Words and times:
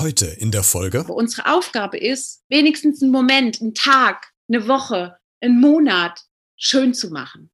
Heute 0.00 0.24
in 0.24 0.50
der 0.50 0.62
Folge. 0.62 1.04
Unsere 1.04 1.52
Aufgabe 1.52 1.98
ist, 1.98 2.42
wenigstens 2.48 3.02
einen 3.02 3.12
Moment, 3.12 3.60
einen 3.60 3.74
Tag, 3.74 4.32
eine 4.48 4.66
Woche, 4.66 5.18
einen 5.42 5.60
Monat 5.60 6.22
schön 6.56 6.94
zu 6.94 7.10
machen. 7.10 7.50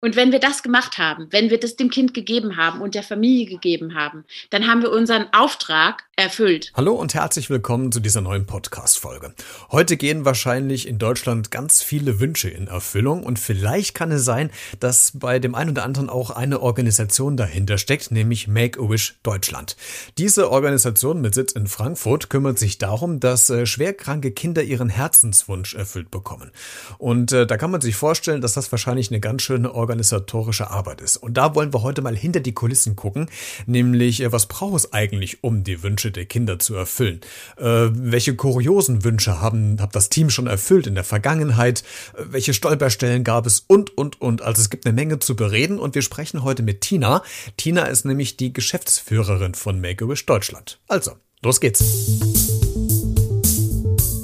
Und 0.00 0.16
wenn 0.16 0.32
wir 0.32 0.40
das 0.40 0.64
gemacht 0.64 0.98
haben, 0.98 1.28
wenn 1.30 1.50
wir 1.50 1.60
das 1.60 1.76
dem 1.76 1.90
Kind 1.90 2.12
gegeben 2.12 2.56
haben 2.56 2.80
und 2.80 2.96
der 2.96 3.04
Familie 3.04 3.46
gegeben 3.46 3.94
haben, 3.94 4.24
dann 4.50 4.66
haben 4.66 4.82
wir 4.82 4.90
unseren 4.90 5.32
Auftrag 5.32 6.02
erfüllt. 6.16 6.70
Hallo 6.74 6.94
und 6.94 7.14
herzlich 7.14 7.50
willkommen 7.50 7.90
zu 7.90 7.98
dieser 7.98 8.20
neuen 8.20 8.46
Podcast-Folge. 8.46 9.34
Heute 9.72 9.96
gehen 9.96 10.24
wahrscheinlich 10.24 10.86
in 10.86 10.98
Deutschland 10.98 11.50
ganz 11.50 11.82
viele 11.82 12.20
Wünsche 12.20 12.48
in 12.48 12.68
Erfüllung 12.68 13.24
und 13.24 13.40
vielleicht 13.40 13.96
kann 13.96 14.12
es 14.12 14.24
sein, 14.24 14.50
dass 14.78 15.12
bei 15.14 15.40
dem 15.40 15.56
einen 15.56 15.70
oder 15.70 15.82
anderen 15.82 16.08
auch 16.08 16.30
eine 16.30 16.60
Organisation 16.60 17.36
dahinter 17.36 17.78
steckt, 17.78 18.12
nämlich 18.12 18.46
Make-A-Wish 18.46 19.16
Deutschland. 19.24 19.76
Diese 20.16 20.52
Organisation 20.52 21.20
mit 21.20 21.34
Sitz 21.34 21.50
in 21.52 21.66
Frankfurt 21.66 22.30
kümmert 22.30 22.60
sich 22.60 22.78
darum, 22.78 23.18
dass 23.18 23.50
äh, 23.50 23.66
schwerkranke 23.66 24.30
Kinder 24.30 24.62
ihren 24.62 24.90
Herzenswunsch 24.90 25.74
erfüllt 25.74 26.12
bekommen. 26.12 26.52
Und 26.98 27.32
äh, 27.32 27.44
da 27.44 27.56
kann 27.56 27.72
man 27.72 27.80
sich 27.80 27.96
vorstellen, 27.96 28.40
dass 28.40 28.52
das 28.52 28.70
wahrscheinlich 28.70 29.10
eine 29.10 29.18
ganz 29.18 29.42
schöne 29.42 29.74
organisatorische 29.74 30.70
Arbeit 30.70 31.00
ist. 31.00 31.16
Und 31.16 31.34
da 31.34 31.56
wollen 31.56 31.72
wir 31.72 31.82
heute 31.82 32.02
mal 32.02 32.16
hinter 32.16 32.40
die 32.40 32.54
Kulissen 32.54 32.94
gucken, 32.94 33.28
nämlich 33.66 34.20
äh, 34.20 34.30
was 34.30 34.46
braucht 34.46 34.76
es 34.76 34.92
eigentlich, 34.92 35.42
um 35.42 35.64
die 35.64 35.82
Wünsche 35.82 36.03
der 36.10 36.26
Kinder 36.26 36.58
zu 36.58 36.74
erfüllen? 36.74 37.20
Äh, 37.56 37.88
welche 37.92 38.34
kuriosen 38.36 39.04
Wünsche 39.04 39.40
haben 39.40 39.80
hat 39.80 39.94
das 39.94 40.08
Team 40.08 40.30
schon 40.30 40.46
erfüllt 40.46 40.86
in 40.86 40.94
der 40.94 41.04
Vergangenheit? 41.04 41.82
Äh, 42.14 42.24
welche 42.30 42.54
Stolperstellen 42.54 43.24
gab 43.24 43.46
es? 43.46 43.64
Und, 43.66 43.96
und, 43.96 44.20
und. 44.20 44.42
Also 44.42 44.62
es 44.62 44.70
gibt 44.70 44.86
eine 44.86 44.94
Menge 44.94 45.18
zu 45.18 45.36
bereden 45.36 45.78
und 45.78 45.94
wir 45.94 46.02
sprechen 46.02 46.42
heute 46.42 46.62
mit 46.62 46.80
Tina. 46.80 47.22
Tina 47.56 47.84
ist 47.84 48.04
nämlich 48.04 48.36
die 48.36 48.52
Geschäftsführerin 48.52 49.54
von 49.54 49.80
Make-A-Wish 49.80 50.26
Deutschland. 50.26 50.80
Also, 50.88 51.12
los 51.42 51.60
geht's. 51.60 51.82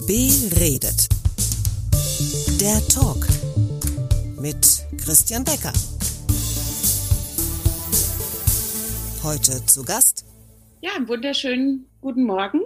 Beredet. 0.07 1.09
Der 2.61 2.87
Talk 2.89 3.27
mit 4.39 4.85
Christian 5.03 5.45
Becker. 5.45 5.73
Heute 9.23 9.65
zu 9.67 9.83
Gast. 9.85 10.30
Ja, 10.83 10.93
wunderschönen 11.07 11.91
guten 12.01 12.25
Morgen. 12.25 12.63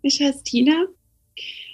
Ich 0.00 0.22
heiße 0.22 0.42
Tina. 0.42 0.86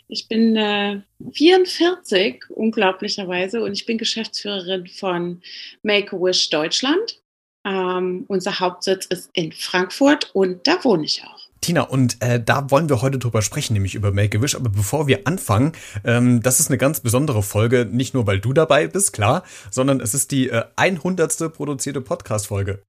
Ich 0.09 0.27
bin 0.27 0.57
äh, 0.57 1.03
44, 1.33 2.47
unglaublicherweise, 2.51 3.63
und 3.63 3.73
ich 3.73 3.87
bin 3.87 3.97
Geschäftsführerin 3.97 4.89
von 4.89 5.41
Make-A-Wish 5.85 6.51
Deutschland. 6.51 7.23
Ähm, 7.65 8.25
unser 8.27 8.59
Hauptsitz 8.59 9.07
ist 9.07 9.31
in 9.35 9.53
Frankfurt 9.53 10.31
und 10.35 10.67
da 10.67 10.83
wohne 10.83 11.05
ich 11.05 11.23
auch. 11.23 11.49
Tina, 11.61 11.83
und 11.83 12.21
äh, 12.23 12.43
da 12.43 12.73
wollen 12.73 12.89
wir 12.89 13.01
heute 13.01 13.19
drüber 13.19 13.43
sprechen, 13.43 13.75
nämlich 13.75 13.95
über 13.95 14.11
Make-A-Wish. 14.11 14.57
Aber 14.57 14.71
bevor 14.71 15.07
wir 15.07 15.29
anfangen, 15.29 15.73
ähm, 16.05 16.43
das 16.43 16.59
ist 16.59 16.71
eine 16.71 16.79
ganz 16.79 17.01
besondere 17.01 17.45
Folge, 17.45 17.87
nicht 17.89 18.15
nur 18.15 18.27
weil 18.27 18.41
du 18.41 18.53
dabei 18.53 18.89
bist, 18.89 19.13
klar, 19.13 19.45
sondern 19.71 20.01
es 20.01 20.13
ist 20.13 20.33
die 20.33 20.49
äh, 20.49 20.65
100. 20.75 21.53
produzierte 21.53 22.01
Podcast-Folge. 22.01 22.83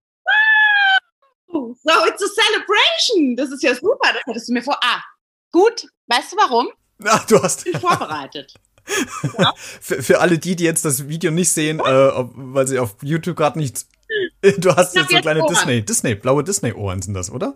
So, 1.82 1.92
it's 2.06 2.22
a 2.22 2.28
celebration! 2.28 3.36
Das 3.36 3.52
ist 3.52 3.64
ja 3.64 3.74
super, 3.74 4.14
das 4.14 4.22
hättest 4.26 4.50
du 4.50 4.54
mir 4.54 4.62
vor... 4.62 4.78
Ah, 4.82 5.02
gut, 5.52 5.88
weißt 6.08 6.34
du 6.34 6.38
warum? 6.38 6.70
Ach, 7.06 7.26
du 7.26 7.42
hast... 7.42 7.66
Ich 7.66 7.72
bin 7.72 7.82
vorbereitet. 7.82 8.54
Ja. 9.38 9.54
für, 9.56 10.04
für 10.04 10.20
alle 10.20 10.38
die, 10.38 10.56
die 10.56 10.66
jetzt 10.66 10.84
das 10.84 11.08
Video 11.08 11.32
nicht 11.32 11.52
sehen, 11.52 11.80
äh, 11.80 11.84
weil 11.84 12.68
sie 12.68 12.80
auf 12.80 12.96
YouTube 13.02 13.38
gerade 13.38 13.60
nichts... 13.60 13.88
Du 14.58 14.76
hast 14.76 14.96
jetzt 14.96 15.12
so 15.12 15.18
kleine 15.18 15.44
Ohren. 15.44 15.54
Disney, 15.54 15.86
Disney, 15.86 16.16
blaue 16.16 16.44
Disney-Ohren 16.44 17.02
sind 17.02 17.14
das, 17.14 17.30
oder? 17.30 17.56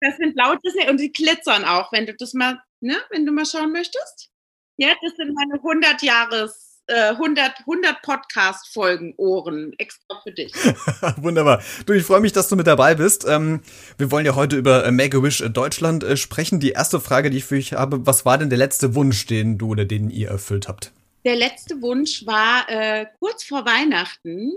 Das 0.00 0.16
sind 0.16 0.34
blaue 0.34 0.58
Disney 0.64 0.88
und 0.88 0.98
die 1.00 1.10
glitzern 1.10 1.64
auch, 1.64 1.90
wenn 1.90 2.06
du 2.06 2.14
das 2.14 2.34
mal, 2.34 2.62
ne, 2.80 2.96
wenn 3.10 3.26
du 3.26 3.32
mal 3.32 3.44
schauen 3.44 3.72
möchtest. 3.72 4.30
Ja, 4.76 4.94
das 5.02 5.16
sind 5.16 5.34
meine 5.34 5.54
100 5.54 6.02
Jahres 6.02 6.67
100, 6.94 7.60
100 7.60 8.02
Podcast-Folgen 8.02 9.14
Ohren 9.16 9.72
extra 9.78 10.20
für 10.22 10.32
dich. 10.32 10.52
Wunderbar. 11.16 11.62
Du, 11.86 11.92
ich 11.92 12.04
freue 12.04 12.20
mich, 12.20 12.32
dass 12.32 12.48
du 12.48 12.56
mit 12.56 12.66
dabei 12.66 12.94
bist. 12.94 13.26
Ähm, 13.28 13.60
wir 13.98 14.10
wollen 14.10 14.26
ja 14.26 14.34
heute 14.34 14.56
über 14.56 14.84
äh, 14.84 14.90
Make-A-Wish 14.90 15.44
Deutschland 15.52 16.04
äh, 16.04 16.16
sprechen. 16.16 16.60
Die 16.60 16.70
erste 16.70 17.00
Frage, 17.00 17.30
die 17.30 17.38
ich 17.38 17.44
für 17.44 17.56
dich 17.56 17.74
habe, 17.74 18.06
was 18.06 18.24
war 18.24 18.38
denn 18.38 18.50
der 18.50 18.58
letzte 18.58 18.94
Wunsch, 18.94 19.26
den 19.26 19.58
du 19.58 19.70
oder 19.70 19.84
den 19.84 20.10
ihr 20.10 20.28
erfüllt 20.28 20.68
habt? 20.68 20.92
Der 21.24 21.36
letzte 21.36 21.80
Wunsch 21.82 22.24
war 22.26 22.68
äh, 22.68 23.06
kurz 23.18 23.44
vor 23.44 23.66
Weihnachten 23.66 24.52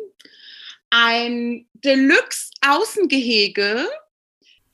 ein 0.90 1.66
Deluxe-Außengehege 1.74 3.88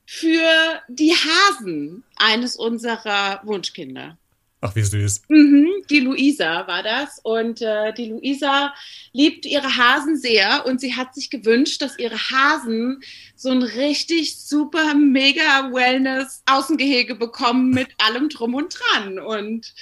für 0.06 0.82
die 0.88 1.14
Hasen 1.14 2.04
eines 2.18 2.56
unserer 2.56 3.42
Wunschkinder. 3.44 4.18
Ach, 4.60 4.76
wie 4.76 4.82
süß. 4.82 5.22
Mhm, 5.28 5.84
die 5.88 6.00
Luisa 6.00 6.66
war 6.68 6.82
das. 6.82 7.20
Und 7.22 7.62
äh, 7.62 7.94
die 7.94 8.10
Luisa 8.10 8.74
liebt 9.14 9.46
ihre 9.46 9.78
Hasen 9.78 10.18
sehr 10.18 10.66
und 10.66 10.82
sie 10.82 10.96
hat 10.96 11.14
sich 11.14 11.30
gewünscht, 11.30 11.82
dass 11.82 12.00
ihre 12.00 12.18
Hasen 12.18 13.02
so 13.36 13.52
ein 13.52 13.62
richtig 13.62 14.40
super, 14.40 14.96
mega 14.96 15.72
Wellness-Außengehege 15.72 17.16
bekommen 17.16 17.70
mit 17.70 17.90
allem 18.00 18.30
drum 18.30 18.56
und 18.56 18.76
dran. 18.80 19.20
Und 19.20 19.76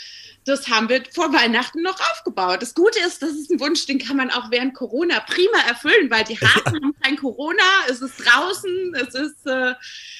das 0.46 0.70
haben 0.70 0.90
wir 0.90 1.04
vor 1.12 1.34
Weihnachten 1.34 1.82
noch 1.82 2.00
aufgebaut. 2.12 2.62
Das 2.62 2.76
Gute 2.76 3.00
ist, 3.00 3.22
das 3.24 3.32
ist 3.32 3.52
ein 3.52 3.60
Wunsch, 3.60 3.88
den 3.88 3.98
kann 3.98 4.16
man 4.16 4.30
auch 4.30 4.52
während 4.52 4.76
Corona 4.76 5.20
prima 5.22 5.58
erfüllen, 5.68 6.10
weil 6.12 6.24
die 6.24 6.40
Hasen 6.40 6.62
ja. 6.66 6.72
haben 6.84 6.96
kein 7.02 7.18
Corona, 7.18 7.64
es 7.90 8.02
ist 8.02 8.18
draußen, 8.18 8.96
es 8.96 9.16
ist, 9.16 9.48
äh, 9.48 9.74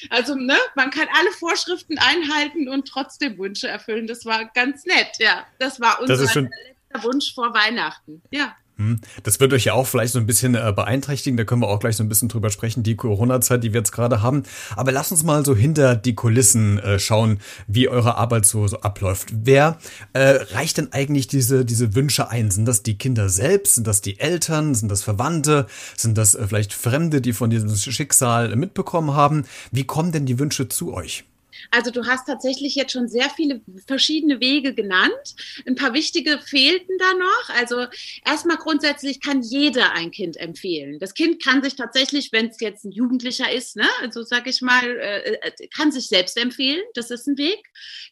also, 0.10 0.36
ne, 0.36 0.58
man 0.76 0.90
kann 0.90 1.08
alle 1.16 1.32
Vorschriften 1.32 1.98
einhalten 2.00 2.68
und 2.68 2.88
trotzdem 2.88 3.38
Wünsche 3.38 3.68
erfüllen. 3.68 4.08
Das 4.08 4.26
war 4.26 4.46
ganz 4.46 4.86
nett, 4.86 5.12
ja. 5.20 5.46
Das 5.60 5.80
war 5.80 6.02
unser 6.02 6.18
das 6.18 6.34
letzter 6.34 7.04
Wunsch 7.04 7.34
vor 7.34 7.54
Weihnachten, 7.54 8.24
ja. 8.32 8.56
Hm. 8.78 9.00
Das 9.24 9.40
wird 9.40 9.54
euch 9.54 9.66
ja 9.66 9.74
auch 9.74 9.88
vielleicht 9.88 10.12
so 10.12 10.20
ein 10.20 10.26
bisschen 10.26 10.56
äh, 10.56 10.74
beeinträchtigen. 10.76 11.38
Da 11.38 11.46
können 11.46 11.62
wir 11.62 11.70
auch 11.70 11.80
gleich 11.80 11.96
so 11.96 12.04
ein 12.04 12.10
bisschen 12.10 12.28
drüber 12.28 12.50
sprechen, 12.50 12.84
die 12.84 12.96
Corona-Zeit, 12.96 13.64
die 13.64 13.72
wir 13.72 13.80
jetzt 13.80 13.94
gerade 13.94 14.22
haben. 14.22 14.44
Aber 14.76 14.92
lasst 14.92 15.12
uns 15.12 15.24
mal 15.24 15.46
so 15.46 15.56
hinter 15.56 15.96
die 15.96 16.14
Kulissen 16.14 16.80
äh, 16.80 17.00
schauen, 17.00 17.40
wie 17.68 17.88
eure 17.88 18.18
Arbeit 18.18 18.46
so, 18.46 18.68
so 18.68 18.82
abläuft. 18.82 19.30
Wer 19.34 19.78
äh, 20.14 20.40
reicht 20.52 20.78
denn 20.78 20.92
eigentlich 20.92 21.28
diese, 21.28 21.64
diese 21.64 21.96
Wünsche 21.96 22.30
ein? 22.30 22.52
Sind 22.52 22.66
das 22.66 22.84
die 22.84 22.98
Kinder 22.98 23.30
selbst? 23.30 23.76
Sind 23.76 23.88
das 23.88 24.02
die 24.02 24.20
Eltern? 24.20 24.76
Sind 24.76 24.90
das 24.90 25.04
Verwandte? 25.04 25.68
Sind 25.96 26.18
das 26.18 26.36
äh, 26.36 26.46
vielleicht 26.48 26.74
Fremde, 26.74 27.22
die 27.22 27.34
von 27.34 27.50
diesem 27.50 27.74
Schicksal 27.76 28.56
mitbekommen 28.58 29.14
haben? 29.14 29.46
Wie 29.72 29.86
kommen 29.86 30.12
denn 30.12 30.26
die 30.26 30.38
Wünsche 30.38 30.68
zu 30.68 30.94
euch? 30.94 31.24
Also 31.72 31.92
du 31.92 32.06
hast 32.06 32.28
tatsächlich 32.28 32.76
jetzt 32.76 32.92
schon 32.92 33.08
sehr 33.08 33.30
viele 33.30 33.62
verschiedene 33.88 34.40
Wege 34.40 34.74
genannt. 34.74 35.36
Ein 35.68 35.76
paar 35.76 35.94
wichtige 35.94 36.40
fehlten 36.40 36.98
da 36.98 37.14
noch. 37.14 37.50
Also 37.58 37.86
erstmal 38.26 38.58
grundsätzlich 38.58 39.22
kann 39.22 39.42
jeder 39.42 39.94
ein 39.94 40.12
Kind 40.12 40.38
empfehlen. 40.38 41.00
Das 41.00 41.14
Kind 41.14 41.44
kann 41.44 41.64
sich 41.64 41.76
tatsächlich, 41.76 42.32
wenn 42.32 42.48
es 42.48 42.60
jetzt 42.60 42.86
ein 42.86 42.92
Jugendlicher 42.92 43.52
ist, 43.52 43.76
ne, 43.76 43.88
also 44.02 44.24
sag 44.24 44.48
ich 44.48 44.62
mal, 44.62 44.84
äh, 44.84 45.34
äh, 45.34 45.68
kann 45.76 45.92
sich 45.92 46.08
selbst 46.08 46.38
empfehlen. 46.38 46.82
Das 46.94 47.12
ist 47.12 47.28
ein 47.28 47.38
Weg. 47.38 47.64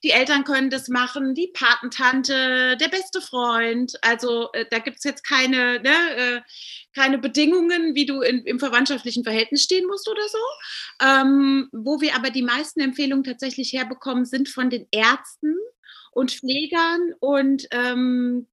Die 0.03 0.11
Eltern 0.11 0.43
können 0.43 0.69
das 0.69 0.87
machen, 0.87 1.35
die 1.35 1.51
Patentante, 1.53 2.77
der 2.77 2.89
beste 2.89 3.21
Freund. 3.21 3.93
Also 4.01 4.51
äh, 4.53 4.65
da 4.69 4.79
gibt's 4.79 5.03
jetzt 5.03 5.27
keine, 5.27 5.81
ne, 5.81 6.15
äh, 6.17 6.41
keine 6.95 7.17
Bedingungen, 7.17 7.95
wie 7.95 8.05
du 8.05 8.21
in, 8.21 8.43
im 8.45 8.59
verwandtschaftlichen 8.59 9.23
Verhältnis 9.23 9.63
stehen 9.63 9.87
musst 9.87 10.09
oder 10.09 10.27
so. 10.27 10.37
Ähm, 11.05 11.69
wo 11.71 12.01
wir 12.01 12.15
aber 12.15 12.29
die 12.29 12.43
meisten 12.43 12.79
Empfehlungen 12.79 13.23
tatsächlich 13.23 13.73
herbekommen, 13.73 14.25
sind 14.25 14.49
von 14.49 14.69
den 14.69 14.87
Ärzten 14.91 15.55
und 16.11 16.31
Pflegern 16.31 17.13
und 17.19 17.67
ähm, 17.71 18.47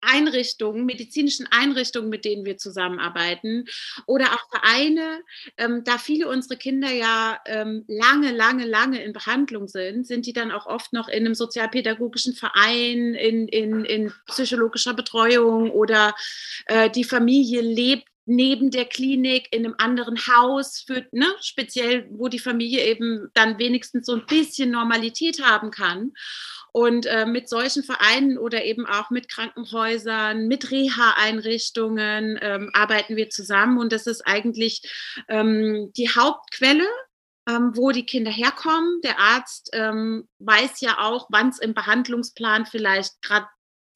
Einrichtungen, 0.00 0.84
medizinischen 0.86 1.46
Einrichtungen, 1.50 2.08
mit 2.08 2.24
denen 2.24 2.44
wir 2.44 2.58
zusammenarbeiten 2.58 3.66
oder 4.06 4.26
auch 4.26 4.48
Vereine. 4.50 5.22
Ähm, 5.56 5.82
da 5.84 5.98
viele 5.98 6.28
unserer 6.28 6.56
Kinder 6.56 6.90
ja 6.90 7.38
ähm, 7.46 7.84
lange, 7.88 8.32
lange, 8.32 8.66
lange 8.66 9.02
in 9.02 9.12
Behandlung 9.12 9.68
sind, 9.68 10.06
sind 10.06 10.26
die 10.26 10.32
dann 10.32 10.52
auch 10.52 10.66
oft 10.66 10.92
noch 10.92 11.08
in 11.08 11.24
einem 11.24 11.34
sozialpädagogischen 11.34 12.34
Verein, 12.34 13.14
in, 13.14 13.48
in, 13.48 13.84
in 13.84 14.12
psychologischer 14.26 14.94
Betreuung 14.94 15.70
oder 15.70 16.14
äh, 16.66 16.90
die 16.90 17.04
Familie 17.04 17.60
lebt 17.60 18.10
neben 18.26 18.70
der 18.70 18.84
Klinik 18.84 19.48
in 19.50 19.64
einem 19.64 19.74
anderen 19.78 20.16
Haus 20.26 20.84
für, 20.86 21.04
ne, 21.10 21.26
speziell, 21.40 22.06
wo 22.10 22.28
die 22.28 22.38
Familie 22.38 22.84
eben 22.86 23.28
dann 23.34 23.58
wenigstens 23.58 24.06
so 24.06 24.12
ein 24.12 24.26
bisschen 24.26 24.70
Normalität 24.70 25.42
haben 25.42 25.70
kann. 25.70 26.12
Und 26.72 27.06
äh, 27.06 27.26
mit 27.26 27.48
solchen 27.48 27.82
Vereinen 27.82 28.38
oder 28.38 28.64
eben 28.64 28.86
auch 28.86 29.10
mit 29.10 29.28
Krankenhäusern, 29.28 30.46
mit 30.46 30.70
Reha-Einrichtungen 30.70 32.38
ähm, 32.40 32.70
arbeiten 32.72 33.16
wir 33.16 33.30
zusammen. 33.30 33.78
Und 33.78 33.92
das 33.92 34.06
ist 34.06 34.26
eigentlich 34.26 34.82
ähm, 35.28 35.92
die 35.96 36.08
Hauptquelle 36.08 36.86
ähm, 37.48 37.72
wo 37.74 37.90
die 37.90 38.06
Kinder 38.06 38.30
herkommen. 38.30 39.00
Der 39.02 39.18
Arzt 39.18 39.70
ähm, 39.72 40.28
weiß 40.38 40.80
ja 40.80 40.98
auch, 40.98 41.26
wann 41.30 41.48
es 41.48 41.58
im 41.58 41.74
Behandlungsplan 41.74 42.66
vielleicht 42.66 43.20
gerade 43.22 43.46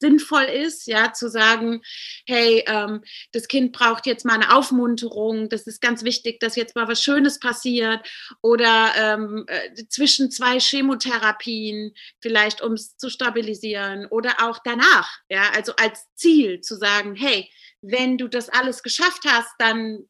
sinnvoll 0.05 0.43
ist, 0.43 0.87
ja, 0.87 1.13
zu 1.13 1.29
sagen, 1.29 1.81
hey, 2.27 2.63
ähm, 2.67 3.01
das 3.31 3.47
Kind 3.47 3.71
braucht 3.71 4.05
jetzt 4.05 4.25
mal 4.25 4.35
eine 4.35 4.55
Aufmunterung, 4.55 5.49
das 5.49 5.67
ist 5.67 5.81
ganz 5.81 6.03
wichtig, 6.03 6.39
dass 6.39 6.55
jetzt 6.55 6.75
mal 6.75 6.87
was 6.87 7.01
Schönes 7.01 7.39
passiert 7.39 8.05
oder 8.41 8.93
ähm, 8.97 9.45
äh, 9.47 9.85
zwischen 9.89 10.29
zwei 10.31 10.59
Chemotherapien, 10.59 11.93
vielleicht 12.21 12.61
um 12.61 12.73
es 12.73 12.97
zu 12.97 13.09
stabilisieren 13.09 14.05
oder 14.07 14.35
auch 14.43 14.59
danach, 14.63 15.09
ja, 15.29 15.49
also 15.55 15.73
als 15.77 16.05
Ziel 16.15 16.61
zu 16.61 16.75
sagen, 16.75 17.15
hey, 17.15 17.49
wenn 17.81 18.17
du 18.17 18.27
das 18.27 18.49
alles 18.49 18.83
geschafft 18.83 19.23
hast, 19.25 19.53
dann 19.59 20.05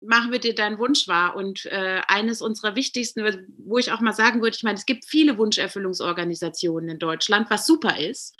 machen 0.00 0.30
wir 0.30 0.38
dir 0.38 0.54
deinen 0.54 0.78
Wunsch 0.78 1.08
wahr. 1.08 1.36
Und 1.36 1.66
äh, 1.66 2.00
eines 2.06 2.42
unserer 2.42 2.76
wichtigsten, 2.76 3.24
wo 3.58 3.78
ich 3.78 3.92
auch 3.92 4.00
mal 4.00 4.12
sagen 4.12 4.42
würde, 4.42 4.56
ich 4.56 4.62
meine, 4.62 4.78
es 4.78 4.86
gibt 4.86 5.06
viele 5.06 5.38
Wunscherfüllungsorganisationen 5.38 6.90
in 6.90 6.98
Deutschland, 6.98 7.50
was 7.50 7.66
super 7.66 7.98
ist. 7.98 8.36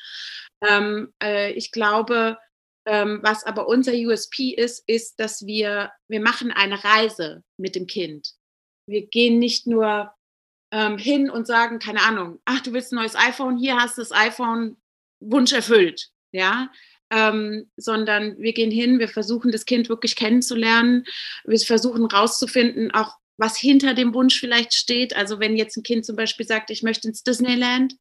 Ähm, 0.62 1.12
äh, 1.23 1.53
ich 1.53 1.73
glaube, 1.73 2.38
ähm, 2.87 3.20
was 3.23 3.44
aber 3.44 3.67
unser 3.69 3.93
USP 3.93 4.55
ist, 4.55 4.85
ist, 4.87 5.19
dass 5.19 5.44
wir, 5.44 5.91
wir 6.08 6.20
machen 6.20 6.53
eine 6.53 6.82
Reise 6.82 7.43
mit 7.58 7.75
dem 7.75 7.87
Kind. 7.87 8.31
Wir 8.88 9.06
gehen 9.06 9.38
nicht 9.38 9.67
nur 9.67 10.12
ähm, 10.73 10.97
hin 10.97 11.29
und 11.29 11.47
sagen, 11.47 11.79
keine 11.79 12.03
Ahnung, 12.03 12.41
ach, 12.44 12.61
du 12.61 12.73
willst 12.73 12.93
ein 12.93 12.97
neues 12.97 13.17
iPhone, 13.17 13.58
hier 13.58 13.76
hast 13.76 13.99
du 13.99 14.03
das 14.03 14.12
iPhone, 14.12 14.76
Wunsch 15.20 15.53
erfüllt. 15.53 16.11
Ja, 16.32 16.70
ähm, 17.11 17.70
sondern 17.76 18.37
wir 18.38 18.53
gehen 18.53 18.70
hin, 18.70 18.99
wir 18.99 19.08
versuchen 19.08 19.53
das 19.53 19.64
Kind 19.64 19.88
wirklich 19.88 20.17
kennenzulernen, 20.17 21.05
wir 21.44 21.58
versuchen 21.58 22.05
rauszufinden, 22.05 22.91
auch 22.93 23.17
was 23.38 23.56
hinter 23.58 23.94
dem 23.94 24.14
Wunsch 24.14 24.38
vielleicht 24.41 24.75
steht. 24.75 25.14
Also 25.14 25.38
wenn 25.41 25.56
jetzt 25.56 25.76
ein 25.76 25.82
Kind 25.82 26.05
zum 26.05 26.17
Beispiel 26.17 26.47
sagt, 26.47 26.70
ich 26.70 26.82
möchte 26.82 27.08
ins 27.08 27.23
Disneyland, 27.23 27.94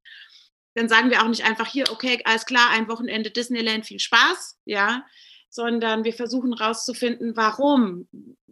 dann 0.75 0.89
sagen 0.89 1.10
wir 1.10 1.24
auch 1.24 1.27
nicht 1.30 1.45
einfach 1.45 1.68
hier, 1.68 1.89
okay, 1.92 2.22
alles 2.25 2.45
klar, 2.45 2.69
ein 2.72 2.88
Wochenende 2.88 3.31
Disneyland, 3.31 3.86
viel 3.86 4.00
Spaß, 4.00 4.60
ja, 4.66 5.06
sondern 5.50 6.04
wir 6.04 6.13
versuchen 6.13 6.54
rauszufinden, 6.54 7.36
warum, 7.38 8.07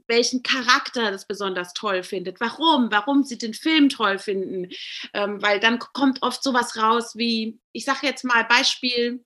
welchen 0.08 0.42
Charakter 0.42 1.12
das 1.12 1.28
besonders 1.28 1.74
toll 1.74 2.02
findet, 2.02 2.40
warum, 2.40 2.92
warum 2.92 3.24
sie 3.24 3.38
den 3.38 3.54
Film 3.54 3.90
toll 3.90 4.20
finden, 4.20 4.70
ähm, 5.14 5.42
weil 5.42 5.60
dann 5.60 5.80
kommt 5.80 6.22
oft 6.22 6.42
sowas 6.42 6.78
raus 6.78 7.16
wie, 7.16 7.60
ich 7.74 7.86
sage 7.86 8.08
jetzt 8.08 8.24
mal 8.24 8.44
Beispiel, 8.46 9.24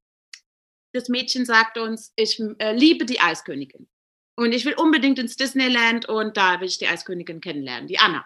das 0.93 1.07
Mädchen 1.07 1.45
sagt 1.45 1.77
uns, 1.77 2.13
ich 2.15 2.41
äh, 2.59 2.73
liebe 2.75 3.05
die 3.05 3.19
Eiskönigin. 3.19 3.87
Und 4.35 4.51
ich 4.53 4.65
will 4.65 4.75
unbedingt 4.75 5.19
ins 5.19 5.35
Disneyland 5.35 6.07
und 6.07 6.37
da 6.37 6.59
will 6.59 6.67
ich 6.67 6.77
die 6.77 6.87
Eiskönigin 6.87 7.41
kennenlernen, 7.41 7.87
die 7.87 7.99
Anna. 7.99 8.25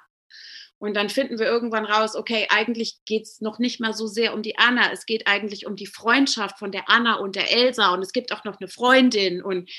Und 0.82 0.96
dann 0.96 1.10
finden 1.10 1.38
wir 1.38 1.46
irgendwann 1.46 1.86
raus, 1.86 2.16
okay, 2.16 2.48
eigentlich 2.50 2.98
geht 3.06 3.28
es 3.28 3.40
noch 3.40 3.60
nicht 3.60 3.80
mal 3.80 3.94
so 3.94 4.08
sehr 4.08 4.34
um 4.34 4.42
die 4.42 4.58
Anna, 4.58 4.92
es 4.92 5.06
geht 5.06 5.28
eigentlich 5.28 5.68
um 5.68 5.76
die 5.76 5.86
Freundschaft 5.86 6.58
von 6.58 6.72
der 6.72 6.90
Anna 6.90 7.18
und 7.18 7.36
der 7.36 7.52
Elsa. 7.52 7.94
Und 7.94 8.02
es 8.02 8.14
gibt 8.14 8.34
auch 8.34 8.44
noch 8.46 8.60
eine 8.60 8.68
Freundin. 8.68 9.44
Und 9.44 9.70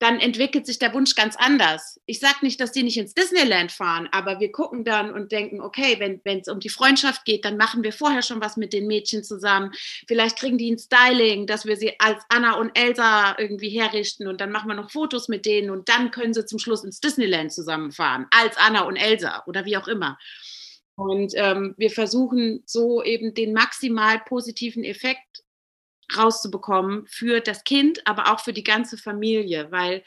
dann 0.00 0.18
entwickelt 0.18 0.66
sich 0.66 0.78
der 0.78 0.94
Wunsch 0.94 1.14
ganz 1.14 1.36
anders. 1.36 2.00
Ich 2.06 2.20
sage 2.20 2.38
nicht, 2.40 2.58
dass 2.60 2.72
die 2.72 2.82
nicht 2.82 2.96
ins 2.96 3.12
Disneyland 3.12 3.70
fahren, 3.70 4.08
aber 4.12 4.40
wir 4.40 4.50
gucken 4.50 4.82
dann 4.82 5.12
und 5.12 5.30
denken, 5.30 5.60
okay, 5.60 6.00
wenn 6.24 6.40
es 6.40 6.48
um 6.48 6.58
die 6.58 6.70
Freundschaft 6.70 7.26
geht, 7.26 7.44
dann 7.44 7.58
machen 7.58 7.84
wir 7.84 7.92
vorher 7.92 8.22
schon 8.22 8.40
was 8.40 8.56
mit 8.56 8.72
den 8.72 8.86
Mädchen 8.86 9.22
zusammen. 9.22 9.72
Vielleicht 10.08 10.38
kriegen 10.38 10.56
die 10.56 10.72
ein 10.72 10.78
Styling, 10.78 11.46
dass 11.46 11.66
wir 11.66 11.76
sie 11.76 12.00
als 12.00 12.24
Anna 12.30 12.54
und 12.54 12.76
Elsa 12.76 13.36
irgendwie 13.38 13.68
herrichten 13.68 14.26
und 14.26 14.40
dann 14.40 14.50
machen 14.50 14.68
wir 14.68 14.74
noch 14.74 14.90
Fotos 14.90 15.28
mit 15.28 15.44
denen 15.44 15.68
und 15.68 15.90
dann 15.90 16.10
können 16.10 16.32
sie 16.32 16.46
zum 16.46 16.58
Schluss 16.58 16.82
ins 16.82 17.00
Disneyland 17.00 17.52
zusammenfahren, 17.52 18.26
als 18.30 18.56
Anna 18.56 18.84
und 18.84 18.96
Elsa 18.96 19.42
oder 19.46 19.66
wie 19.66 19.76
auch 19.76 19.86
immer. 19.86 20.18
Und 20.94 21.32
ähm, 21.36 21.74
wir 21.76 21.90
versuchen 21.90 22.62
so 22.64 23.02
eben 23.02 23.34
den 23.34 23.52
maximal 23.52 24.20
positiven 24.20 24.84
Effekt 24.84 25.42
rauszubekommen 26.16 27.06
für 27.06 27.40
das 27.40 27.64
Kind, 27.64 28.06
aber 28.06 28.32
auch 28.32 28.40
für 28.40 28.52
die 28.52 28.64
ganze 28.64 28.96
Familie, 28.96 29.70
weil 29.70 30.02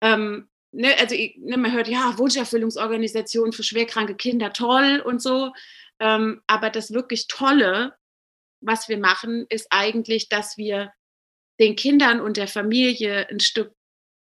ähm, 0.00 0.48
ne, 0.72 0.96
also 0.98 1.14
ne, 1.14 1.56
man 1.56 1.72
hört 1.72 1.88
ja 1.88 2.16
Wunscherfüllungsorganisation 2.18 3.52
für 3.52 3.62
schwerkranke 3.62 4.14
Kinder 4.14 4.52
toll 4.52 5.02
und 5.04 5.22
so, 5.22 5.52
ähm, 5.98 6.42
aber 6.46 6.70
das 6.70 6.92
wirklich 6.92 7.28
Tolle, 7.28 7.94
was 8.60 8.88
wir 8.88 8.98
machen, 8.98 9.46
ist 9.48 9.68
eigentlich, 9.70 10.28
dass 10.28 10.56
wir 10.56 10.92
den 11.60 11.76
Kindern 11.76 12.20
und 12.20 12.36
der 12.36 12.48
Familie 12.48 13.28
ein 13.28 13.40
Stück 13.40 13.74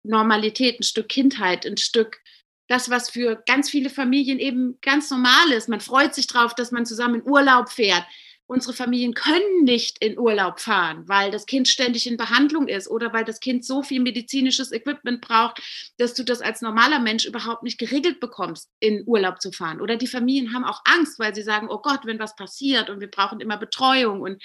Normalität, 0.04 0.80
ein 0.80 0.82
Stück 0.82 1.08
Kindheit, 1.08 1.64
ein 1.64 1.76
Stück 1.76 2.20
das, 2.68 2.90
was 2.90 3.10
für 3.10 3.42
ganz 3.46 3.70
viele 3.70 3.90
Familien 3.90 4.38
eben 4.38 4.78
ganz 4.80 5.10
normal 5.10 5.52
ist. 5.52 5.68
Man 5.68 5.80
freut 5.80 6.14
sich 6.14 6.26
drauf, 6.26 6.54
dass 6.54 6.72
man 6.72 6.86
zusammen 6.86 7.16
in 7.16 7.28
Urlaub 7.30 7.68
fährt 7.68 8.04
unsere 8.52 8.74
Familien 8.74 9.14
können 9.14 9.64
nicht 9.64 9.96
in 10.04 10.18
Urlaub 10.18 10.60
fahren, 10.60 11.08
weil 11.08 11.30
das 11.30 11.46
Kind 11.46 11.68
ständig 11.68 12.06
in 12.06 12.18
Behandlung 12.18 12.68
ist 12.68 12.86
oder 12.86 13.10
weil 13.14 13.24
das 13.24 13.40
Kind 13.40 13.64
so 13.64 13.82
viel 13.82 14.00
medizinisches 14.00 14.72
Equipment 14.72 15.22
braucht, 15.22 15.58
dass 15.96 16.12
du 16.12 16.22
das 16.22 16.42
als 16.42 16.60
normaler 16.60 16.98
Mensch 16.98 17.24
überhaupt 17.24 17.62
nicht 17.62 17.78
geregelt 17.78 18.20
bekommst, 18.20 18.70
in 18.78 19.04
Urlaub 19.06 19.40
zu 19.40 19.52
fahren. 19.52 19.80
Oder 19.80 19.96
die 19.96 20.06
Familien 20.06 20.52
haben 20.52 20.64
auch 20.64 20.82
Angst, 20.84 21.18
weil 21.18 21.34
sie 21.34 21.42
sagen, 21.42 21.68
oh 21.70 21.78
Gott, 21.78 22.00
wenn 22.04 22.18
was 22.18 22.36
passiert 22.36 22.90
und 22.90 23.00
wir 23.00 23.10
brauchen 23.10 23.40
immer 23.40 23.56
Betreuung. 23.56 24.20
Und 24.20 24.42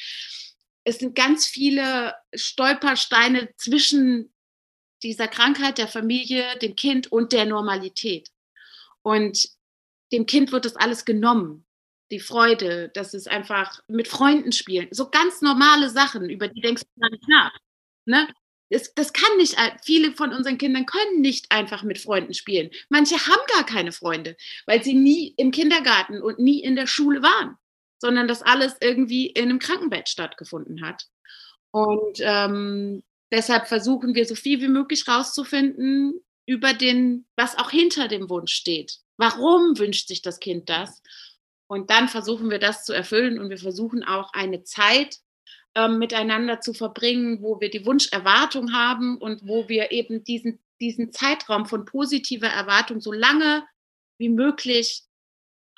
es 0.86 1.00
sind 1.00 1.13
ganz 1.13 1.45
viele 1.45 2.15
Stolpersteine 2.33 3.50
zwischen 3.57 4.33
dieser 5.04 5.27
Krankheit 5.27 5.77
der 5.77 5.89
Familie, 5.89 6.57
dem 6.59 6.77
Kind 6.77 7.12
und 7.12 7.33
der 7.33 7.45
Normalität. 7.45 8.30
Und 9.01 9.50
dem 10.13 10.25
Kind 10.25 10.54
wird 10.54 10.63
das 10.63 10.77
alles 10.77 11.04
genommen 11.04 11.66
die 12.12 12.19
Freude, 12.19 12.89
das 12.94 13.13
ist 13.13 13.30
einfach 13.30 13.81
mit 13.88 14.07
Freunden 14.07 14.51
spielen. 14.51 14.88
So 14.92 15.09
ganz 15.09 15.42
normale 15.42 15.89
Sachen, 15.89 16.30
über 16.30 16.48
die 16.48 16.62
denkst 16.62 16.83
du 16.83 17.01
gar 17.01 17.09
nicht 17.09 17.27
nach. 17.27 17.57
Ne? 18.06 18.27
Das, 18.69 18.94
das 18.94 19.13
kann 19.13 19.38
nicht, 19.38 19.56
viele 19.83 20.13
von 20.13 20.33
unseren 20.33 20.57
Kindern 20.57 20.86
können 20.86 21.21
nicht 21.21 21.51
einfach 21.51 21.83
mit 21.83 22.00
Freunden 22.00 22.33
spielen. 22.33 22.69
Manche 22.89 23.15
haben 23.15 23.42
gar 23.56 23.65
keine 23.65 23.92
Freunde, 23.92 24.36
weil 24.65 24.83
sie 24.83 24.94
nie 24.94 25.33
im 25.38 25.51
Kindergarten 25.51 26.21
und 26.21 26.39
nie 26.39 26.62
in 26.62 26.75
der 26.75 26.88
Schule 26.88 27.21
waren, 27.21 27.56
sondern 28.00 28.27
das 28.27 28.42
alles 28.42 28.75
irgendwie 28.81 29.27
in 29.27 29.45
einem 29.45 29.59
Krankenbett 29.59 30.09
stattgefunden 30.09 30.86
hat. 30.86 31.06
Und 31.71 32.19
ähm, 32.19 33.04
deshalb 33.31 33.68
versuchen 33.68 34.15
wir 34.15 34.25
so 34.25 34.36
viel 34.36 34.62
wie 34.62 34.68
möglich 34.68 35.07
rauszufinden 35.07 36.21
über 36.45 36.74
den, 36.74 37.25
was 37.36 37.57
auch 37.57 37.71
hinter 37.71 38.07
dem 38.07 38.30
Wunsch 38.30 38.54
steht. 38.54 39.00
Warum 39.18 39.77
wünscht 39.77 40.07
sich 40.07 40.21
das 40.21 40.39
Kind 40.39 40.69
das? 40.69 41.01
Und 41.67 41.89
dann 41.89 42.07
versuchen 42.07 42.49
wir 42.49 42.59
das 42.59 42.85
zu 42.85 42.93
erfüllen 42.93 43.39
und 43.39 43.49
wir 43.49 43.57
versuchen 43.57 44.03
auch 44.03 44.31
eine 44.33 44.63
Zeit 44.63 45.19
ähm, 45.75 45.99
miteinander 45.99 46.61
zu 46.61 46.73
verbringen, 46.73 47.41
wo 47.41 47.59
wir 47.59 47.69
die 47.69 47.85
Wunscherwartung 47.85 48.73
haben 48.73 49.17
und 49.17 49.45
wo 49.45 49.67
wir 49.67 49.91
eben 49.91 50.23
diesen, 50.23 50.59
diesen 50.79 51.11
Zeitraum 51.11 51.65
von 51.65 51.85
positiver 51.85 52.47
Erwartung 52.47 53.01
so 53.01 53.11
lange 53.11 53.63
wie 54.17 54.29
möglich 54.29 55.03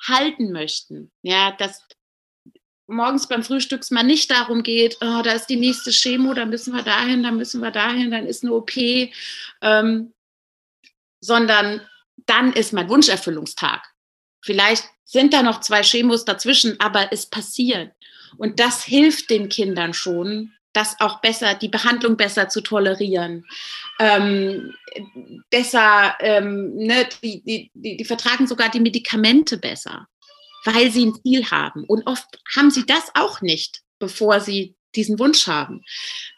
halten 0.02 0.52
möchten. 0.52 1.10
Ja, 1.22 1.52
dass 1.52 1.86
morgens 2.86 3.28
beim 3.28 3.42
Frühstücks 3.42 3.90
mal 3.90 4.02
nicht 4.02 4.30
darum 4.30 4.62
geht, 4.62 4.96
oh, 5.00 5.22
da 5.22 5.32
ist 5.32 5.46
die 5.46 5.56
nächste 5.56 5.90
Chemo, 5.90 6.34
da 6.34 6.46
müssen 6.46 6.74
wir 6.74 6.82
dahin, 6.82 7.22
da 7.22 7.30
müssen 7.30 7.60
wir 7.60 7.70
dahin, 7.70 8.10
dann 8.10 8.26
ist 8.26 8.42
eine 8.42 8.52
OP, 8.52 8.76
ähm, 9.60 10.14
sondern 11.20 11.86
dann 12.26 12.52
ist 12.52 12.72
mein 12.72 12.88
Wunscherfüllungstag. 12.88 13.86
Vielleicht 14.42 14.84
sind 15.04 15.32
da 15.32 15.42
noch 15.42 15.60
zwei 15.60 15.82
Chemos 15.82 16.24
dazwischen, 16.24 16.78
aber 16.80 17.12
es 17.12 17.26
passiert. 17.26 17.92
Und 18.36 18.60
das 18.60 18.84
hilft 18.84 19.30
den 19.30 19.48
Kindern 19.48 19.92
schon, 19.92 20.52
das 20.72 21.00
auch 21.00 21.20
besser, 21.20 21.54
die 21.54 21.68
Behandlung 21.68 22.16
besser 22.16 22.48
zu 22.48 22.60
tolerieren. 22.60 23.44
Ähm, 23.98 24.72
besser, 25.50 26.16
ähm, 26.20 26.74
ne, 26.76 27.08
die, 27.22 27.42
die, 27.42 27.70
die, 27.74 27.96
die 27.96 28.04
vertragen 28.04 28.46
sogar 28.46 28.70
die 28.70 28.80
Medikamente 28.80 29.58
besser, 29.58 30.06
weil 30.64 30.90
sie 30.90 31.06
ein 31.06 31.14
Ziel 31.22 31.50
haben. 31.50 31.84
Und 31.84 32.06
oft 32.06 32.26
haben 32.54 32.70
sie 32.70 32.86
das 32.86 33.10
auch 33.14 33.40
nicht, 33.40 33.80
bevor 33.98 34.40
sie 34.40 34.76
diesen 34.94 35.18
Wunsch 35.18 35.46
haben. 35.46 35.82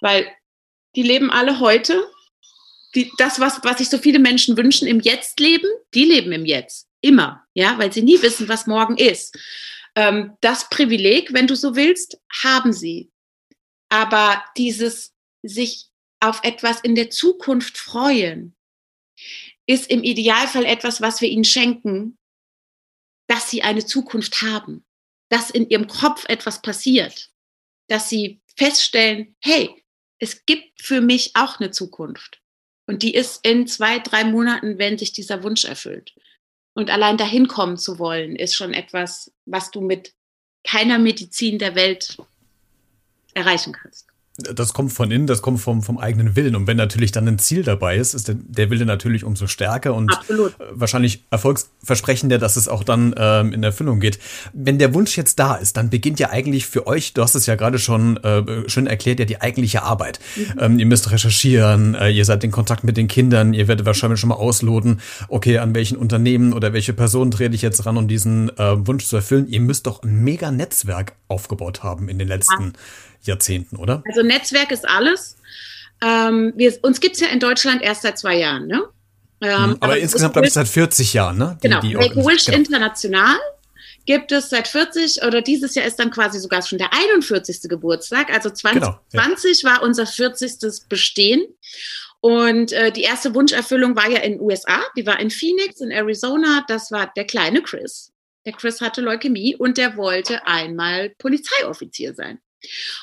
Weil 0.00 0.30
die 0.96 1.02
leben 1.02 1.30
alle 1.30 1.60
heute. 1.60 2.02
Die, 2.94 3.10
das, 3.16 3.40
was, 3.40 3.64
was 3.64 3.78
sich 3.78 3.88
so 3.88 3.96
viele 3.96 4.18
Menschen 4.18 4.56
wünschen, 4.56 4.86
im 4.86 5.00
Jetzt 5.00 5.40
leben, 5.40 5.68
die 5.94 6.04
leben 6.04 6.30
im 6.32 6.44
Jetzt. 6.44 6.88
Immer, 7.02 7.46
ja, 7.52 7.78
weil 7.78 7.92
sie 7.92 8.02
nie 8.02 8.22
wissen, 8.22 8.48
was 8.48 8.66
morgen 8.66 8.96
ist. 8.96 9.38
Ähm, 9.94 10.36
das 10.40 10.70
Privileg, 10.70 11.34
wenn 11.34 11.46
du 11.46 11.54
so 11.56 11.76
willst, 11.76 12.18
haben 12.42 12.72
sie. 12.72 13.10
Aber 13.90 14.42
dieses 14.56 15.12
sich 15.42 15.90
auf 16.20 16.40
etwas 16.44 16.80
in 16.80 16.94
der 16.94 17.10
Zukunft 17.10 17.76
freuen, 17.76 18.56
ist 19.66 19.90
im 19.90 20.02
Idealfall 20.02 20.64
etwas, 20.64 21.00
was 21.00 21.20
wir 21.20 21.28
ihnen 21.28 21.44
schenken, 21.44 22.16
dass 23.28 23.50
sie 23.50 23.62
eine 23.62 23.84
Zukunft 23.84 24.42
haben, 24.42 24.84
dass 25.28 25.50
in 25.50 25.68
ihrem 25.68 25.88
Kopf 25.88 26.24
etwas 26.28 26.62
passiert, 26.62 27.30
dass 27.88 28.08
sie 28.08 28.40
feststellen, 28.56 29.34
hey, 29.40 29.84
es 30.18 30.46
gibt 30.46 30.80
für 30.80 31.00
mich 31.00 31.32
auch 31.34 31.58
eine 31.58 31.70
Zukunft. 31.70 32.40
Und 32.86 33.02
die 33.02 33.14
ist 33.14 33.44
in 33.44 33.66
zwei, 33.66 33.98
drei 33.98 34.24
Monaten, 34.24 34.78
wenn 34.78 34.98
sich 34.98 35.12
dieser 35.12 35.42
Wunsch 35.42 35.64
erfüllt. 35.64 36.14
Und 36.74 36.90
allein 36.90 37.16
dahin 37.16 37.48
kommen 37.48 37.76
zu 37.76 37.98
wollen, 37.98 38.36
ist 38.36 38.54
schon 38.54 38.72
etwas, 38.72 39.32
was 39.44 39.70
du 39.70 39.80
mit 39.80 40.14
keiner 40.64 40.98
Medizin 40.98 41.58
der 41.58 41.74
Welt 41.74 42.16
erreichen 43.34 43.72
kannst. 43.72 44.11
Das 44.38 44.72
kommt 44.72 44.94
von 44.94 45.10
innen, 45.10 45.26
das 45.26 45.42
kommt 45.42 45.60
vom, 45.60 45.82
vom 45.82 45.98
eigenen 45.98 46.36
Willen. 46.36 46.56
Und 46.56 46.66
wenn 46.66 46.78
natürlich 46.78 47.12
dann 47.12 47.28
ein 47.28 47.38
Ziel 47.38 47.64
dabei 47.64 47.96
ist, 47.96 48.14
ist 48.14 48.28
der, 48.28 48.36
der 48.38 48.70
Wille 48.70 48.86
natürlich 48.86 49.24
umso 49.24 49.46
stärker 49.46 49.94
und 49.94 50.10
Absolut. 50.10 50.54
wahrscheinlich 50.70 51.24
erfolgsversprechender, 51.30 52.38
dass 52.38 52.56
es 52.56 52.66
auch 52.66 52.82
dann 52.82 53.14
ähm, 53.18 53.52
in 53.52 53.62
Erfüllung 53.62 54.00
geht. 54.00 54.18
Wenn 54.54 54.78
der 54.78 54.94
Wunsch 54.94 55.18
jetzt 55.18 55.38
da 55.38 55.56
ist, 55.56 55.76
dann 55.76 55.90
beginnt 55.90 56.18
ja 56.18 56.30
eigentlich 56.30 56.66
für 56.66 56.86
euch, 56.86 57.12
du 57.12 57.22
hast 57.22 57.34
es 57.34 57.44
ja 57.44 57.56
gerade 57.56 57.78
schon 57.78 58.16
äh, 58.24 58.68
schön 58.70 58.86
erklärt, 58.86 59.18
ja 59.18 59.26
die 59.26 59.42
eigentliche 59.42 59.82
Arbeit. 59.82 60.18
Mhm. 60.36 60.58
Ähm, 60.58 60.78
ihr 60.78 60.86
müsst 60.86 61.10
recherchieren, 61.10 61.94
äh, 61.94 62.08
ihr 62.08 62.24
seid 62.24 62.42
in 62.42 62.50
Kontakt 62.50 62.84
mit 62.84 62.96
den 62.96 63.08
Kindern, 63.08 63.52
ihr 63.52 63.68
werdet 63.68 63.84
wahrscheinlich 63.84 64.18
schon 64.18 64.30
mal 64.30 64.36
ausloten, 64.36 65.02
okay, 65.28 65.58
an 65.58 65.74
welchen 65.74 65.98
Unternehmen 65.98 66.54
oder 66.54 66.72
welche 66.72 66.94
Person 66.94 67.30
trete 67.30 67.54
ich 67.54 67.60
jetzt 67.60 67.84
ran, 67.84 67.98
um 67.98 68.08
diesen 68.08 68.48
äh, 68.56 68.86
Wunsch 68.86 69.04
zu 69.04 69.16
erfüllen. 69.16 69.46
Ihr 69.46 69.60
müsst 69.60 69.86
doch 69.86 70.02
ein 70.02 70.24
mega 70.24 70.50
Netzwerk 70.50 71.12
aufgebaut 71.28 71.82
haben 71.82 72.08
in 72.08 72.18
den 72.18 72.28
letzten 72.28 72.62
ja. 72.62 72.72
Jahrzehnten, 73.26 73.76
oder? 73.76 74.02
Also 74.06 74.22
Netzwerk 74.22 74.70
ist 74.70 74.88
alles. 74.88 75.36
Ähm, 76.02 76.52
wir, 76.56 76.76
uns 76.82 77.00
gibt 77.00 77.14
es 77.14 77.20
ja 77.20 77.28
in 77.28 77.40
Deutschland 77.40 77.82
erst 77.82 78.02
seit 78.02 78.18
zwei 78.18 78.36
Jahren, 78.36 78.66
ne? 78.66 78.82
Ähm, 79.40 79.76
aber 79.80 79.98
insgesamt, 79.98 80.34
glaube 80.34 80.46
ich, 80.46 80.52
seit 80.52 80.68
40 80.68 81.14
Jahren, 81.14 81.38
ne? 81.38 81.58
Die, 81.62 81.68
genau, 81.68 81.80
die 81.80 81.94
Make-A-Wish 81.94 82.46
genau. 82.46 82.58
International 82.58 83.36
gibt 84.04 84.32
es 84.32 84.50
seit 84.50 84.68
40 84.68 85.22
oder 85.24 85.42
dieses 85.42 85.74
Jahr 85.74 85.86
ist 85.86 85.98
dann 85.98 86.10
quasi 86.10 86.38
sogar 86.38 86.62
schon 86.62 86.78
der 86.78 86.92
41. 86.92 87.68
Geburtstag. 87.68 88.32
Also 88.32 88.50
2020 88.50 89.62
genau, 89.62 89.70
ja. 89.70 89.76
war 89.76 89.82
unser 89.82 90.06
40. 90.06 90.88
Bestehen. 90.88 91.44
Und 92.20 92.72
äh, 92.72 92.92
die 92.92 93.02
erste 93.02 93.34
Wunscherfüllung 93.34 93.96
war 93.96 94.08
ja 94.08 94.20
in 94.20 94.34
den 94.34 94.40
USA, 94.40 94.80
die 94.96 95.06
war 95.06 95.18
in 95.18 95.30
Phoenix, 95.30 95.80
in 95.80 95.90
Arizona. 95.90 96.64
Das 96.68 96.92
war 96.92 97.12
der 97.16 97.24
kleine 97.24 97.62
Chris. 97.62 98.12
Der 98.46 98.52
Chris 98.52 98.80
hatte 98.80 99.00
Leukämie 99.00 99.56
und 99.56 99.76
der 99.76 99.96
wollte 99.96 100.46
einmal 100.46 101.10
Polizeioffizier 101.18 102.14
sein. 102.14 102.38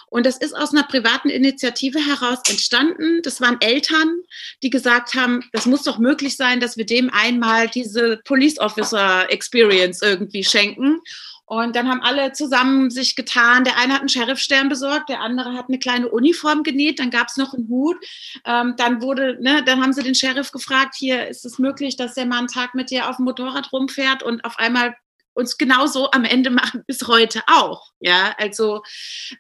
Und 0.07 0.25
das 0.25 0.37
ist 0.37 0.55
aus 0.55 0.71
einer 0.71 0.83
privaten 0.83 1.29
Initiative 1.29 1.99
heraus 1.99 2.39
entstanden. 2.49 3.21
Das 3.23 3.41
waren 3.41 3.59
Eltern, 3.61 4.21
die 4.63 4.69
gesagt 4.69 5.13
haben, 5.15 5.43
das 5.51 5.65
muss 5.65 5.83
doch 5.83 5.99
möglich 5.99 6.35
sein, 6.35 6.59
dass 6.59 6.77
wir 6.77 6.85
dem 6.85 7.09
einmal 7.11 7.67
diese 7.67 8.17
Police 8.25 8.59
Officer 8.59 9.29
Experience 9.29 10.01
irgendwie 10.01 10.43
schenken. 10.43 11.01
Und 11.49 11.75
dann 11.75 11.89
haben 11.89 12.01
alle 12.01 12.31
zusammen 12.31 12.91
sich 12.91 13.15
getan. 13.15 13.63
Der 13.63 13.79
eine 13.79 13.93
hat 13.93 14.01
einen 14.01 14.09
Sheriffstern 14.09 14.69
besorgt, 14.69 15.09
der 15.09 15.21
andere 15.21 15.53
hat 15.53 15.65
eine 15.67 15.79
kleine 15.79 16.07
Uniform 16.07 16.61
genäht, 16.61 16.99
dann 16.99 17.09
gab 17.09 17.27
es 17.27 17.37
noch 17.37 17.55
einen 17.55 17.67
Hut. 17.69 17.97
Ähm, 18.45 18.75
dann 18.77 19.01
wurde, 19.01 19.35
ne, 19.41 19.63
dann 19.65 19.81
haben 19.81 19.91
sie 19.91 20.03
den 20.03 20.13
Sheriff 20.13 20.51
gefragt, 20.51 20.93
hier 20.95 21.27
ist 21.27 21.45
es 21.45 21.57
möglich, 21.57 21.95
dass 21.97 22.13
der 22.13 22.27
mal 22.27 22.37
einen 22.37 22.49
Tag 22.49 22.75
mit 22.75 22.91
dir 22.91 23.09
auf 23.09 23.15
dem 23.15 23.25
Motorrad 23.25 23.73
rumfährt 23.73 24.21
und 24.21 24.45
auf 24.45 24.59
einmal 24.59 24.95
uns 25.39 25.57
genauso 25.57 26.11
am 26.11 26.25
Ende 26.25 26.49
machen 26.49 26.83
bis 26.85 27.07
heute 27.07 27.41
auch. 27.47 27.91
Ja, 27.99 28.35
also 28.37 28.83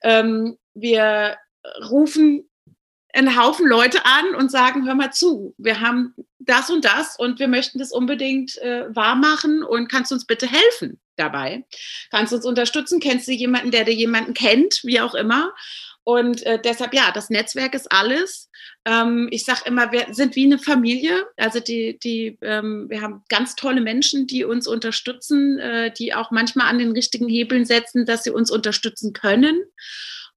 ähm, 0.01 0.57
wir 0.73 1.37
rufen 1.89 2.49
einen 3.13 3.39
Haufen 3.39 3.67
Leute 3.67 4.05
an 4.05 4.35
und 4.35 4.51
sagen, 4.51 4.87
hör 4.87 4.95
mal 4.95 5.11
zu, 5.11 5.55
wir 5.57 5.81
haben 5.81 6.13
das 6.39 6.69
und 6.69 6.85
das 6.85 7.17
und 7.17 7.39
wir 7.39 7.47
möchten 7.47 7.79
das 7.79 7.91
unbedingt 7.91 8.57
äh, 8.59 8.85
wahr 8.95 9.15
machen 9.15 9.63
und 9.63 9.89
kannst 9.89 10.11
uns 10.11 10.25
bitte 10.25 10.47
helfen 10.47 10.99
dabei? 11.15 11.65
Kannst 12.11 12.31
du 12.31 12.37
uns 12.37 12.45
unterstützen? 12.45 12.99
Kennst 12.99 13.27
du 13.27 13.31
jemanden, 13.31 13.71
der 13.71 13.83
dir 13.83 13.93
jemanden 13.93 14.33
kennt, 14.33 14.81
wie 14.83 15.01
auch 15.01 15.15
immer? 15.15 15.53
Und 16.03 16.43
äh, 16.43 16.59
deshalb, 16.59 16.93
ja, 16.93 17.11
das 17.11 17.29
Netzwerk 17.29 17.75
ist 17.75 17.91
alles. 17.91 18.49
Ähm, 18.89 19.27
ich 19.31 19.45
sage 19.45 19.61
immer, 19.65 19.91
wir 19.91 20.07
sind 20.11 20.35
wie 20.35 20.45
eine 20.45 20.57
Familie. 20.57 21.25
Also 21.37 21.59
die, 21.59 21.99
die, 21.99 22.37
ähm, 22.41 22.89
wir 22.89 23.01
haben 23.01 23.23
ganz 23.29 23.55
tolle 23.55 23.81
Menschen, 23.81 24.25
die 24.25 24.43
uns 24.43 24.67
unterstützen, 24.67 25.59
äh, 25.59 25.93
die 25.93 26.13
auch 26.13 26.31
manchmal 26.31 26.67
an 26.67 26.79
den 26.79 26.91
richtigen 26.91 27.27
Hebeln 27.27 27.65
setzen, 27.65 28.05
dass 28.05 28.23
sie 28.23 28.31
uns 28.31 28.49
unterstützen 28.49 29.13
können. 29.13 29.61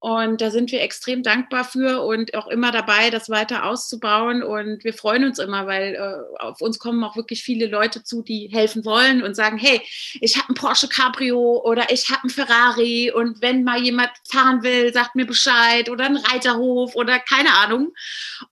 Und 0.03 0.41
da 0.41 0.51
sind 0.51 0.73
wir 0.73 0.83
extrem 0.83 1.23
dankbar 1.23 1.63
für 1.63 2.03
und 2.03 2.35
auch 2.35 2.49
immer 2.49 2.73
dabei, 2.73 3.11
das 3.11 3.31
weiter 3.31 3.67
auszubauen. 3.67 4.43
Und 4.43 4.83
wir 4.83 4.95
freuen 4.95 5.23
uns 5.23 5.39
immer, 5.39 5.69
weil 5.69 5.95
äh, 5.95 6.43
auf 6.43 6.61
uns 6.61 6.81
kommen 6.81 7.05
auch 7.05 7.15
wirklich 7.15 7.45
viele 7.45 7.69
Leute 7.69 8.03
zu, 8.03 8.21
die 8.21 8.49
helfen 8.51 8.85
wollen 8.85 9.23
und 9.23 9.37
sagen, 9.37 9.59
hey, 9.59 9.81
ich 10.21 10.37
habe 10.37 10.49
ein 10.53 10.57
Porsche 10.57 10.89
Cabrio 10.89 11.63
oder 11.65 11.93
ich 11.93 12.11
habe 12.11 12.25
ein 12.25 12.31
Ferrari 12.31 13.13
und 13.13 13.43
wenn 13.43 13.63
mal 13.63 13.81
jemand 13.81 14.11
fahren 14.29 14.65
will, 14.65 14.93
sagt 14.93 15.15
mir 15.15 15.25
Bescheid 15.25 15.89
oder 15.89 16.07
ein 16.07 16.17
Reiterhof 16.17 16.97
oder 16.97 17.21
keine 17.21 17.55
Ahnung. 17.55 17.93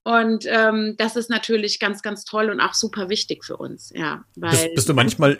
Und 0.03 0.45
ähm, 0.47 0.95
das 0.97 1.17
ist 1.17 1.29
natürlich 1.29 1.81
ganz, 1.81 2.01
ganz 2.01 2.23
toll 2.23 2.49
und 2.49 2.61
auch 2.61 2.75
super 2.75 3.09
wichtig 3.09 3.43
für 3.43 3.57
uns. 3.57 3.91
Ja, 3.93 4.23
weil 4.37 4.51
bist, 4.51 4.75
bist 4.75 4.89
du 4.89 4.93
manchmal 4.93 5.37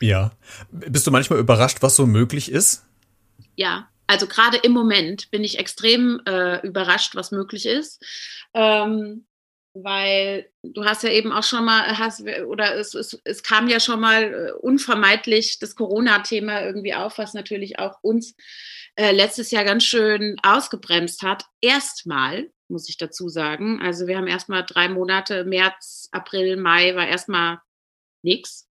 ja, 0.00 0.30
bist 0.70 1.04
du 1.04 1.10
manchmal 1.10 1.40
überrascht, 1.40 1.78
was 1.80 1.96
so 1.96 2.06
möglich 2.06 2.48
ist? 2.48 2.84
Ja, 3.56 3.88
also 4.06 4.26
gerade 4.26 4.58
im 4.58 4.72
Moment 4.72 5.30
bin 5.30 5.44
ich 5.44 5.58
extrem 5.58 6.20
äh, 6.26 6.64
überrascht, 6.66 7.14
was 7.14 7.30
möglich 7.30 7.66
ist. 7.66 8.04
Ähm, 8.54 9.26
weil 9.74 10.50
du 10.62 10.84
hast 10.84 11.02
ja 11.02 11.10
eben 11.10 11.32
auch 11.32 11.42
schon 11.42 11.64
mal, 11.64 11.98
hast, 11.98 12.22
oder 12.46 12.76
es, 12.76 12.94
es, 12.94 13.18
es 13.24 13.42
kam 13.42 13.68
ja 13.68 13.80
schon 13.80 14.00
mal 14.00 14.22
äh, 14.22 14.52
unvermeidlich 14.52 15.58
das 15.58 15.76
Corona-Thema 15.76 16.62
irgendwie 16.62 16.94
auf, 16.94 17.16
was 17.16 17.32
natürlich 17.32 17.78
auch 17.78 17.98
uns 18.02 18.34
äh, 18.96 19.12
letztes 19.12 19.50
Jahr 19.50 19.64
ganz 19.64 19.84
schön 19.84 20.36
ausgebremst 20.42 21.22
hat. 21.22 21.44
Erstmal, 21.60 22.50
muss 22.68 22.88
ich 22.88 22.98
dazu 22.98 23.28
sagen. 23.28 23.80
Also 23.82 24.06
wir 24.06 24.18
haben 24.18 24.26
erstmal 24.26 24.64
drei 24.64 24.88
Monate, 24.88 25.44
März, 25.44 26.08
April, 26.12 26.56
Mai 26.56 26.94
war 26.94 27.08
erstmal 27.08 27.58
nichts. 28.22 28.68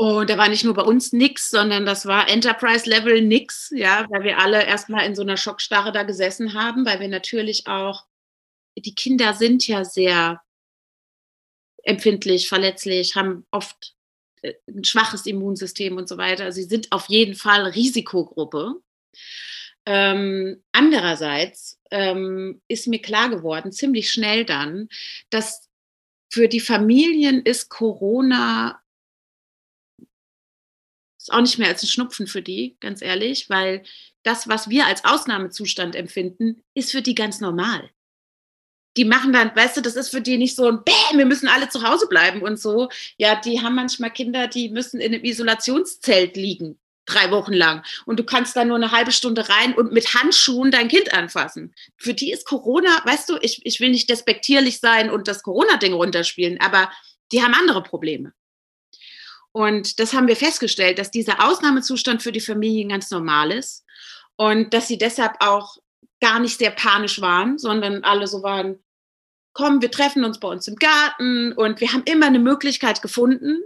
Und 0.00 0.30
da 0.30 0.38
war 0.38 0.48
nicht 0.48 0.62
nur 0.62 0.74
bei 0.74 0.82
uns 0.82 1.12
nix, 1.12 1.50
sondern 1.50 1.84
das 1.84 2.06
war 2.06 2.28
Enterprise-Level 2.28 3.20
nix, 3.20 3.72
ja, 3.74 4.06
weil 4.10 4.22
wir 4.22 4.38
alle 4.38 4.64
erstmal 4.64 5.04
in 5.04 5.16
so 5.16 5.22
einer 5.22 5.36
Schockstarre 5.36 5.90
da 5.90 6.04
gesessen 6.04 6.54
haben, 6.54 6.86
weil 6.86 7.00
wir 7.00 7.08
natürlich 7.08 7.66
auch, 7.66 8.06
die 8.78 8.94
Kinder 8.94 9.34
sind 9.34 9.66
ja 9.66 9.84
sehr 9.84 10.40
empfindlich, 11.82 12.48
verletzlich, 12.48 13.16
haben 13.16 13.44
oft 13.50 13.96
äh, 14.42 14.54
ein 14.68 14.84
schwaches 14.84 15.26
Immunsystem 15.26 15.96
und 15.96 16.08
so 16.08 16.16
weiter. 16.16 16.52
Sie 16.52 16.62
sind 16.62 16.92
auf 16.92 17.08
jeden 17.08 17.34
Fall 17.34 17.66
Risikogruppe. 17.66 18.74
Ähm, 19.84 20.62
andererseits 20.70 21.80
ähm, 21.90 22.62
ist 22.68 22.86
mir 22.86 23.02
klar 23.02 23.30
geworden, 23.30 23.72
ziemlich 23.72 24.12
schnell 24.12 24.44
dann, 24.44 24.90
dass 25.30 25.68
für 26.32 26.46
die 26.46 26.60
Familien 26.60 27.42
ist 27.42 27.68
Corona 27.68 28.80
ist 31.28 31.34
auch 31.34 31.40
nicht 31.40 31.58
mehr 31.58 31.68
als 31.68 31.82
ein 31.82 31.88
Schnupfen 31.88 32.26
für 32.26 32.42
die, 32.42 32.76
ganz 32.80 33.02
ehrlich, 33.02 33.50
weil 33.50 33.82
das, 34.22 34.48
was 34.48 34.68
wir 34.68 34.86
als 34.86 35.04
Ausnahmezustand 35.04 35.94
empfinden, 35.94 36.62
ist 36.74 36.90
für 36.90 37.02
die 37.02 37.14
ganz 37.14 37.40
normal. 37.40 37.90
Die 38.96 39.04
machen 39.04 39.32
dann, 39.32 39.54
weißt 39.54 39.76
du, 39.76 39.80
das 39.80 39.94
ist 39.94 40.08
für 40.10 40.20
die 40.20 40.38
nicht 40.38 40.56
so 40.56 40.66
ein 40.66 40.82
Bäm, 40.82 41.18
wir 41.18 41.26
müssen 41.26 41.48
alle 41.48 41.68
zu 41.68 41.86
Hause 41.86 42.08
bleiben 42.08 42.42
und 42.42 42.58
so. 42.58 42.88
Ja, 43.16 43.36
die 43.40 43.60
haben 43.60 43.74
manchmal 43.74 44.10
Kinder, 44.10 44.48
die 44.48 44.70
müssen 44.70 45.00
in 45.00 45.14
einem 45.14 45.22
Isolationszelt 45.22 46.36
liegen, 46.36 46.78
drei 47.04 47.30
Wochen 47.30 47.52
lang. 47.52 47.84
Und 48.06 48.18
du 48.18 48.24
kannst 48.24 48.56
da 48.56 48.64
nur 48.64 48.76
eine 48.76 48.90
halbe 48.90 49.12
Stunde 49.12 49.48
rein 49.48 49.74
und 49.74 49.92
mit 49.92 50.14
Handschuhen 50.14 50.70
dein 50.70 50.88
Kind 50.88 51.12
anfassen. 51.12 51.74
Für 51.96 52.14
die 52.14 52.32
ist 52.32 52.46
Corona, 52.46 53.02
weißt 53.04 53.28
du, 53.28 53.38
ich, 53.40 53.64
ich 53.64 53.78
will 53.80 53.90
nicht 53.90 54.10
despektierlich 54.10 54.80
sein 54.80 55.10
und 55.10 55.28
das 55.28 55.42
Corona-Ding 55.42 55.92
runterspielen, 55.92 56.58
aber 56.60 56.90
die 57.30 57.42
haben 57.42 57.54
andere 57.54 57.82
Probleme. 57.82 58.32
Und 59.52 59.98
das 59.98 60.12
haben 60.12 60.28
wir 60.28 60.36
festgestellt, 60.36 60.98
dass 60.98 61.10
dieser 61.10 61.44
Ausnahmezustand 61.48 62.22
für 62.22 62.32
die 62.32 62.40
Familien 62.40 62.90
ganz 62.90 63.10
normal 63.10 63.50
ist 63.50 63.84
und 64.36 64.72
dass 64.74 64.88
sie 64.88 64.98
deshalb 64.98 65.34
auch 65.40 65.78
gar 66.20 66.38
nicht 66.38 66.58
sehr 66.58 66.70
panisch 66.70 67.20
waren, 67.20 67.58
sondern 67.58 68.04
alle 68.04 68.26
so 68.26 68.42
waren, 68.42 68.78
komm, 69.52 69.82
wir 69.82 69.90
treffen 69.90 70.24
uns 70.24 70.38
bei 70.38 70.48
uns 70.48 70.68
im 70.68 70.76
Garten 70.76 71.52
und 71.52 71.80
wir 71.80 71.92
haben 71.92 72.04
immer 72.04 72.26
eine 72.26 72.38
Möglichkeit 72.38 73.02
gefunden. 73.02 73.58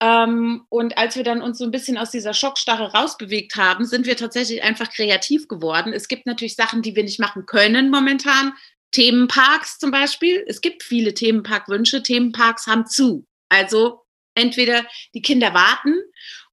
Ähm, 0.00 0.66
und 0.68 0.98
als 0.98 1.16
wir 1.16 1.24
dann 1.24 1.42
uns 1.42 1.58
so 1.58 1.64
ein 1.64 1.70
bisschen 1.70 1.98
aus 1.98 2.10
dieser 2.10 2.34
Schockstarre 2.34 2.92
rausbewegt 2.92 3.56
haben, 3.56 3.84
sind 3.84 4.06
wir 4.06 4.16
tatsächlich 4.16 4.62
einfach 4.62 4.90
kreativ 4.90 5.46
geworden. 5.48 5.92
Es 5.92 6.08
gibt 6.08 6.26
natürlich 6.26 6.56
Sachen, 6.56 6.82
die 6.82 6.96
wir 6.96 7.04
nicht 7.04 7.20
machen 7.20 7.46
können 7.46 7.90
momentan. 7.90 8.52
Themenparks 8.92 9.78
zum 9.78 9.90
Beispiel. 9.90 10.44
Es 10.46 10.60
gibt 10.60 10.82
viele 10.82 11.14
Themenparkwünsche. 11.14 12.02
Themenparks 12.02 12.66
haben 12.66 12.86
zu. 12.86 13.26
Also 13.48 14.02
entweder 14.34 14.86
die 15.14 15.22
Kinder 15.22 15.54
warten 15.54 15.94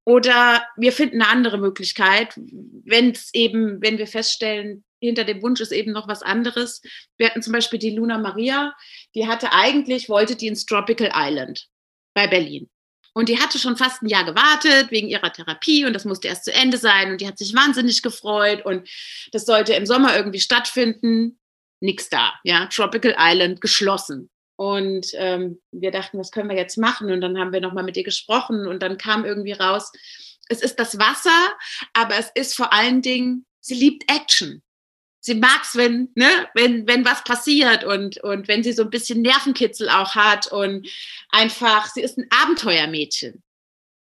oder 0.04 0.66
wir 0.76 0.92
finden 0.92 1.20
eine 1.20 1.30
andere 1.30 1.58
Möglichkeit, 1.58 2.32
wenn 2.36 3.10
es 3.10 3.28
eben, 3.34 3.82
wenn 3.82 3.98
wir 3.98 4.06
feststellen, 4.06 4.84
hinter 5.00 5.24
dem 5.24 5.42
Wunsch 5.42 5.60
ist 5.60 5.70
eben 5.70 5.92
noch 5.92 6.08
was 6.08 6.22
anderes. 6.22 6.80
Wir 7.18 7.28
hatten 7.28 7.42
zum 7.42 7.52
Beispiel 7.52 7.78
die 7.78 7.94
Luna 7.94 8.18
Maria, 8.18 8.74
die 9.14 9.28
hatte 9.28 9.52
eigentlich, 9.52 10.08
wollte 10.08 10.34
die 10.34 10.48
ins 10.48 10.66
Tropical 10.66 11.12
Island 11.14 11.68
bei 12.14 12.26
Berlin. 12.26 12.68
Und 13.14 13.28
die 13.28 13.38
hatte 13.38 13.58
schon 13.58 13.76
fast 13.76 14.02
ein 14.02 14.08
Jahr 14.08 14.24
gewartet 14.24 14.90
wegen 14.90 15.08
ihrer 15.08 15.32
Therapie 15.32 15.84
und 15.84 15.92
das 15.92 16.04
musste 16.04 16.28
erst 16.28 16.44
zu 16.44 16.52
Ende 16.52 16.78
sein 16.78 17.10
und 17.10 17.20
die 17.20 17.26
hat 17.26 17.36
sich 17.36 17.54
wahnsinnig 17.54 18.02
gefreut 18.02 18.64
und 18.64 18.88
das 19.32 19.44
sollte 19.44 19.74
im 19.74 19.86
Sommer 19.86 20.16
irgendwie 20.16 20.40
stattfinden. 20.40 21.38
Nix 21.80 22.08
da, 22.08 22.32
ja. 22.44 22.66
Tropical 22.66 23.14
Island 23.18 23.60
geschlossen. 23.60 24.30
Und 24.58 25.12
ähm, 25.14 25.60
wir 25.70 25.92
dachten, 25.92 26.18
was 26.18 26.32
können 26.32 26.50
wir 26.50 26.56
jetzt 26.56 26.78
machen? 26.78 27.12
Und 27.12 27.20
dann 27.20 27.38
haben 27.38 27.52
wir 27.52 27.60
nochmal 27.60 27.84
mit 27.84 27.96
ihr 27.96 28.02
gesprochen 28.02 28.66
und 28.66 28.82
dann 28.82 28.98
kam 28.98 29.24
irgendwie 29.24 29.52
raus, 29.52 29.92
es 30.48 30.60
ist 30.62 30.80
das 30.80 30.98
Wasser, 30.98 31.54
aber 31.92 32.16
es 32.18 32.32
ist 32.34 32.56
vor 32.56 32.72
allen 32.72 33.00
Dingen, 33.00 33.46
sie 33.60 33.74
liebt 33.74 34.10
Action. 34.10 34.62
sie 35.20 35.34
mag's, 35.34 35.76
wenn, 35.76 36.10
ne, 36.16 36.48
wenn, 36.54 36.88
wenn 36.88 37.04
was 37.04 37.22
passiert 37.22 37.84
und, 37.84 38.18
und 38.24 38.48
wenn 38.48 38.64
sie 38.64 38.72
so 38.72 38.82
ein 38.82 38.90
bisschen 38.90 39.22
Nervenkitzel 39.22 39.88
auch 39.90 40.16
hat 40.16 40.50
und 40.50 40.88
einfach, 41.30 41.86
sie 41.86 42.00
ist 42.00 42.18
ein 42.18 42.26
Abenteuermädchen. 42.30 43.42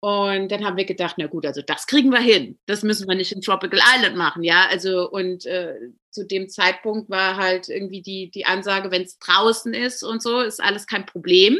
Und 0.01 0.49
dann 0.49 0.63
haben 0.63 0.77
wir 0.77 0.85
gedacht, 0.85 1.15
na 1.17 1.27
gut, 1.27 1.45
also 1.45 1.61
das 1.61 1.85
kriegen 1.85 2.11
wir 2.11 2.21
hin. 2.21 2.57
Das 2.65 2.83
müssen 2.83 3.07
wir 3.07 3.15
nicht 3.15 3.33
in 3.33 3.41
Tropical 3.41 3.81
Island 3.95 4.15
machen, 4.15 4.43
ja. 4.43 4.65
Also 4.69 5.09
und 5.09 5.45
äh, 5.45 5.75
zu 6.09 6.25
dem 6.25 6.49
Zeitpunkt 6.49 7.09
war 7.09 7.35
halt 7.35 7.67
irgendwie 7.67 8.01
die, 8.01 8.31
die 8.31 8.45
Ansage, 8.45 8.91
wenn 8.91 9.01
es 9.01 9.19
draußen 9.19 9.73
ist 9.73 10.03
und 10.03 10.21
so, 10.21 10.39
ist 10.39 10.63
alles 10.63 10.87
kein 10.87 11.05
Problem. 11.05 11.59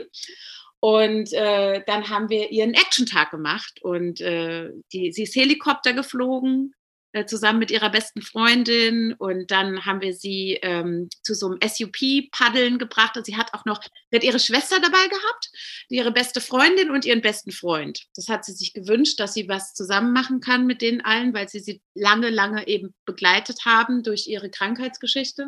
Und 0.80 1.34
äh, 1.34 1.84
dann 1.86 2.10
haben 2.10 2.30
wir 2.30 2.52
ihren 2.52 2.74
Action-Tag 2.74 3.32
gemacht 3.32 3.82
und 3.82 4.22
äh, 4.22 4.70
die, 4.94 5.12
sie 5.12 5.24
ist 5.24 5.36
Helikopter 5.36 5.92
geflogen 5.92 6.74
äh, 7.12 7.26
zusammen 7.26 7.60
mit 7.60 7.72
ihrer 7.72 7.90
besten 7.90 8.22
Freundin 8.22 9.14
und 9.14 9.50
dann 9.50 9.86
haben 9.86 10.02
wir 10.02 10.14
sie 10.14 10.60
ähm, 10.62 11.10
zu 11.24 11.34
so 11.34 11.48
einem 11.48 11.60
SUP-Paddeln 11.60 12.78
gebracht 12.78 13.18
und 13.18 13.26
sie 13.26 13.36
hat 13.36 13.54
auch 13.56 13.66
noch, 13.66 13.82
hat 14.14 14.24
ihre 14.24 14.40
Schwester 14.40 14.80
dabei 14.80 15.08
gehabt, 15.08 15.50
ihre 15.90 16.12
beste 16.12 16.40
Freundin 16.40 16.92
und 16.92 17.06
ihren 17.06 17.22
besten 17.22 17.52
Freund. 17.52 18.06
Das 18.16 18.28
hat 18.30 18.46
sie 18.46 18.54
sich 18.54 18.74
gewünscht, 18.74 19.20
dass 19.20 19.34
sie 19.34 19.50
was 19.50 19.74
zusammen 19.74 20.14
machen 20.14 20.40
kann 20.40 20.68
mit 20.68 20.84
denen 20.84 21.02
allen, 21.02 21.34
weil 21.34 21.50
sie 21.50 21.60
sie 21.60 21.82
lange, 21.96 22.30
lange 22.30 22.68
eben 22.68 22.94
begleitet 23.06 23.66
haben 23.66 24.04
durch 24.04 24.28
ihre 24.28 24.52
Krankheitsgeschichte. 24.52 25.48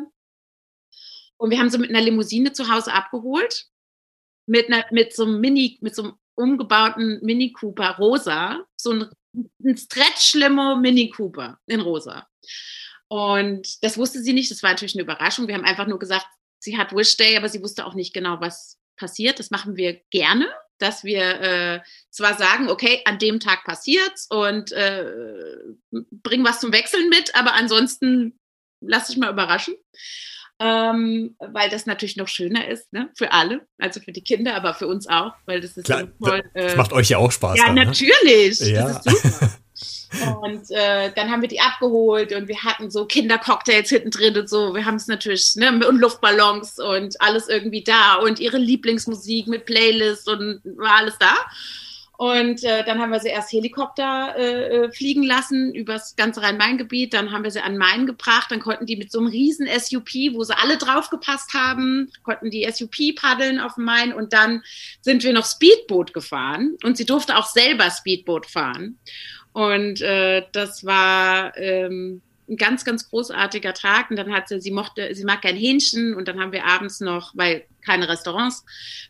Und 1.36 1.50
wir 1.50 1.58
haben 1.58 1.70
sie 1.70 1.78
mit 1.78 1.90
einer 1.90 2.00
Limousine 2.00 2.52
zu 2.52 2.72
Hause 2.72 2.92
abgeholt, 2.92 3.66
mit, 4.46 4.66
einer, 4.66 4.84
mit 4.90 5.14
so 5.14 5.24
einem 5.24 5.40
Mini, 5.40 5.78
mit 5.80 5.94
so 5.94 6.02
einem 6.02 6.14
umgebauten 6.34 7.20
Mini 7.22 7.52
Cooper 7.52 7.96
rosa, 7.98 8.64
so 8.76 8.90
ein 8.92 9.08
ein 9.34 9.76
Stretch-Limo 9.76 10.76
Mini 10.76 11.10
Cooper 11.10 11.58
in 11.66 11.80
rosa. 11.80 12.28
Und 13.08 13.82
das 13.82 13.98
wusste 13.98 14.22
sie 14.22 14.32
nicht, 14.32 14.50
das 14.50 14.62
war 14.62 14.70
natürlich 14.70 14.94
eine 14.94 15.02
Überraschung. 15.02 15.46
Wir 15.46 15.54
haben 15.54 15.64
einfach 15.64 15.86
nur 15.86 15.98
gesagt, 15.98 16.26
sie 16.58 16.78
hat 16.78 16.94
Wish 16.94 17.16
Day, 17.16 17.36
aber 17.36 17.48
sie 17.48 17.62
wusste 17.62 17.84
auch 17.86 17.94
nicht 17.94 18.14
genau, 18.14 18.40
was 18.40 18.78
passiert. 18.96 19.38
Das 19.38 19.50
machen 19.50 19.76
wir 19.76 20.00
gerne, 20.10 20.48
dass 20.78 21.04
wir 21.04 21.40
äh, 21.40 21.80
zwar 22.10 22.36
sagen, 22.36 22.68
okay, 22.68 23.02
an 23.04 23.18
dem 23.18 23.40
Tag 23.40 23.64
passiert's 23.64 24.26
und 24.30 24.72
äh, 24.72 25.04
bring 25.90 26.44
was 26.44 26.60
zum 26.60 26.72
Wechseln 26.72 27.08
mit, 27.08 27.34
aber 27.34 27.54
ansonsten 27.54 28.38
lass 28.80 29.08
dich 29.08 29.16
mal 29.16 29.32
überraschen 29.32 29.74
ähm, 30.60 31.36
weil 31.38 31.70
das 31.70 31.86
natürlich 31.86 32.16
noch 32.16 32.28
schöner 32.28 32.68
ist, 32.68 32.92
ne? 32.92 33.10
für 33.16 33.32
alle, 33.32 33.66
also 33.78 34.00
für 34.00 34.12
die 34.12 34.22
Kinder, 34.22 34.54
aber 34.54 34.74
für 34.74 34.86
uns 34.86 35.08
auch, 35.08 35.32
weil 35.46 35.60
das 35.60 35.76
ist 35.76 35.86
Klar, 35.86 36.08
so 36.18 36.26
toll. 36.26 36.42
Äh, 36.54 36.66
das 36.66 36.76
macht 36.76 36.92
euch 36.92 37.08
ja 37.08 37.18
auch 37.18 37.32
Spaß. 37.32 37.58
Ja, 37.58 37.66
dann, 37.66 37.74
ne? 37.74 37.86
natürlich. 37.86 38.60
Ja. 38.60 39.00
Das 39.04 39.06
ist 39.06 39.22
super. 39.22 39.50
Und 40.42 40.70
äh, 40.70 41.10
dann 41.16 41.30
haben 41.30 41.40
wir 41.40 41.48
die 41.48 41.60
abgeholt 41.60 42.34
und 42.34 42.46
wir 42.46 42.62
hatten 42.62 42.90
so 42.90 43.06
Kindercocktails 43.06 43.88
hinten 43.88 44.10
drin 44.10 44.36
und 44.36 44.48
so. 44.48 44.74
Wir 44.74 44.84
haben 44.84 44.96
es 44.96 45.06
natürlich, 45.06 45.56
ne, 45.56 45.70
und 45.88 45.98
Luftballons 45.98 46.78
und 46.78 47.18
alles 47.20 47.48
irgendwie 47.48 47.82
da 47.82 48.16
und 48.16 48.38
ihre 48.38 48.58
Lieblingsmusik 48.58 49.46
mit 49.46 49.64
Playlist 49.64 50.28
und 50.28 50.60
war 50.76 50.98
alles 50.98 51.16
da. 51.18 51.34
Und 52.18 52.62
äh, 52.62 52.84
dann 52.84 53.00
haben 53.00 53.10
wir 53.10 53.20
sie 53.20 53.30
erst 53.30 53.52
Helikopter 53.52 54.34
äh, 54.36 54.84
äh 54.84 54.92
fliegen 54.92 55.22
lassen 55.22 55.74
übers 55.74 56.14
ganze 56.14 56.42
Rhein-Main-Gebiet. 56.42 57.14
Dann 57.14 57.32
haben 57.32 57.42
wir 57.42 57.50
sie 57.50 57.60
an 57.60 57.78
Main 57.78 58.06
gebracht. 58.06 58.50
Dann 58.50 58.60
konnten 58.60 58.86
die 58.86 58.96
mit 58.96 59.10
so 59.10 59.18
einem 59.18 59.28
riesen 59.28 59.66
SUP, 59.66 60.10
wo 60.34 60.44
sie 60.44 60.56
alle 60.56 60.76
draufgepasst 60.76 61.54
haben, 61.54 62.12
konnten 62.22 62.50
die 62.50 62.68
SUP 62.70 63.16
paddeln 63.16 63.58
auf 63.58 63.74
dem 63.74 63.84
Main. 63.84 64.12
Und 64.12 64.32
dann 64.32 64.62
sind 65.00 65.24
wir 65.24 65.32
noch 65.32 65.46
Speedboot 65.46 66.12
gefahren. 66.12 66.76
Und 66.84 66.96
sie 66.96 67.06
durfte 67.06 67.36
auch 67.36 67.46
selber 67.46 67.90
Speedboot 67.90 68.46
fahren. 68.46 68.98
Und 69.52 70.00
äh, 70.00 70.44
das 70.52 70.84
war 70.84 71.56
ähm, 71.56 72.22
ein 72.52 72.56
ganz, 72.56 72.84
ganz 72.84 73.08
großartiger 73.08 73.74
Tag. 73.74 74.10
Und 74.10 74.16
dann 74.16 74.32
hat 74.32 74.48
sie, 74.48 74.60
sie 74.60 74.70
mochte, 74.70 75.14
sie 75.14 75.24
mag 75.24 75.42
gern 75.42 75.56
Hähnchen 75.56 76.14
und 76.14 76.28
dann 76.28 76.40
haben 76.40 76.52
wir 76.52 76.64
abends 76.64 77.00
noch, 77.00 77.32
weil 77.34 77.64
keine 77.84 78.08
Restaurants, 78.08 78.64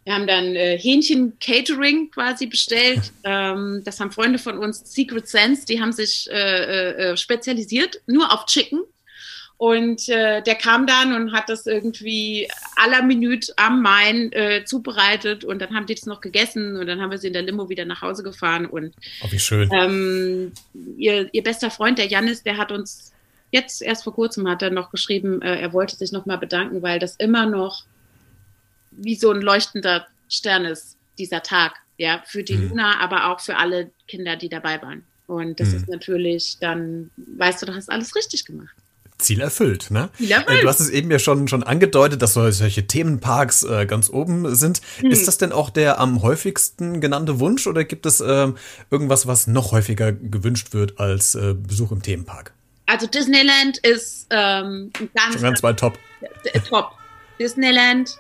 wir 0.04 0.14
haben 0.14 0.26
dann 0.26 0.56
äh, 0.56 0.78
Hähnchen-Catering 0.78 2.11
quasi 2.11 2.46
bestellt. 2.46 3.12
Ähm, 3.25 3.82
das 3.84 4.00
haben 4.00 4.11
Freunde 4.11 4.38
von 4.38 4.58
uns, 4.58 4.82
Secret 4.92 5.28
Sense, 5.28 5.64
die 5.64 5.80
haben 5.80 5.92
sich 5.92 6.28
äh, 6.30 6.34
äh, 6.34 7.12
äh, 7.12 7.16
spezialisiert 7.16 8.00
nur 8.06 8.32
auf 8.32 8.46
Chicken. 8.46 8.80
Und 9.59 10.09
äh, 10.09 10.42
der 10.42 10.57
kam 10.57 10.88
dann 10.88 11.14
und 11.14 11.33
hat 11.33 11.48
das 11.48 11.66
irgendwie 11.66 12.48
aller 12.74 13.02
Minute 13.02 13.52
am 13.57 13.81
Main 13.81 14.33
äh, 14.33 14.64
zubereitet 14.64 15.44
und 15.44 15.61
dann 15.61 15.72
haben 15.72 15.87
die 15.87 15.94
das 15.94 16.05
noch 16.05 16.20
gegessen 16.20 16.76
und 16.76 16.88
dann 16.88 17.00
haben 17.00 17.12
wir 17.12 17.18
sie 17.18 17.28
in 17.28 17.33
der 17.33 17.42
Limo 17.42 17.68
wieder 17.68 17.85
nach 17.85 18.02
Hause 18.02 18.24
gefahren 18.24 18.66
und 18.66 18.92
oh, 19.22 19.28
wie 19.31 19.38
schön. 19.38 19.70
Ähm, 19.72 20.52
ihr, 20.96 21.33
ihr 21.33 21.44
bester 21.44 21.70
Freund, 21.70 21.98
der 21.98 22.09
Janis, 22.09 22.42
der 22.42 22.57
hat 22.57 22.72
uns 22.72 23.12
jetzt 23.52 23.82
erst 23.82 24.02
vor 24.02 24.14
kurzem 24.14 24.48
hat 24.48 24.62
er 24.62 24.70
noch 24.70 24.90
geschrieben, 24.90 25.40
äh, 25.42 25.60
er 25.60 25.72
wollte 25.72 25.94
sich 25.94 26.10
nochmal 26.10 26.38
bedanken, 26.38 26.82
weil 26.82 26.98
das 26.98 27.14
immer 27.16 27.46
noch 27.46 27.84
wie 28.90 29.14
so 29.14 29.30
ein 29.30 29.40
leuchtender 29.40 30.06
Stern 30.28 30.64
ist, 30.64 30.96
dieser 31.18 31.42
Tag, 31.42 31.74
ja, 31.98 32.22
für 32.26 32.42
die 32.42 32.54
mhm. 32.54 32.70
Luna, 32.70 32.98
aber 33.00 33.30
auch 33.30 33.40
für 33.40 33.56
alle 33.56 33.90
Kinder, 34.08 34.36
die 34.36 34.48
dabei 34.48 34.82
waren. 34.82 35.04
Und 35.26 35.60
das 35.60 35.68
mhm. 35.68 35.76
ist 35.76 35.88
natürlich 35.88 36.56
dann, 36.60 37.10
weißt 37.16 37.62
du, 37.62 37.66
du 37.66 37.74
hast 37.74 37.90
alles 37.90 38.16
richtig 38.16 38.44
gemacht. 38.44 38.74
Ziel 39.18 39.40
erfüllt, 39.40 39.90
ne? 39.90 40.10
Ziel 40.16 40.32
erfüllt. 40.32 40.58
Äh, 40.58 40.62
du 40.62 40.68
hast 40.68 40.80
es 40.80 40.90
eben 40.90 41.10
ja 41.10 41.18
schon, 41.18 41.46
schon 41.46 41.62
angedeutet, 41.62 42.22
dass 42.22 42.34
solche 42.34 42.86
Themenparks 42.86 43.62
äh, 43.62 43.86
ganz 43.86 44.10
oben 44.10 44.54
sind. 44.54 44.80
Hm. 44.98 45.10
Ist 45.10 45.28
das 45.28 45.38
denn 45.38 45.52
auch 45.52 45.70
der 45.70 46.00
am 46.00 46.22
häufigsten 46.22 47.00
genannte 47.00 47.38
Wunsch 47.38 47.66
oder 47.66 47.84
gibt 47.84 48.04
es 48.06 48.20
äh, 48.20 48.52
irgendwas, 48.90 49.26
was 49.26 49.46
noch 49.46 49.72
häufiger 49.72 50.12
gewünscht 50.12 50.72
wird 50.72 50.98
als 50.98 51.34
äh, 51.34 51.54
Besuch 51.54 51.92
im 51.92 52.02
Themenpark? 52.02 52.52
Also 52.92 53.07
Disneyland 53.07 53.78
ist 53.78 54.26
ähm, 54.28 54.90
ganz, 55.14 55.40
ganz 55.40 55.62
weit 55.62 55.81
top. 55.81 55.98
Top. 56.68 56.92
Disneyland 57.40 58.11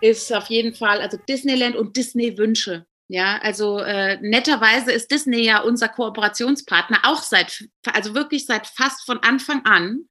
ist 0.00 0.32
auf 0.32 0.46
jeden 0.46 0.74
Fall, 0.74 1.02
also 1.02 1.18
Disneyland 1.28 1.76
und 1.76 1.94
Disney-Wünsche. 1.94 2.86
Ja, 3.08 3.38
also 3.42 3.80
äh, 3.80 4.16
netterweise 4.22 4.92
ist 4.92 5.10
Disney 5.10 5.44
ja 5.44 5.60
unser 5.60 5.88
Kooperationspartner, 5.88 7.00
auch 7.02 7.22
seit, 7.22 7.68
also 7.92 8.14
wirklich 8.14 8.46
seit 8.46 8.66
fast 8.66 9.04
von 9.04 9.18
Anfang 9.18 9.66
an. 9.66 10.06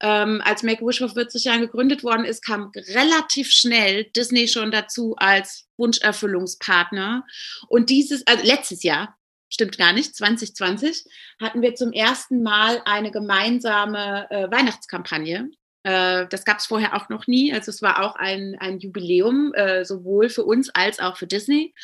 Ähm, 0.00 0.42
als 0.44 0.64
Make-A-Wish 0.64 0.98
vor 0.98 1.10
40 1.10 1.44
Jahren 1.44 1.60
gegründet 1.60 2.02
worden 2.02 2.24
ist, 2.24 2.44
kam 2.44 2.72
relativ 2.74 3.52
schnell 3.52 4.06
Disney 4.16 4.48
schon 4.48 4.72
dazu 4.72 5.14
als 5.16 5.68
Wunscherfüllungspartner. 5.76 7.24
Und 7.68 7.88
dieses, 7.88 8.26
also 8.26 8.44
letztes 8.44 8.82
Jahr, 8.82 9.16
stimmt 9.52 9.76
gar 9.76 9.92
nicht, 9.92 10.16
2020 10.16 11.04
hatten 11.40 11.60
wir 11.60 11.74
zum 11.74 11.92
ersten 11.92 12.42
Mal 12.42 12.80
eine 12.84 13.10
gemeinsame 13.10 14.26
äh, 14.30 14.50
Weihnachtskampagne. 14.50 15.50
Äh, 15.82 16.26
das 16.28 16.44
gab 16.44 16.58
es 16.58 16.66
vorher 16.66 16.96
auch 16.96 17.08
noch 17.10 17.26
nie. 17.26 17.52
Also 17.52 17.70
es 17.70 17.82
war 17.82 18.02
auch 18.02 18.16
ein, 18.16 18.56
ein 18.58 18.78
Jubiläum, 18.78 19.52
äh, 19.54 19.84
sowohl 19.84 20.30
für 20.30 20.44
uns 20.44 20.70
als 20.70 21.00
auch 21.00 21.16
für 21.16 21.26
Disney. 21.26 21.74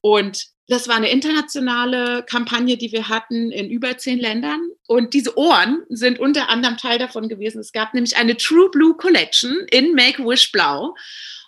Und 0.00 0.46
das 0.68 0.86
war 0.86 0.94
eine 0.94 1.10
internationale 1.10 2.22
Kampagne, 2.22 2.76
die 2.76 2.92
wir 2.92 3.08
hatten 3.08 3.50
in 3.50 3.68
über 3.70 3.98
zehn 3.98 4.20
Ländern. 4.20 4.60
Und 4.86 5.12
diese 5.12 5.36
Ohren 5.36 5.82
sind 5.88 6.20
unter 6.20 6.48
anderem 6.48 6.76
Teil 6.76 6.98
davon 7.00 7.28
gewesen. 7.28 7.60
Es 7.60 7.72
gab 7.72 7.92
nämlich 7.92 8.16
eine 8.16 8.36
True 8.36 8.70
Blue 8.70 8.96
Collection 8.96 9.66
in 9.72 9.94
Make-A-Wish 9.94 10.52
Blau 10.52 10.94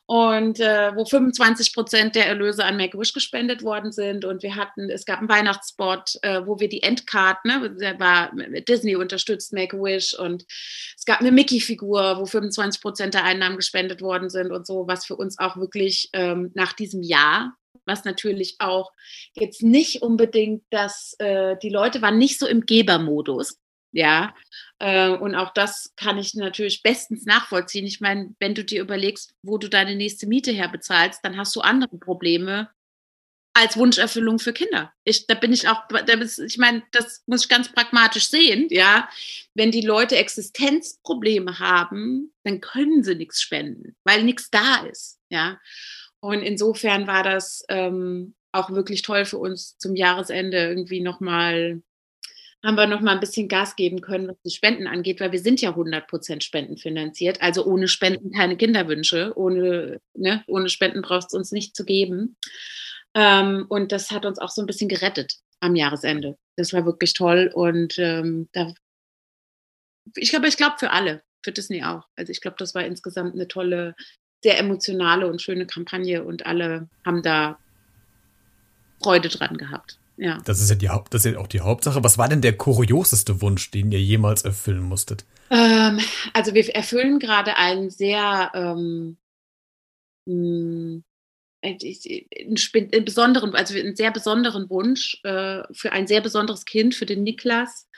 und 0.07 0.61
äh, 0.61 0.95
wo 0.95 1.05
25 1.05 1.75
Prozent 1.75 2.15
der 2.15 2.27
Erlöse 2.27 2.65
an 2.65 2.77
Make-A-Wish 2.77 3.12
gespendet 3.12 3.62
worden 3.62 3.93
sind. 3.93 4.25
Und 4.25 4.43
wir 4.43 4.57
hatten, 4.57 4.91
es 4.91 5.05
gab 5.05 5.21
einen 5.21 5.29
Weihnachtsspot, 5.29 6.17
äh, 6.23 6.43
wo 6.45 6.59
wir 6.59 6.69
die 6.69 6.83
Endcard, 6.83 7.45
ne, 7.45 7.75
der 7.81 7.99
war 8.01 8.33
Disney 8.69 8.97
unterstützt 8.97 9.53
Make-A-Wish 9.53 10.19
und 10.19 10.45
es 10.97 11.05
gab 11.05 11.21
eine 11.21 11.33
Mickey-Figur, 11.33 12.19
wo 12.19 12.27
25 12.27 12.83
Prozent 12.83 13.15
der 13.15 13.25
Einnahmen 13.25 13.57
gespendet 13.57 14.03
worden 14.03 14.29
sind 14.29 14.51
und 14.51 14.67
so, 14.67 14.87
was 14.87 15.07
für 15.07 15.17
uns 15.17 15.38
auch 15.38 15.57
wirklich 15.57 16.11
ähm, 16.12 16.51
nach 16.55 16.73
diesem 16.73 17.03
Jahr 17.03 17.55
was 17.85 18.05
natürlich 18.05 18.57
auch 18.61 18.93
jetzt 19.35 19.62
nicht 19.62 20.03
unbedingt, 20.03 20.62
dass 20.71 21.17
äh, 21.19 21.57
die 21.61 21.69
Leute 21.69 22.01
waren 22.01 22.17
nicht 22.17 22.38
so 22.38 22.47
im 22.47 22.61
Gebermodus. 22.61 23.59
Ja, 23.92 24.35
äh, 24.78 25.11
und 25.11 25.35
auch 25.35 25.52
das 25.52 25.92
kann 25.96 26.18
ich 26.18 26.35
natürlich 26.35 26.83
bestens 26.83 27.24
nachvollziehen. 27.24 27.87
Ich 27.87 28.00
meine, 28.00 28.35
wenn 28.40 28.55
du 28.55 28.64
dir 28.64 28.81
überlegst, 28.81 29.35
wo 29.42 29.59
du 29.59 29.68
deine 29.68 29.94
nächste 29.94 30.26
Miete 30.26 30.50
herbezahlst, 30.50 31.20
dann 31.22 31.37
hast 31.37 31.55
du 31.55 31.61
andere 31.61 31.98
Probleme 31.98 32.70
als 33.55 33.76
Wunscherfüllung 33.76 34.38
für 34.38 34.52
Kinder. 34.52 34.92
Ich, 35.05 35.26
da 35.26 35.35
bin 35.35 35.52
ich 35.52 35.68
auch, 35.68 35.83
da 35.88 36.14
ist, 36.14 36.38
ich 36.38 36.59
meine, 36.59 36.83
das 36.90 37.22
muss 37.26 37.44
ich 37.44 37.48
ganz 37.48 37.70
pragmatisch 37.70 38.28
sehen, 38.28 38.68
ja. 38.70 39.09
Wenn 39.55 39.70
die 39.70 39.83
Leute 39.83 40.16
Existenzprobleme 40.16 41.59
haben, 41.59 42.33
dann 42.44 42.61
können 42.61 43.05
sie 43.05 43.14
nichts 43.14 43.42
spenden, 43.42 43.94
weil 44.05 44.24
nichts 44.24 44.50
da 44.50 44.87
ist, 44.87 45.20
ja. 45.28 45.61
Und 46.20 46.42
insofern 46.42 47.07
war 47.07 47.22
das 47.22 47.64
ähm, 47.68 48.35
auch 48.52 48.70
wirklich 48.70 49.02
toll 49.02 49.24
für 49.26 49.38
uns 49.38 49.76
zum 49.78 49.96
Jahresende 49.96 50.59
irgendwie 50.59 51.00
nochmal 51.00 51.83
haben 52.64 52.77
wir 52.77 52.87
noch 52.87 53.01
mal 53.01 53.12
ein 53.12 53.20
bisschen 53.20 53.48
Gas 53.48 53.75
geben 53.77 54.01
können, 54.01 54.29
was 54.29 54.37
die 54.44 54.51
Spenden 54.51 54.87
angeht, 54.87 55.20
weil 55.20 55.33
wir 55.33 55.40
sind 55.40 55.61
ja 55.61 55.70
100 55.70 56.07
Prozent 56.07 56.44
spendenfinanziert. 56.44 57.42
Also 57.42 57.64
ohne 57.64 57.88
Spenden 57.88 58.33
keine 58.33 58.57
Kinderwünsche. 58.57 59.33
Ohne, 59.37 60.01
ne, 60.14 60.44
ohne 60.46 60.68
Spenden 60.68 61.03
brauchst 61.03 61.29
es 61.29 61.35
uns 61.35 61.53
nicht 61.53 61.75
zu 61.75 61.85
geben. 61.85 62.37
Ähm, 63.14 63.66
und 63.68 63.92
das 63.92 64.11
hat 64.11 64.25
uns 64.27 64.38
auch 64.38 64.51
so 64.51 64.62
ein 64.62 64.66
bisschen 64.66 64.88
gerettet 64.88 65.35
am 65.61 65.75
Jahresende. 65.75 66.37
Das 66.57 66.72
war 66.72 66.85
wirklich 66.85 67.14
toll 67.14 67.51
und 67.53 67.98
ähm, 67.98 68.48
da 68.53 68.72
ich 70.16 70.31
glaube, 70.31 70.48
ich 70.48 70.57
glaube 70.57 70.77
für 70.79 70.90
alle, 70.90 71.22
für 71.42 71.53
Disney 71.53 71.85
auch. 71.85 72.09
Also 72.16 72.31
ich 72.31 72.40
glaube, 72.40 72.57
das 72.59 72.75
war 72.75 72.85
insgesamt 72.85 73.35
eine 73.35 73.48
tolle, 73.48 73.94
sehr 74.42 74.59
emotionale 74.59 75.29
und 75.29 75.40
schöne 75.40 75.66
Kampagne 75.66 76.25
und 76.25 76.46
alle 76.46 76.88
haben 77.07 77.22
da 77.22 77.59
Freude 79.01 79.29
dran 79.29 79.57
gehabt. 79.57 79.98
Ja. 80.16 80.40
Das 80.44 80.61
ist 80.61 80.70
ja, 80.70 80.77
die 80.77 80.88
Haupt, 80.88 81.14
das 81.14 81.25
ist 81.25 81.33
ja 81.33 81.38
auch 81.38 81.46
die 81.46 81.61
Hauptsache. 81.61 82.05
Was 82.05 82.18
war 82.18 82.29
denn 82.29 82.40
der 82.42 82.57
kurioseste 82.57 83.40
Wunsch, 83.40 83.70
den 83.70 83.90
ihr 83.92 84.01
jemals 84.01 84.42
erfüllen 84.42 84.83
musstet? 84.83 85.25
Ähm, 85.51 85.98
also 86.33 86.55
wir 86.55 86.68
erfüllen 86.75 87.18
gerade 87.18 87.57
einen 87.57 87.90
sehr 87.90 88.51
ähm, 88.55 89.16
hm, 90.27 91.05
einen, 91.62 93.05
besonderen, 93.05 93.55
also 93.55 93.79
einen 93.79 93.96
sehr 93.96 94.11
besonderen 94.11 94.68
Wunsch 94.68 95.20
äh, 95.22 95.62
für 95.72 95.92
ein 95.92 96.07
sehr 96.07 96.20
besonderes 96.20 96.64
Kind, 96.64 96.94
für 96.94 97.07
den 97.07 97.22
Niklas. 97.22 97.88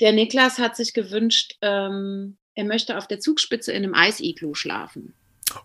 Der 0.00 0.12
Niklas 0.12 0.58
hat 0.58 0.76
sich 0.76 0.92
gewünscht, 0.92 1.56
ähm, 1.62 2.36
er 2.54 2.64
möchte 2.64 2.98
auf 2.98 3.06
der 3.06 3.20
Zugspitze 3.20 3.72
in 3.72 3.84
einem 3.84 3.94
Eisiglu 3.94 4.54
schlafen. 4.54 5.14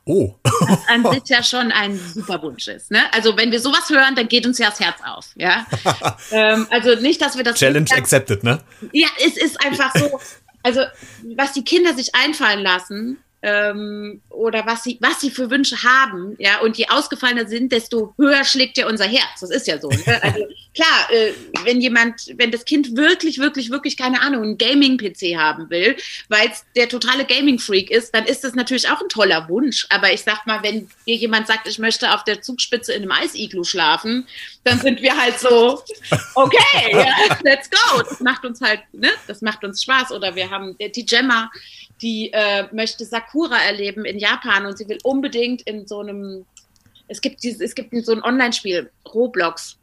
Oh. 0.06 0.36
Was 0.44 0.88
an 0.88 1.12
sich 1.12 1.30
ja 1.30 1.44
schon 1.44 1.72
ein 1.72 1.98
super 1.98 2.42
Wunsch 2.42 2.68
ist. 2.68 2.92
Ne? 2.92 3.02
Also 3.14 3.36
wenn 3.38 3.52
wir 3.52 3.60
sowas 3.60 3.90
hören, 3.90 4.16
dann 4.16 4.28
geht 4.28 4.46
uns 4.46 4.58
ja 4.58 4.70
das 4.70 4.80
Herz 4.80 5.00
auf. 5.06 5.30
Ja? 5.36 5.66
ähm, 6.32 6.68
also 6.70 6.96
nicht, 7.02 7.22
dass 7.22 7.36
wir 7.36 7.44
das. 7.44 7.60
Challenge 7.60 7.90
accepted, 7.92 8.44
ne? 8.44 8.60
Ja, 8.92 9.08
es 9.26 9.38
ist 9.38 9.64
einfach 9.66 9.94
so. 9.96 10.20
Also 10.64 10.82
was 11.36 11.54
die 11.54 11.64
Kinder 11.64 11.94
sich 11.96 12.14
einfallen 12.14 12.60
lassen, 12.60 13.18
ähm, 13.44 14.22
oder 14.30 14.66
was 14.66 14.84
sie, 14.84 14.98
was 15.02 15.20
sie 15.20 15.32
für 15.32 15.50
Wünsche 15.50 15.84
haben, 15.84 16.36
ja, 16.38 16.60
und 16.60 16.78
je 16.78 16.88
ausgefallener 16.90 17.48
sind, 17.48 17.72
desto 17.72 18.14
höher 18.18 18.44
schlägt 18.44 18.78
ja 18.78 18.88
unser 18.88 19.06
Herz. 19.06 19.40
Das 19.40 19.50
ist 19.50 19.68
ja 19.68 19.80
so. 19.80 19.90
Ne? 19.90 20.22
Also 20.22 20.46
klar, 20.76 21.12
äh, 21.12 21.34
wenn 21.64 21.82
jemand, 21.82 22.32
wenn 22.38 22.52
das 22.52 22.66
Kind 22.66 22.96
wirklich, 22.96 23.40
wirklich, 23.40 23.72
wirklich, 23.72 23.98
keine 23.98 24.22
Ahnung, 24.22 24.44
einen 24.44 24.58
Gaming-PC 24.58 25.38
haben 25.38 25.70
will, 25.70 25.96
weil 26.30 26.50
es 26.50 26.64
der 26.76 26.88
totale 26.88 27.26
Gaming-Freak 27.26 27.90
ist, 27.90 28.14
dann 28.14 28.26
ist 28.26 28.44
das 28.44 28.54
natürlich 28.54 28.90
auch 28.90 29.02
ein 29.02 29.10
toller 29.10 29.50
Wunsch. 29.50 29.88
Aber 29.90 30.14
ich 30.14 30.22
sag 30.22 30.46
mal, 30.46 30.62
wenn 30.62 30.88
dir 31.08 31.16
jemand 31.16 31.48
sagt, 31.48 31.68
ich 31.68 31.80
möchte 31.80 32.14
auf 32.14 32.24
der 32.24 32.42
Zugspitze 32.42 32.94
in 32.94 33.02
einem 33.02 33.12
Eisiglu 33.12 33.64
schlafen, 33.64 34.28
dann 34.64 34.80
sind 34.80 35.02
wir 35.02 35.20
halt 35.20 35.40
so, 35.40 35.84
okay, 36.36 36.92
ja, 36.92 37.38
let's 37.44 37.70
go. 37.70 38.04
Das 38.08 38.20
macht 38.20 38.46
uns 38.46 38.62
halt, 38.62 38.82
ne, 38.94 39.10
das 39.28 39.42
macht 39.42 39.64
uns 39.64 39.82
Spaß. 39.82 40.12
Oder 40.12 40.36
wir 40.36 40.52
haben 40.52 40.76
die 40.78 41.06
Gemma, 41.06 41.50
die 42.02 42.32
äh, 42.34 42.68
möchte 42.74 43.06
Sakura 43.06 43.58
erleben 43.58 44.06
in 44.06 44.18
Japan 44.18 44.66
und 44.66 44.78
sie 44.78 44.88
will 44.88 45.00
unbedingt 45.04 45.62
in 45.64 45.88
so 45.88 46.00
einem, 46.00 46.46
es 47.08 47.22
gibt 47.22 47.44
dieses, 47.44 47.62
es 47.62 47.76
gibt 47.76 47.94
so 48.06 48.14
ein 48.14 48.24
Online-Spiel, 48.24 48.92
Roblox, 49.14 49.78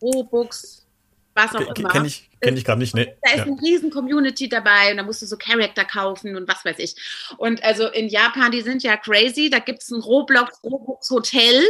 Robux, 0.00 0.86
was 1.34 1.54
auch 1.54 1.74
immer. 1.76 1.90
Kenn 1.90 2.04
ich, 2.04 2.28
kenn 2.40 2.56
ich 2.56 2.64
gerade 2.64 2.80
nicht, 2.80 2.94
ne? 2.94 3.16
Da 3.22 3.30
ist 3.30 3.36
ja. 3.38 3.42
eine 3.44 3.60
riesen 3.60 3.90
Community 3.90 4.48
dabei 4.48 4.90
und 4.90 4.96
da 4.96 5.02
musst 5.02 5.22
du 5.22 5.26
so 5.26 5.36
Charakter 5.36 5.84
kaufen 5.84 6.36
und 6.36 6.48
was 6.48 6.64
weiß 6.64 6.78
ich. 6.78 6.96
Und 7.38 7.62
also 7.62 7.88
in 7.88 8.08
Japan, 8.08 8.50
die 8.50 8.62
sind 8.62 8.82
ja 8.82 8.96
crazy, 8.96 9.50
da 9.50 9.58
gibt 9.58 9.82
es 9.82 9.90
ein 9.90 10.00
Roblox, 10.00 10.62
Robux 10.64 11.10
Hotel 11.10 11.62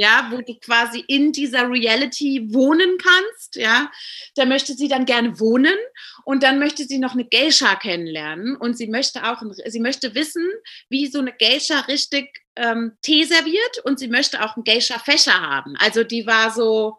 ja, 0.00 0.28
wo 0.30 0.40
du 0.40 0.58
quasi 0.58 1.04
in 1.08 1.30
dieser 1.30 1.68
Reality 1.68 2.48
wohnen 2.54 2.96
kannst, 2.96 3.56
ja. 3.56 3.92
Da 4.34 4.46
möchte 4.46 4.72
sie 4.72 4.88
dann 4.88 5.04
gerne 5.04 5.38
wohnen 5.38 5.76
und 6.24 6.42
dann 6.42 6.58
möchte 6.58 6.86
sie 6.86 6.98
noch 6.98 7.12
eine 7.12 7.26
Geisha 7.26 7.76
kennenlernen 7.76 8.56
und 8.56 8.78
sie 8.78 8.86
möchte 8.86 9.28
auch, 9.28 9.42
sie 9.66 9.78
möchte 9.78 10.14
wissen, 10.14 10.48
wie 10.88 11.06
so 11.06 11.18
eine 11.18 11.34
Geisha 11.34 11.80
richtig 11.80 12.30
ähm, 12.56 12.96
Tee 13.02 13.24
serviert 13.24 13.80
und 13.84 13.98
sie 13.98 14.08
möchte 14.08 14.42
auch 14.42 14.56
einen 14.56 14.64
Geisha-Fächer 14.64 15.38
haben. 15.38 15.76
Also 15.76 16.02
die 16.02 16.26
war 16.26 16.50
so, 16.50 16.96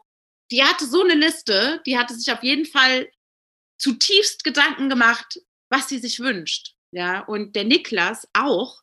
die 0.51 0.63
hatte 0.63 0.85
so 0.85 1.01
eine 1.01 1.15
Liste, 1.15 1.81
die 1.87 1.97
hatte 1.97 2.13
sich 2.13 2.31
auf 2.31 2.43
jeden 2.43 2.67
Fall 2.67 3.09
zutiefst 3.79 4.43
Gedanken 4.43 4.89
gemacht, 4.89 5.39
was 5.69 5.89
sie 5.89 5.97
sich 5.97 6.19
wünscht. 6.19 6.75
Ja, 6.93 7.21
und 7.21 7.55
der 7.55 7.63
Niklas 7.63 8.27
auch, 8.33 8.81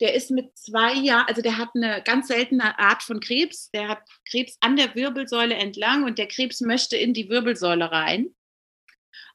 der 0.00 0.14
ist 0.14 0.30
mit 0.30 0.56
zwei 0.56 0.94
Jahren, 0.94 1.26
also 1.26 1.42
der 1.42 1.58
hat 1.58 1.70
eine 1.74 2.02
ganz 2.04 2.28
seltene 2.28 2.78
Art 2.78 3.02
von 3.02 3.18
Krebs. 3.18 3.70
Der 3.72 3.88
hat 3.88 4.02
Krebs 4.30 4.56
an 4.60 4.76
der 4.76 4.94
Wirbelsäule 4.94 5.54
entlang 5.54 6.04
und 6.04 6.18
der 6.18 6.28
Krebs 6.28 6.60
möchte 6.60 6.96
in 6.96 7.14
die 7.14 7.28
Wirbelsäule 7.28 7.90
rein. 7.90 8.34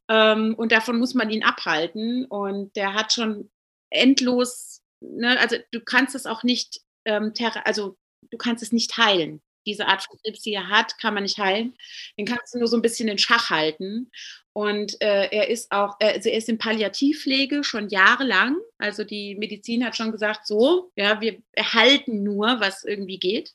Ähm, 0.10 0.56
und 0.56 0.72
davon 0.72 1.00
muss 1.00 1.14
man 1.14 1.30
ihn 1.30 1.44
abhalten. 1.44 2.26
Und 2.26 2.74
der 2.78 2.94
hat 2.94 3.12
schon 3.12 3.52
endlos, 3.90 4.82
ne, 5.02 5.38
also 5.40 5.58
du 5.72 5.82
kannst 5.82 6.16
es 6.16 6.26
auch 6.26 6.44
nicht, 6.44 6.80
ähm, 7.04 7.34
also 7.66 7.98
du 8.32 8.38
kannst 8.38 8.64
es 8.64 8.72
nicht 8.72 8.98
heilen 8.98 9.43
diese 9.66 9.88
Art 9.88 10.04
von 10.04 10.18
Krebs, 10.24 10.42
die 10.42 10.54
er 10.54 10.70
hat, 10.70 10.98
kann 11.00 11.14
man 11.14 11.24
nicht 11.24 11.38
heilen. 11.38 11.76
Den 12.18 12.26
kannst 12.26 12.54
du 12.54 12.60
nur 12.60 12.68
so 12.68 12.78
ein 12.78 12.82
bisschen 12.82 13.10
in 13.10 13.18
Schach 13.18 13.50
halten. 13.50 14.12
Und 14.54 15.02
äh, 15.02 15.30
er 15.32 15.50
ist 15.50 15.72
auch, 15.72 15.96
äh, 16.00 16.14
also 16.14 16.30
er 16.30 16.38
ist 16.38 16.48
in 16.48 16.60
Palliativpflege 16.60 17.64
schon 17.64 17.90
jahrelang. 17.90 18.58
Also 18.78 19.04
die 19.04 19.36
Medizin 19.36 19.84
hat 19.84 19.96
schon 19.96 20.12
gesagt, 20.12 20.46
so, 20.46 20.92
ja, 20.96 21.20
wir 21.22 21.42
erhalten 21.54 22.24
nur, 22.24 22.60
was 22.60 22.84
irgendwie 22.84 23.18
geht. 23.18 23.54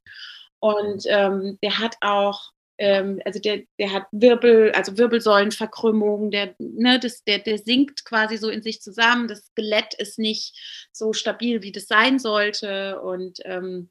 Und 0.58 1.04
ähm, 1.06 1.58
der 1.62 1.78
hat 1.78 1.96
auch, 2.00 2.52
ähm, 2.78 3.22
also 3.24 3.38
der, 3.38 3.62
der 3.78 3.92
hat 3.92 4.06
Wirbel, 4.10 4.72
also 4.72 4.98
Wirbelsäulenverkrümmung, 4.98 6.32
der, 6.32 6.56
ne, 6.58 6.98
das, 6.98 7.22
der, 7.22 7.38
der 7.38 7.58
sinkt 7.58 8.04
quasi 8.04 8.36
so 8.36 8.48
in 8.48 8.62
sich 8.62 8.82
zusammen. 8.82 9.28
Das 9.28 9.46
Skelett 9.46 9.94
ist 9.94 10.18
nicht 10.18 10.88
so 10.92 11.12
stabil, 11.12 11.62
wie 11.62 11.72
das 11.72 11.86
sein 11.86 12.18
sollte. 12.18 13.00
Und 13.00 13.38
ähm, 13.44 13.88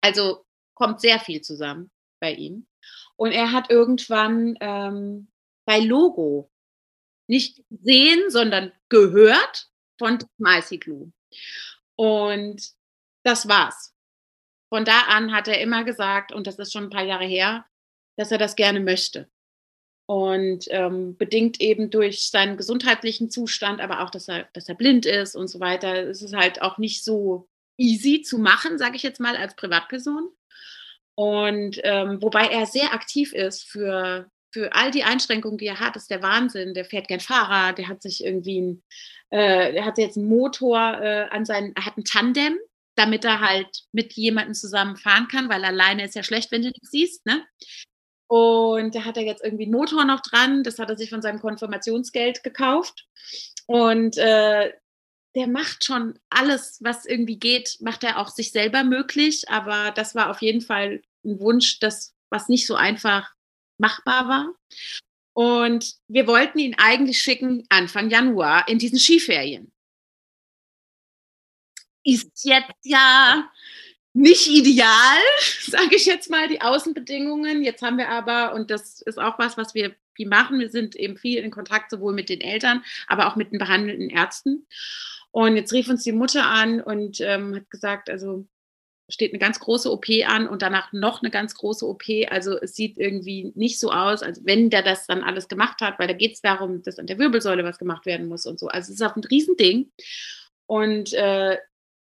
also 0.00 0.44
kommt 0.78 1.00
sehr 1.00 1.18
viel 1.18 1.40
zusammen 1.40 1.90
bei 2.20 2.32
ihm. 2.32 2.66
Und 3.16 3.32
er 3.32 3.52
hat 3.52 3.68
irgendwann 3.68 4.56
ähm, 4.60 5.28
bei 5.66 5.80
Logo 5.80 6.50
nicht 7.26 7.62
gesehen, 7.68 8.30
sondern 8.30 8.72
gehört 8.88 9.68
von 9.98 10.18
Maisy 10.38 10.80
Und 11.96 12.70
das 13.24 13.48
war's. 13.48 13.92
Von 14.68 14.84
da 14.84 15.00
an 15.08 15.32
hat 15.32 15.48
er 15.48 15.60
immer 15.60 15.82
gesagt, 15.82 16.32
und 16.32 16.46
das 16.46 16.58
ist 16.58 16.72
schon 16.72 16.84
ein 16.84 16.90
paar 16.90 17.04
Jahre 17.04 17.26
her, 17.26 17.66
dass 18.16 18.30
er 18.30 18.38
das 18.38 18.54
gerne 18.54 18.80
möchte. 18.80 19.28
Und 20.06 20.66
ähm, 20.70 21.16
bedingt 21.16 21.60
eben 21.60 21.90
durch 21.90 22.30
seinen 22.30 22.56
gesundheitlichen 22.56 23.30
Zustand, 23.30 23.80
aber 23.80 24.00
auch, 24.00 24.10
dass 24.10 24.28
er, 24.28 24.48
dass 24.52 24.68
er 24.68 24.74
blind 24.74 25.04
ist 25.04 25.34
und 25.34 25.48
so 25.48 25.60
weiter, 25.60 26.04
ist 26.04 26.22
es 26.22 26.32
halt 26.32 26.62
auch 26.62 26.78
nicht 26.78 27.04
so 27.04 27.48
easy 27.76 28.22
zu 28.22 28.38
machen, 28.38 28.78
sage 28.78 28.96
ich 28.96 29.02
jetzt 29.02 29.20
mal, 29.20 29.36
als 29.36 29.54
Privatperson. 29.56 30.30
Und 31.18 31.80
ähm, 31.82 32.22
wobei 32.22 32.46
er 32.46 32.64
sehr 32.64 32.94
aktiv 32.94 33.32
ist 33.32 33.64
für, 33.68 34.30
für 34.52 34.72
all 34.72 34.92
die 34.92 35.02
Einschränkungen, 35.02 35.58
die 35.58 35.66
er 35.66 35.80
hat, 35.80 35.96
ist 35.96 36.12
der 36.12 36.22
Wahnsinn. 36.22 36.74
Der 36.74 36.84
fährt 36.84 37.08
gern 37.08 37.18
Fahrrad, 37.18 37.76
der 37.76 37.88
hat 37.88 38.02
sich 38.02 38.22
irgendwie 38.22 38.60
ein, 38.60 38.82
äh, 39.30 39.72
der 39.72 39.84
hat 39.84 39.98
jetzt 39.98 40.16
einen 40.16 40.28
Motor 40.28 40.78
äh, 40.78 41.26
an 41.30 41.44
seinen, 41.44 41.74
er 41.74 41.86
hat 41.86 41.96
einen 41.96 42.04
Tandem, 42.04 42.56
damit 42.94 43.24
er 43.24 43.40
halt 43.40 43.66
mit 43.90 44.12
jemandem 44.12 44.54
zusammen 44.54 44.96
fahren 44.96 45.26
kann, 45.26 45.48
weil 45.48 45.64
alleine 45.64 46.04
ist 46.04 46.14
ja 46.14 46.22
schlecht, 46.22 46.52
wenn 46.52 46.62
du 46.62 46.68
nichts 46.68 46.92
siehst, 46.92 47.26
ne? 47.26 47.44
Und 48.28 48.94
da 48.94 49.04
hat 49.04 49.16
er 49.16 49.24
jetzt 49.24 49.42
irgendwie 49.42 49.64
einen 49.64 49.72
Motor 49.72 50.04
noch 50.04 50.20
dran, 50.20 50.62
das 50.62 50.78
hat 50.78 50.88
er 50.88 50.96
sich 50.96 51.10
von 51.10 51.22
seinem 51.22 51.40
Konfirmationsgeld 51.40 52.44
gekauft. 52.44 53.08
Und 53.66 54.18
äh, 54.18 54.72
der 55.34 55.48
macht 55.48 55.84
schon 55.84 56.16
alles, 56.30 56.78
was 56.80 57.06
irgendwie 57.06 57.40
geht, 57.40 57.78
macht 57.80 58.04
er 58.04 58.18
auch 58.18 58.28
sich 58.28 58.52
selber 58.52 58.84
möglich. 58.84 59.48
Aber 59.48 59.90
das 59.90 60.14
war 60.14 60.30
auf 60.30 60.42
jeden 60.42 60.60
Fall 60.60 61.02
ein 61.24 61.40
Wunsch, 61.40 61.78
das, 61.80 62.14
was 62.30 62.48
nicht 62.48 62.66
so 62.66 62.74
einfach 62.74 63.32
machbar 63.78 64.28
war. 64.28 64.54
Und 65.34 65.94
wir 66.08 66.26
wollten 66.26 66.58
ihn 66.58 66.74
eigentlich 66.78 67.20
schicken 67.20 67.64
Anfang 67.68 68.10
Januar 68.10 68.66
in 68.68 68.78
diesen 68.78 68.98
Skiferien. 68.98 69.72
Ist 72.04 72.44
jetzt 72.44 72.84
ja 72.84 73.48
nicht 74.12 74.48
ideal, 74.48 75.18
sage 75.60 75.96
ich 75.96 76.06
jetzt 76.06 76.30
mal, 76.30 76.48
die 76.48 76.60
Außenbedingungen. 76.60 77.62
Jetzt 77.62 77.82
haben 77.82 77.98
wir 77.98 78.08
aber, 78.08 78.54
und 78.54 78.70
das 78.70 79.00
ist 79.00 79.18
auch 79.18 79.38
was, 79.38 79.56
was 79.56 79.74
wir 79.74 79.94
viel 80.14 80.28
machen, 80.28 80.58
wir 80.58 80.70
sind 80.70 80.96
eben 80.96 81.16
viel 81.16 81.38
in 81.38 81.52
Kontakt 81.52 81.90
sowohl 81.90 82.12
mit 82.12 82.28
den 82.28 82.40
Eltern, 82.40 82.84
aber 83.06 83.28
auch 83.28 83.36
mit 83.36 83.52
den 83.52 83.58
behandelnden 83.58 84.10
Ärzten. 84.10 84.66
Und 85.30 85.56
jetzt 85.56 85.72
rief 85.72 85.88
uns 85.88 86.02
die 86.02 86.12
Mutter 86.12 86.46
an 86.46 86.80
und 86.80 87.20
ähm, 87.20 87.54
hat 87.54 87.70
gesagt, 87.70 88.10
also 88.10 88.48
steht 89.08 89.32
eine 89.32 89.38
ganz 89.38 89.58
große 89.58 89.90
OP 89.90 90.06
an 90.26 90.46
und 90.46 90.62
danach 90.62 90.92
noch 90.92 91.22
eine 91.22 91.30
ganz 91.30 91.54
große 91.54 91.86
OP. 91.86 92.04
Also 92.30 92.58
es 92.60 92.74
sieht 92.74 92.98
irgendwie 92.98 93.52
nicht 93.54 93.80
so 93.80 93.90
aus, 93.90 94.22
als 94.22 94.44
wenn 94.44 94.70
der 94.70 94.82
das 94.82 95.06
dann 95.06 95.22
alles 95.22 95.48
gemacht 95.48 95.80
hat, 95.80 95.98
weil 95.98 96.08
da 96.08 96.14
geht 96.14 96.34
es 96.34 96.42
darum, 96.42 96.82
dass 96.82 96.98
an 96.98 97.06
der 97.06 97.18
Wirbelsäule 97.18 97.64
was 97.64 97.78
gemacht 97.78 98.04
werden 98.06 98.28
muss 98.28 98.44
und 98.44 98.58
so. 98.58 98.68
Also 98.68 98.92
es 98.92 99.00
ist 99.00 99.06
auch 99.06 99.16
ein 99.16 99.24
Riesending. 99.24 99.90
Und 100.66 101.14
äh, 101.14 101.56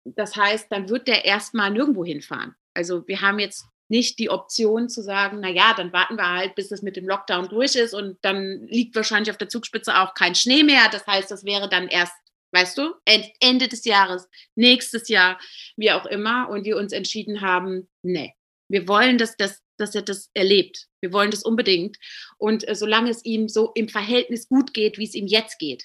das 0.05 0.37
heißt, 0.37 0.67
dann 0.71 0.89
wird 0.89 1.09
der 1.09 1.25
erstmal 1.25 1.71
nirgendwo 1.71 2.05
hinfahren. 2.05 2.55
Also 2.75 3.07
wir 3.09 3.21
haben 3.21 3.39
jetzt 3.39 3.65
nicht 3.89 4.19
die 4.19 4.31
Option 4.31 4.89
zu 4.89 5.03
sagen, 5.03 5.39
na 5.41 5.49
ja, 5.49 5.75
dann 5.77 5.93
warten 5.93 6.17
wir 6.17 6.29
halt, 6.29 6.55
bis 6.55 6.71
es 6.73 6.83
mit 6.83 6.97
dem 6.97 7.07
Lockdown 7.07 7.49
durch 7.49 7.75
ist 7.75 7.95
und 7.95 8.17
dann 8.23 8.67
liegt 8.67 8.97
wahrscheinlich 8.97 9.31
auf 9.31 9.37
der 9.37 9.51
Zugspitze 9.51 9.99
auch 9.99 10.15
kein 10.15 10.35
Schnee 10.35 10.63
mehr. 10.63 10.89
Das 10.91 11.07
heißt, 11.07 11.31
das 11.31 11.45
wäre 11.45 11.69
dann 11.69 11.89
erst 11.89 12.15
weißt 12.53 12.79
du, 12.79 12.95
Ende 13.41 13.69
des 13.69 13.85
Jahres, 13.85 14.29
nächstes 14.55 15.09
Jahr, 15.09 15.41
wie 15.77 15.91
auch 15.91 16.07
immer, 16.07 16.49
und 16.49 16.65
wir 16.65 16.77
uns 16.77 16.93
entschieden 16.93 17.41
haben, 17.41 17.88
nee, 18.03 18.35
wir 18.69 18.88
wollen, 18.88 19.19
dass, 19.19 19.37
dass, 19.37 19.62
dass 19.79 19.95
er 19.95 20.03
das 20.03 20.31
erlebt. 20.35 20.87
Wir 21.01 21.12
wollen 21.12 21.31
das 21.31 21.43
unbedingt. 21.43 21.99
Und 22.38 22.67
äh, 22.67 22.75
solange 22.75 23.11
es 23.11 23.25
ihm 23.25 23.49
so 23.49 23.73
im 23.75 23.88
Verhältnis 23.88 24.49
gut 24.49 24.73
geht, 24.73 24.99
wie 24.99 25.05
es 25.05 25.15
ihm 25.15 25.27
jetzt 25.27 25.59
geht, 25.59 25.85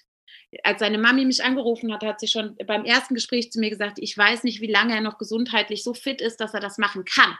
als 0.64 0.80
seine 0.80 0.98
Mami 0.98 1.26
mich 1.26 1.44
angerufen 1.44 1.94
hat, 1.94 2.04
hat 2.04 2.20
sie 2.20 2.28
schon 2.28 2.56
beim 2.66 2.86
ersten 2.86 3.16
Gespräch 3.16 3.52
zu 3.52 3.60
mir 3.60 3.70
gesagt, 3.70 4.00
ich 4.00 4.18
weiß 4.18 4.44
nicht, 4.44 4.62
wie 4.62 4.72
lange 4.72 4.94
er 4.94 5.02
noch 5.02 5.18
gesundheitlich 5.18 5.84
so 5.84 5.94
fit 5.94 6.22
ist, 6.22 6.38
dass 6.38 6.54
er 6.54 6.62
das 6.62 6.78
machen 6.78 7.04
kann. 7.04 7.38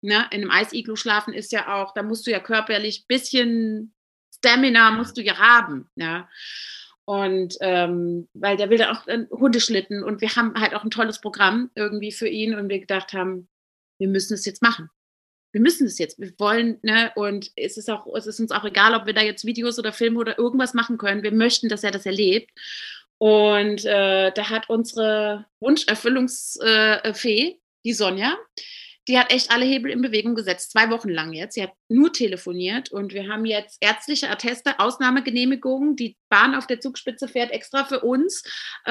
Ne? 0.00 0.26
In 0.30 0.42
einem 0.42 0.50
Eisiglu 0.50 0.96
schlafen 0.96 1.34
ist 1.34 1.52
ja 1.52 1.74
auch, 1.74 1.92
da 1.92 2.02
musst 2.02 2.26
du 2.26 2.30
ja 2.30 2.40
körperlich 2.40 3.00
ein 3.00 3.08
bisschen 3.08 3.94
Stamina 4.38 4.92
musst 4.92 5.16
du 5.16 5.22
ja 5.22 5.36
haben. 5.36 5.90
Ja? 5.96 6.28
Und 7.08 7.56
ähm, 7.62 8.28
weil 8.34 8.58
der 8.58 8.68
will 8.68 8.80
ja 8.80 8.92
auch 8.92 9.06
äh, 9.06 9.24
Hundeschlitten 9.30 10.04
und 10.04 10.20
wir 10.20 10.36
haben 10.36 10.60
halt 10.60 10.74
auch 10.74 10.84
ein 10.84 10.90
tolles 10.90 11.22
Programm 11.22 11.70
irgendwie 11.74 12.12
für 12.12 12.28
ihn 12.28 12.54
und 12.54 12.68
wir 12.68 12.80
gedacht 12.80 13.14
haben, 13.14 13.48
wir 13.98 14.08
müssen 14.08 14.34
es 14.34 14.44
jetzt 14.44 14.60
machen. 14.60 14.90
Wir 15.50 15.62
müssen 15.62 15.86
es 15.86 15.98
jetzt. 15.98 16.18
Wir 16.18 16.34
wollen, 16.38 16.78
ne, 16.82 17.10
und 17.16 17.50
es 17.56 17.78
ist 17.78 17.88
auch, 17.88 18.06
es 18.14 18.26
ist 18.26 18.40
uns 18.40 18.52
auch 18.52 18.64
egal, 18.64 18.94
ob 18.94 19.06
wir 19.06 19.14
da 19.14 19.22
jetzt 19.22 19.46
Videos 19.46 19.78
oder 19.78 19.94
Filme 19.94 20.18
oder 20.18 20.38
irgendwas 20.38 20.74
machen 20.74 20.98
können. 20.98 21.22
Wir 21.22 21.32
möchten, 21.32 21.70
dass 21.70 21.82
er 21.82 21.92
das 21.92 22.04
erlebt. 22.04 22.50
Und 23.16 23.86
äh, 23.86 24.30
da 24.30 24.50
hat 24.50 24.68
unsere 24.68 25.46
Wunscherfüllungsfee, 25.60 27.48
äh, 27.48 27.56
die 27.86 27.92
Sonja, 27.94 28.36
die 29.08 29.18
hat 29.18 29.32
echt 29.32 29.50
alle 29.50 29.64
Hebel 29.64 29.90
in 29.90 30.02
Bewegung 30.02 30.34
gesetzt, 30.34 30.70
zwei 30.70 30.90
Wochen 30.90 31.08
lang 31.08 31.32
jetzt. 31.32 31.54
Sie 31.54 31.62
hat 31.62 31.72
nur 31.88 32.12
telefoniert 32.12 32.92
und 32.92 33.14
wir 33.14 33.26
haben 33.28 33.46
jetzt 33.46 33.78
ärztliche 33.80 34.28
Atteste, 34.28 34.78
Ausnahmegenehmigungen. 34.78 35.96
Die 35.96 36.16
Bahn 36.28 36.54
auf 36.54 36.66
der 36.66 36.80
Zugspitze 36.80 37.26
fährt 37.26 37.50
extra 37.50 37.84
für 37.84 38.00
uns. 38.00 38.42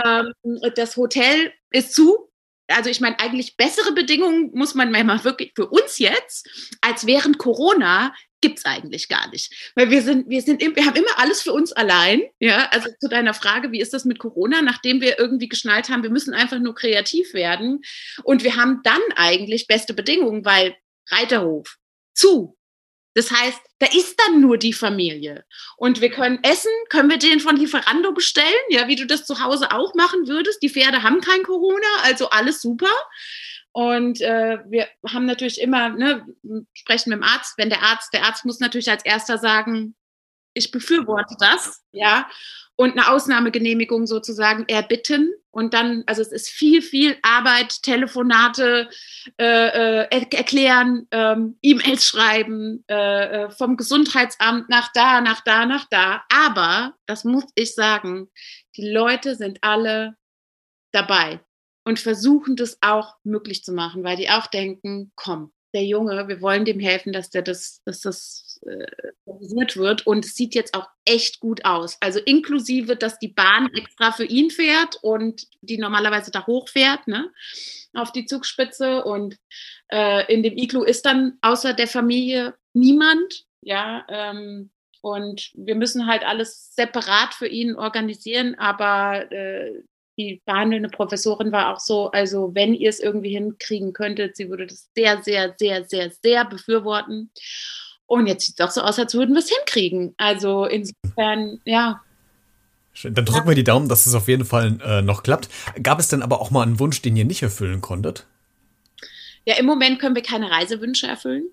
Ähm, 0.03 0.33
das 0.75 0.97
Hotel 0.97 1.53
ist 1.69 1.93
zu, 1.93 2.29
also 2.67 2.89
ich 2.89 2.99
meine, 2.99 3.19
eigentlich 3.19 3.55
bessere 3.57 3.93
Bedingungen 3.93 4.51
muss 4.53 4.75
man 4.75 4.91
mal 4.91 5.23
wirklich 5.23 5.53
für 5.55 5.67
uns 5.67 5.99
jetzt, 5.99 6.49
als 6.81 7.05
während 7.05 7.37
Corona, 7.37 8.13
gibt's 8.41 8.65
eigentlich 8.65 9.07
gar 9.07 9.29
nicht. 9.29 9.71
Weil 9.75 9.89
wir 9.89 10.01
sind, 10.01 10.29
wir 10.29 10.41
sind, 10.41 10.61
wir 10.61 10.85
haben 10.85 10.95
immer 10.95 11.17
alles 11.17 11.41
für 11.41 11.53
uns 11.53 11.71
allein. 11.71 12.23
Ja, 12.39 12.69
also 12.71 12.89
zu 12.99 13.09
deiner 13.09 13.33
Frage, 13.33 13.71
wie 13.71 13.81
ist 13.81 13.93
das 13.93 14.05
mit 14.05 14.19
Corona? 14.19 14.61
Nachdem 14.61 15.01
wir 15.01 15.19
irgendwie 15.19 15.49
geschnallt 15.49 15.89
haben, 15.89 16.03
wir 16.03 16.09
müssen 16.09 16.33
einfach 16.33 16.59
nur 16.59 16.75
kreativ 16.75 17.33
werden. 17.33 17.81
Und 18.23 18.43
wir 18.43 18.55
haben 18.55 18.81
dann 18.83 19.01
eigentlich 19.15 19.67
beste 19.67 19.93
Bedingungen, 19.93 20.45
weil 20.45 20.75
Reiterhof 21.09 21.77
zu, 22.13 22.57
das 23.17 23.31
heißt, 23.31 23.59
da 23.79 23.87
ist 23.87 24.15
dann 24.19 24.41
nur 24.41 24.59
die 24.59 24.73
Familie. 24.73 25.43
Und 25.75 26.01
wir 26.01 26.11
können 26.11 26.37
essen, 26.43 26.69
können 26.89 27.09
wir 27.09 27.17
den 27.17 27.39
von 27.39 27.57
Lieferando 27.57 28.11
bestellen, 28.11 28.45
ja, 28.69 28.87
wie 28.87 28.95
du 28.95 29.07
das 29.07 29.25
zu 29.25 29.43
Hause 29.43 29.71
auch 29.71 29.95
machen 29.95 30.27
würdest. 30.27 30.61
Die 30.61 30.69
Pferde 30.69 31.01
haben 31.01 31.19
kein 31.21 31.41
Corona, 31.41 31.87
also 32.03 32.29
alles 32.29 32.61
super. 32.61 32.91
Und 33.77 34.21
äh, 34.21 34.57
wir 34.67 34.87
haben 35.07 35.27
natürlich 35.27 35.61
immer, 35.61 35.89
ne, 35.89 36.25
sprechen 36.73 37.11
mit 37.11 37.19
dem 37.19 37.23
Arzt, 37.23 37.59
wenn 37.59 37.69
der 37.69 37.83
Arzt, 37.83 38.11
der 38.11 38.23
Arzt 38.23 38.43
muss 38.43 38.59
natürlich 38.59 38.89
als 38.89 39.05
erster 39.05 39.37
sagen, 39.37 39.93
ich 40.55 40.71
befürworte 40.71 41.35
das, 41.39 41.83
ja 41.91 42.27
und 42.75 42.91
eine 42.91 43.09
Ausnahmegenehmigung 43.09 44.07
sozusagen 44.07 44.65
erbitten. 44.67 45.31
Und 45.51 45.75
dann, 45.75 46.03
also 46.07 46.23
es 46.23 46.31
ist 46.31 46.49
viel, 46.49 46.81
viel 46.81 47.17
Arbeit, 47.23 47.83
Telefonate 47.83 48.89
äh, 49.39 50.03
äh, 50.03 50.07
erklären, 50.11 51.07
ähm, 51.11 51.57
E-Mails 51.61 52.05
schreiben, 52.05 52.83
äh, 52.87 53.43
äh, 53.45 53.49
vom 53.51 53.77
Gesundheitsamt 53.77 54.69
nach 54.69 54.91
da, 54.93 55.21
nach 55.21 55.41
da, 55.41 55.65
nach 55.65 55.85
da. 55.89 56.23
Aber, 56.31 56.93
das 57.07 57.23
muss 57.23 57.45
ich 57.55 57.75
sagen, 57.75 58.29
die 58.75 58.89
Leute 58.89 59.35
sind 59.35 59.59
alle 59.61 60.15
dabei 60.91 61.41
und 61.87 61.99
versuchen 61.99 62.57
das 62.57 62.77
auch 62.81 63.15
möglich 63.23 63.63
zu 63.63 63.71
machen, 63.71 64.03
weil 64.03 64.17
die 64.17 64.29
auch 64.29 64.47
denken, 64.47 65.13
komm, 65.15 65.53
der 65.73 65.85
Junge, 65.85 66.27
wir 66.27 66.41
wollen 66.41 66.65
dem 66.65 66.81
helfen, 66.81 67.13
dass 67.13 67.29
der 67.29 67.43
das, 67.43 67.81
dass 67.85 68.01
das 68.01 68.59
äh, 68.65 68.87
wird. 69.25 70.05
Und 70.05 70.25
es 70.25 70.35
sieht 70.35 70.53
jetzt 70.53 70.73
auch 70.73 70.87
echt 71.05 71.39
gut 71.39 71.63
aus. 71.63 71.97
Also 72.01 72.19
inklusive, 72.19 72.97
dass 72.97 73.19
die 73.19 73.29
Bahn 73.29 73.69
extra 73.73 74.11
für 74.11 74.25
ihn 74.25 74.49
fährt 74.49 74.97
und 75.01 75.47
die 75.61 75.77
normalerweise 75.77 76.29
da 76.29 76.45
hochfährt, 76.45 77.07
ne, 77.07 77.31
auf 77.93 78.11
die 78.11 78.25
Zugspitze. 78.25 79.05
Und 79.05 79.37
äh, 79.89 80.33
in 80.33 80.43
dem 80.43 80.57
Iglu 80.57 80.83
ist 80.83 81.05
dann 81.05 81.37
außer 81.41 81.73
der 81.73 81.87
Familie 81.87 82.55
niemand. 82.73 83.45
Ja, 83.61 84.05
ähm, 84.09 84.71
und 85.01 85.51
wir 85.53 85.75
müssen 85.75 86.05
halt 86.07 86.25
alles 86.25 86.75
separat 86.75 87.33
für 87.33 87.47
ihn 87.47 87.75
organisieren, 87.75 88.55
aber 88.55 89.31
äh, 89.31 89.83
die 90.17 90.41
behandelnde 90.45 90.89
Professorin 90.89 91.51
war 91.51 91.73
auch 91.73 91.79
so, 91.79 92.09
also 92.11 92.53
wenn 92.55 92.73
ihr 92.73 92.89
es 92.89 92.99
irgendwie 92.99 93.29
hinkriegen 93.29 93.93
könntet, 93.93 94.35
sie 94.35 94.49
würde 94.49 94.67
das 94.67 94.89
sehr, 94.95 95.21
sehr, 95.21 95.55
sehr, 95.57 95.85
sehr, 95.85 96.11
sehr 96.21 96.45
befürworten. 96.45 97.29
Und 98.07 98.27
jetzt 98.27 98.45
sieht 98.45 98.59
es 98.59 98.65
auch 98.65 98.71
so 98.71 98.81
aus, 98.81 98.97
als 98.97 99.13
würden 99.13 99.35
wir 99.35 99.41
es 99.41 99.49
hinkriegen. 99.49 100.15
Also 100.17 100.65
insofern, 100.65 101.61
ja. 101.65 102.01
Schön. 102.93 103.13
Dann 103.13 103.25
drücken 103.25 103.47
wir 103.47 103.55
die 103.55 103.63
Daumen, 103.63 103.89
dass 103.89 104.07
es 104.07 104.15
auf 104.15 104.27
jeden 104.27 104.45
Fall 104.45 104.79
äh, 104.83 105.01
noch 105.01 105.21
klappt. 105.21 105.49
Gab 105.83 105.99
es 105.99 106.07
denn 106.07 106.23
aber 106.23 106.41
auch 106.41 106.49
mal 106.49 106.63
einen 106.63 106.79
Wunsch, 106.79 107.01
den 107.01 107.15
ihr 107.15 107.25
nicht 107.25 107.43
erfüllen 107.43 107.81
konntet? 107.81 108.25
Ja, 109.45 109.55
im 109.55 109.65
Moment 109.65 109.99
können 109.99 110.15
wir 110.15 110.23
keine 110.23 110.49
Reisewünsche 110.49 111.05
erfüllen. 111.05 111.45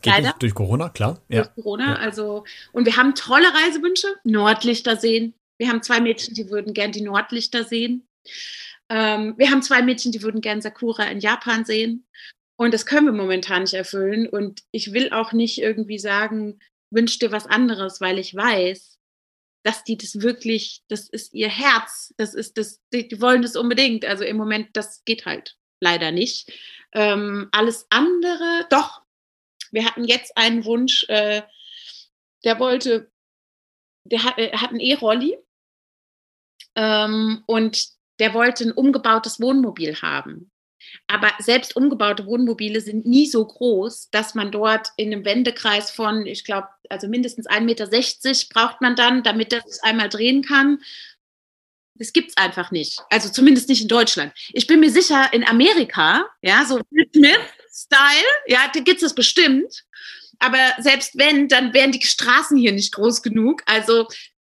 Geht 0.00 0.12
Leider. 0.12 0.28
Durch, 0.28 0.38
durch 0.38 0.54
Corona, 0.54 0.90
klar. 0.90 1.20
Durch 1.28 1.46
ja. 1.46 1.52
Corona, 1.60 1.86
ja. 1.86 1.94
also, 1.96 2.44
und 2.72 2.86
wir 2.86 2.96
haben 2.96 3.16
tolle 3.16 3.48
Reisewünsche, 3.52 4.06
Nordlichter 4.22 4.96
sehen, 4.96 5.34
wir 5.58 5.68
haben 5.68 5.82
zwei 5.82 6.00
Mädchen, 6.00 6.34
die 6.34 6.50
würden 6.50 6.72
gern 6.72 6.92
die 6.92 7.02
Nordlichter 7.02 7.64
sehen. 7.64 8.08
Ähm, 8.88 9.34
wir 9.36 9.50
haben 9.50 9.62
zwei 9.62 9.82
Mädchen, 9.82 10.12
die 10.12 10.22
würden 10.22 10.40
gern 10.40 10.62
Sakura 10.62 11.04
in 11.04 11.20
Japan 11.20 11.64
sehen. 11.64 12.06
Und 12.56 12.74
das 12.74 12.86
können 12.86 13.06
wir 13.06 13.12
momentan 13.12 13.62
nicht 13.62 13.74
erfüllen. 13.74 14.28
Und 14.28 14.62
ich 14.72 14.92
will 14.92 15.12
auch 15.12 15.32
nicht 15.32 15.58
irgendwie 15.58 15.98
sagen, 15.98 16.58
wünsch 16.90 17.18
dir 17.18 17.30
was 17.30 17.46
anderes, 17.46 18.00
weil 18.00 18.18
ich 18.18 18.34
weiß, 18.34 18.98
dass 19.64 19.84
die 19.84 19.96
das 19.96 20.20
wirklich, 20.22 20.82
das 20.88 21.08
ist 21.08 21.34
ihr 21.34 21.48
Herz, 21.48 22.14
das 22.16 22.34
ist 22.34 22.56
das, 22.56 22.80
die 22.92 23.20
wollen 23.20 23.42
das 23.42 23.56
unbedingt. 23.56 24.04
Also 24.04 24.24
im 24.24 24.36
Moment, 24.36 24.70
das 24.72 25.04
geht 25.04 25.26
halt 25.26 25.56
leider 25.80 26.10
nicht. 26.10 26.52
Ähm, 26.92 27.48
alles 27.52 27.86
andere, 27.90 28.66
doch. 28.70 29.02
Wir 29.70 29.84
hatten 29.84 30.04
jetzt 30.04 30.36
einen 30.36 30.64
Wunsch, 30.64 31.04
äh, 31.08 31.42
der 32.44 32.58
wollte, 32.58 33.10
der 34.04 34.24
hat, 34.24 34.38
äh, 34.38 34.52
hat 34.52 34.70
einen 34.70 34.80
E-Rolli 34.80 35.36
ähm, 36.76 37.42
und 37.46 37.88
der 38.20 38.34
wollte 38.34 38.64
ein 38.64 38.72
umgebautes 38.72 39.40
Wohnmobil 39.40 39.96
haben. 40.02 40.50
Aber 41.06 41.30
selbst 41.38 41.76
umgebaute 41.76 42.26
Wohnmobile 42.26 42.80
sind 42.80 43.06
nie 43.06 43.26
so 43.26 43.44
groß, 43.44 44.10
dass 44.10 44.34
man 44.34 44.50
dort 44.50 44.88
in 44.96 45.12
einem 45.12 45.24
Wendekreis 45.24 45.90
von, 45.90 46.26
ich 46.26 46.44
glaube, 46.44 46.68
also 46.88 47.08
mindestens 47.08 47.46
1,60 47.46 47.60
Meter 47.60 47.88
braucht 48.52 48.80
man 48.80 48.96
dann, 48.96 49.22
damit 49.22 49.52
das 49.52 49.80
einmal 49.82 50.08
drehen 50.08 50.42
kann. 50.42 50.80
Das 51.94 52.12
gibt 52.12 52.30
es 52.30 52.36
einfach 52.36 52.70
nicht. 52.70 53.00
Also 53.10 53.28
zumindest 53.28 53.68
nicht 53.68 53.82
in 53.82 53.88
Deutschland. 53.88 54.32
Ich 54.52 54.66
bin 54.66 54.80
mir 54.80 54.90
sicher, 54.90 55.32
in 55.32 55.46
Amerika, 55.46 56.26
ja, 56.42 56.64
so 56.64 56.80
Smith-Style, 57.14 58.28
ja, 58.46 58.70
da 58.72 58.80
gibt 58.80 58.96
es 58.96 59.02
das 59.02 59.14
bestimmt. 59.14 59.84
Aber 60.38 60.58
selbst 60.78 61.18
wenn, 61.18 61.48
dann 61.48 61.74
wären 61.74 61.90
die 61.90 62.02
Straßen 62.02 62.56
hier 62.56 62.72
nicht 62.72 62.94
groß 62.94 63.22
genug. 63.22 63.62
Also 63.66 64.06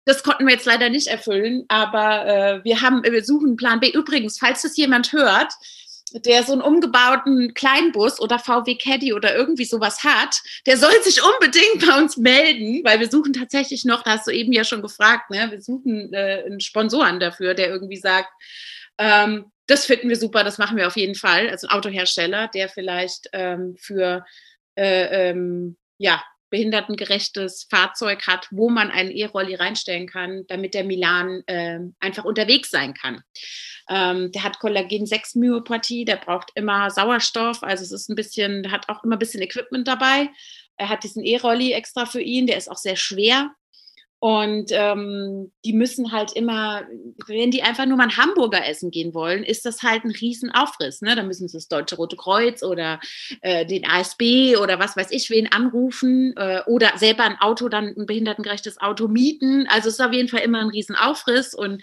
das 0.06 0.22
konnten 0.22 0.46
wir 0.46 0.54
jetzt 0.54 0.66
leider 0.66 0.88
nicht 0.88 1.08
erfüllen, 1.08 1.64
aber 1.68 2.26
äh, 2.26 2.64
wir 2.64 2.80
haben, 2.80 3.02
wir 3.02 3.24
suchen 3.24 3.56
Plan 3.56 3.80
B. 3.80 3.90
Übrigens, 3.90 4.38
falls 4.38 4.62
das 4.62 4.76
jemand 4.76 5.12
hört, 5.12 5.52
der 6.12 6.44
so 6.44 6.52
einen 6.52 6.62
umgebauten 6.62 7.52
Kleinbus 7.54 8.20
oder 8.20 8.38
VW 8.38 8.76
Caddy 8.76 9.12
oder 9.12 9.34
irgendwie 9.34 9.64
sowas 9.64 10.04
hat, 10.04 10.40
der 10.64 10.76
soll 10.76 10.92
sich 11.02 11.20
unbedingt 11.22 11.86
bei 11.86 11.98
uns 11.98 12.16
melden, 12.16 12.84
weil 12.84 13.00
wir 13.00 13.10
suchen 13.10 13.32
tatsächlich 13.32 13.84
noch, 13.84 14.04
da 14.04 14.12
hast 14.12 14.28
du 14.28 14.30
eben 14.30 14.52
ja 14.52 14.62
schon 14.62 14.80
gefragt, 14.80 15.30
ne? 15.30 15.48
wir 15.50 15.60
suchen 15.60 16.12
äh, 16.14 16.44
einen 16.46 16.60
Sponsoren 16.60 17.18
dafür, 17.18 17.54
der 17.54 17.68
irgendwie 17.68 17.96
sagt, 17.96 18.30
ähm, 18.98 19.50
das 19.66 19.84
finden 19.84 20.08
wir 20.08 20.16
super, 20.16 20.44
das 20.44 20.58
machen 20.58 20.76
wir 20.76 20.86
auf 20.86 20.96
jeden 20.96 21.16
Fall. 21.16 21.48
Also 21.50 21.66
ein 21.66 21.76
Autohersteller, 21.76 22.46
der 22.46 22.68
vielleicht 22.68 23.28
ähm, 23.32 23.76
für 23.76 24.24
äh, 24.76 25.30
ähm, 25.30 25.76
ja, 25.98 26.22
behindertengerechtes 26.50 27.66
Fahrzeug 27.70 28.26
hat, 28.26 28.48
wo 28.50 28.70
man 28.70 28.90
einen 28.90 29.10
E-Rolli 29.10 29.54
reinstellen 29.54 30.06
kann, 30.06 30.44
damit 30.48 30.74
der 30.74 30.84
Milan 30.84 31.42
äh, 31.46 31.80
einfach 32.00 32.24
unterwegs 32.24 32.70
sein 32.70 32.94
kann. 32.94 33.22
Ähm, 33.88 34.32
der 34.32 34.42
hat 34.42 34.58
Kollagen-6-Myopathie, 34.58 36.04
der 36.04 36.16
braucht 36.16 36.50
immer 36.54 36.90
Sauerstoff, 36.90 37.62
also 37.62 37.84
es 37.84 37.92
ist 37.92 38.08
ein 38.08 38.16
bisschen, 38.16 38.70
hat 38.70 38.88
auch 38.88 39.04
immer 39.04 39.16
ein 39.16 39.20
bisschen 39.20 39.42
Equipment 39.42 39.86
dabei. 39.86 40.28
Er 40.76 40.88
hat 40.88 41.04
diesen 41.04 41.24
E-Rolli 41.24 41.72
extra 41.72 42.06
für 42.06 42.20
ihn, 42.20 42.46
der 42.46 42.56
ist 42.56 42.70
auch 42.70 42.76
sehr 42.76 42.96
schwer. 42.96 43.50
Und 44.18 44.70
ähm, 44.72 45.52
die 45.64 45.74
müssen 45.74 46.10
halt 46.10 46.32
immer, 46.32 46.86
wenn 47.26 47.50
die 47.50 47.62
einfach 47.62 47.84
nur 47.84 47.98
mal 47.98 48.04
einen 48.04 48.16
Hamburger 48.16 48.66
essen 48.66 48.90
gehen 48.90 49.12
wollen, 49.12 49.44
ist 49.44 49.66
das 49.66 49.82
halt 49.82 50.04
ein 50.04 50.10
Riesenaufriss. 50.10 51.02
Ne? 51.02 51.14
Da 51.14 51.22
müssen 51.22 51.48
sie 51.48 51.56
das 51.56 51.68
Deutsche 51.68 51.96
Rote 51.96 52.16
Kreuz 52.16 52.62
oder 52.62 52.98
äh, 53.42 53.66
den 53.66 53.86
ASB 53.86 54.56
oder 54.56 54.78
was 54.78 54.96
weiß 54.96 55.10
ich 55.10 55.28
wen 55.28 55.52
anrufen 55.52 56.34
äh, 56.36 56.62
oder 56.66 56.96
selber 56.96 57.24
ein 57.24 57.38
Auto, 57.38 57.68
dann 57.68 57.94
ein 57.96 58.06
behindertengerechtes 58.06 58.80
Auto 58.80 59.06
mieten. 59.06 59.66
Also 59.68 59.88
es 59.88 59.94
ist 59.94 60.04
auf 60.04 60.12
jeden 60.12 60.28
Fall 60.28 60.40
immer 60.40 60.60
ein 60.60 60.70
Riesenaufriss 60.70 61.52
und 61.54 61.82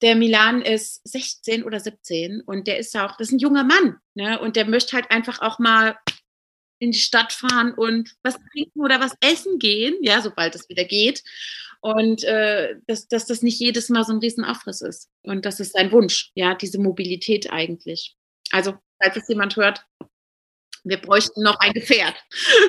der 0.00 0.16
Milan 0.16 0.62
ist 0.62 1.00
16 1.08 1.64
oder 1.64 1.80
17 1.80 2.42
und 2.44 2.66
der 2.66 2.78
ist 2.78 2.96
auch, 2.96 3.16
das 3.16 3.28
ist 3.28 3.32
ein 3.32 3.38
junger 3.38 3.64
Mann, 3.64 3.96
ne? 4.14 4.40
Und 4.40 4.56
der 4.56 4.66
möchte 4.66 4.96
halt 4.96 5.10
einfach 5.10 5.40
auch 5.40 5.60
mal 5.60 5.96
in 6.82 6.90
die 6.90 6.98
Stadt 6.98 7.32
fahren 7.32 7.72
und 7.74 8.12
was 8.24 8.34
trinken 8.50 8.80
oder 8.80 8.98
was 9.00 9.14
essen 9.20 9.60
gehen, 9.60 9.94
ja, 10.00 10.20
sobald 10.20 10.56
es 10.56 10.68
wieder 10.68 10.84
geht. 10.84 11.22
Und 11.80 12.24
äh, 12.24 12.76
dass, 12.86 13.06
dass 13.08 13.26
das 13.26 13.42
nicht 13.42 13.60
jedes 13.60 13.88
Mal 13.88 14.04
so 14.04 14.12
ein 14.12 14.18
Riesenaufriss 14.18 14.82
ist. 14.82 15.08
Und 15.22 15.44
das 15.44 15.60
ist 15.60 15.72
sein 15.72 15.92
Wunsch, 15.92 16.30
ja, 16.34 16.54
diese 16.54 16.80
Mobilität 16.80 17.52
eigentlich. 17.52 18.16
Also, 18.50 18.74
falls 19.00 19.16
es 19.16 19.28
jemand 19.28 19.56
hört, 19.56 19.84
wir 20.84 21.00
bräuchten 21.00 21.42
noch 21.42 21.60
ein 21.60 21.72
Gefährt. 21.72 22.14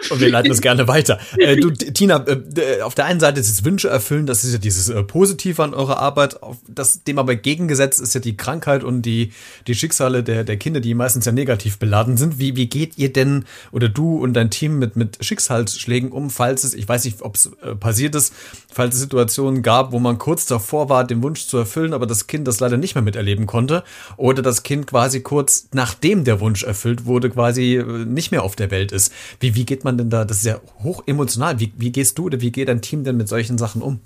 Und 0.10 0.20
wir 0.20 0.30
leiten 0.30 0.52
es 0.52 0.62
gerne 0.62 0.88
weiter. 0.88 1.20
Äh, 1.38 1.56
du, 1.56 1.72
Tina, 1.72 2.24
äh, 2.28 2.82
auf 2.82 2.94
der 2.94 3.06
einen 3.06 3.20
Seite 3.20 3.40
ist 3.40 3.50
es 3.50 3.66
Wünsche 3.66 3.90
erfüllen, 3.90 4.28
das 4.28 4.44
ist 4.44 4.54
ja 4.54 4.60
dieses 4.60 4.90
äh, 4.90 5.04
Positive 5.04 5.64
an 5.64 5.74
eurer 5.74 5.98
Arbeit. 5.98 6.44
Auf 6.44 6.58
das, 6.68 7.04
dem 7.04 7.18
aber 7.18 7.36
gegengesetzt 7.36 8.00
ist 8.00 8.14
ja 8.14 8.22
die 8.22 8.38
Krankheit 8.38 8.84
und 8.84 9.02
die, 9.02 9.34
die 9.66 9.74
Schicksale 9.74 10.24
der, 10.24 10.44
der 10.44 10.58
Kinder, 10.58 10.80
die 10.80 10.94
meistens 10.94 11.26
ja 11.26 11.32
negativ 11.32 11.80
beladen 11.80 12.18
sind. 12.18 12.38
Wie, 12.38 12.56
wie 12.56 12.68
geht 12.68 12.98
ihr 13.00 13.12
denn 13.12 13.46
oder 13.72 13.90
du 13.90 14.18
und 14.18 14.34
dein 14.34 14.52
Team 14.52 14.78
mit, 14.78 14.96
mit 14.96 15.24
Schicksalsschlägen 15.26 16.12
um, 16.12 16.30
falls 16.30 16.64
es, 16.64 16.76
ich 16.76 16.88
weiß 16.88 17.06
nicht, 17.06 17.24
ob 17.24 17.36
es 17.36 17.52
äh, 17.64 17.74
passiert 17.76 18.14
ist, 18.14 18.34
falls 18.72 18.94
es 18.96 19.02
Situationen 19.02 19.64
gab, 19.64 19.92
wo 19.92 19.98
man 19.98 20.20
kurz 20.20 20.46
davor 20.46 20.88
war, 20.88 21.04
den 21.04 21.24
Wunsch 21.24 21.48
zu 21.48 21.58
erfüllen, 21.58 21.94
aber 21.94 22.06
das 22.06 22.28
Kind 22.28 22.48
das 22.48 22.60
leider 22.60 22.78
nicht 22.78 22.94
mehr 22.94 23.02
miterleben 23.02 23.48
konnte 23.48 23.84
oder 24.18 24.44
das 24.44 24.62
Kind 24.62 24.86
quasi 24.86 25.22
kurz 25.22 25.70
nachdem 25.74 26.24
der 26.24 26.40
Wunsch 26.40 26.64
erfüllt 26.64 27.06
wurde, 27.06 27.32
quasi 27.32 27.78
äh, 27.78 28.03
nicht 28.06 28.32
mehr 28.32 28.44
auf 28.44 28.56
der 28.56 28.72
Welt 28.72 28.92
ist. 28.92 29.14
Wie, 29.40 29.56
wie 29.56 29.66
geht 29.66 29.84
man 29.84 29.98
denn 29.98 30.10
da, 30.10 30.26
das 30.26 30.38
ist 30.38 30.46
ja 30.46 30.62
hoch 30.84 31.04
emotional, 31.08 31.60
wie, 31.60 31.74
wie 31.78 31.92
gehst 31.92 32.18
du 32.18 32.26
oder 32.26 32.42
wie 32.42 32.52
geht 32.52 32.68
dein 32.68 32.82
Team 32.82 33.04
denn 33.04 33.18
mit 33.18 33.28
solchen 33.28 33.58
Sachen 33.58 33.82
um? 33.82 34.02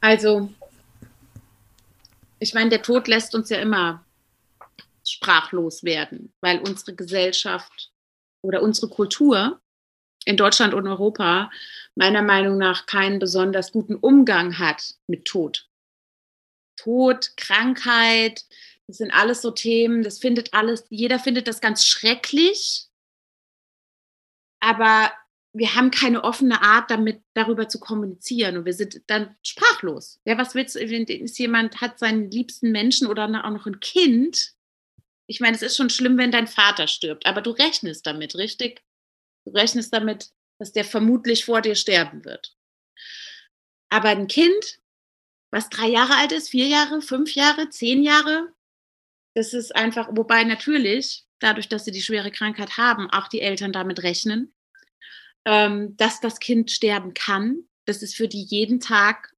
Also, 0.00 0.50
ich 2.38 2.54
meine, 2.54 2.70
der 2.70 2.82
Tod 2.82 3.08
lässt 3.08 3.34
uns 3.34 3.48
ja 3.48 3.58
immer 3.58 4.04
sprachlos 5.06 5.84
werden, 5.84 6.32
weil 6.40 6.60
unsere 6.60 6.94
Gesellschaft 6.94 7.90
oder 8.42 8.62
unsere 8.62 8.88
Kultur 8.88 9.60
in 10.24 10.36
Deutschland 10.36 10.74
und 10.74 10.86
Europa 10.86 11.50
meiner 11.94 12.22
Meinung 12.22 12.58
nach 12.58 12.86
keinen 12.86 13.18
besonders 13.18 13.72
guten 13.72 13.94
Umgang 13.96 14.58
hat 14.58 14.94
mit 15.06 15.24
Tod. 15.24 15.68
Tod, 16.76 17.36
Krankheit, 17.36 18.44
das 18.86 18.98
sind 18.98 19.12
alles 19.12 19.42
so 19.42 19.50
Themen, 19.50 20.02
das 20.02 20.18
findet 20.18 20.52
alles, 20.52 20.84
jeder 20.90 21.18
findet 21.18 21.48
das 21.48 21.60
ganz 21.60 21.84
schrecklich, 21.84 22.88
aber 24.60 25.12
wir 25.52 25.74
haben 25.76 25.92
keine 25.92 26.24
offene 26.24 26.62
Art, 26.62 26.90
damit 26.90 27.22
darüber 27.34 27.68
zu 27.68 27.78
kommunizieren 27.78 28.56
und 28.56 28.64
wir 28.64 28.72
sind 28.72 29.02
dann 29.06 29.36
sprachlos. 29.42 30.20
Ja, 30.24 30.36
was 30.36 30.54
willst 30.54 30.74
du, 30.74 30.80
wenn 30.90 31.04
ist 31.04 31.38
jemand 31.38 31.80
hat 31.80 31.98
seinen 31.98 32.30
liebsten 32.30 32.72
Menschen 32.72 33.06
oder 33.06 33.24
auch 33.24 33.50
noch 33.50 33.66
ein 33.66 33.78
Kind? 33.78 34.54
Ich 35.26 35.40
meine, 35.40 35.54
es 35.54 35.62
ist 35.62 35.76
schon 35.76 35.90
schlimm, 35.90 36.18
wenn 36.18 36.32
dein 36.32 36.48
Vater 36.48 36.88
stirbt, 36.88 37.24
aber 37.24 37.40
du 37.40 37.50
rechnest 37.50 38.06
damit, 38.06 38.34
richtig? 38.34 38.82
Du 39.44 39.52
rechnest 39.52 39.92
damit, 39.94 40.30
dass 40.58 40.72
der 40.72 40.84
vermutlich 40.84 41.44
vor 41.44 41.60
dir 41.60 41.76
sterben 41.76 42.24
wird. 42.24 42.56
Aber 43.90 44.08
ein 44.08 44.26
Kind, 44.26 44.80
was 45.52 45.68
drei 45.68 45.88
Jahre 45.88 46.16
alt 46.16 46.32
ist, 46.32 46.48
vier 46.48 46.66
Jahre, 46.66 47.00
fünf 47.00 47.34
Jahre, 47.36 47.70
zehn 47.70 48.02
Jahre, 48.02 48.52
das 49.34 49.52
ist 49.52 49.74
einfach, 49.74 50.08
wobei 50.12 50.44
natürlich, 50.44 51.24
dadurch, 51.40 51.68
dass 51.68 51.84
sie 51.84 51.90
die 51.90 52.02
schwere 52.02 52.30
Krankheit 52.30 52.76
haben, 52.78 53.10
auch 53.10 53.28
die 53.28 53.40
Eltern 53.40 53.72
damit 53.72 54.02
rechnen, 54.02 54.54
ähm, 55.44 55.96
dass 55.96 56.20
das 56.20 56.40
Kind 56.40 56.70
sterben 56.70 57.14
kann. 57.14 57.64
Das 57.86 58.02
ist 58.02 58.14
für 58.14 58.28
die 58.28 58.42
jeden 58.42 58.80
Tag 58.80 59.34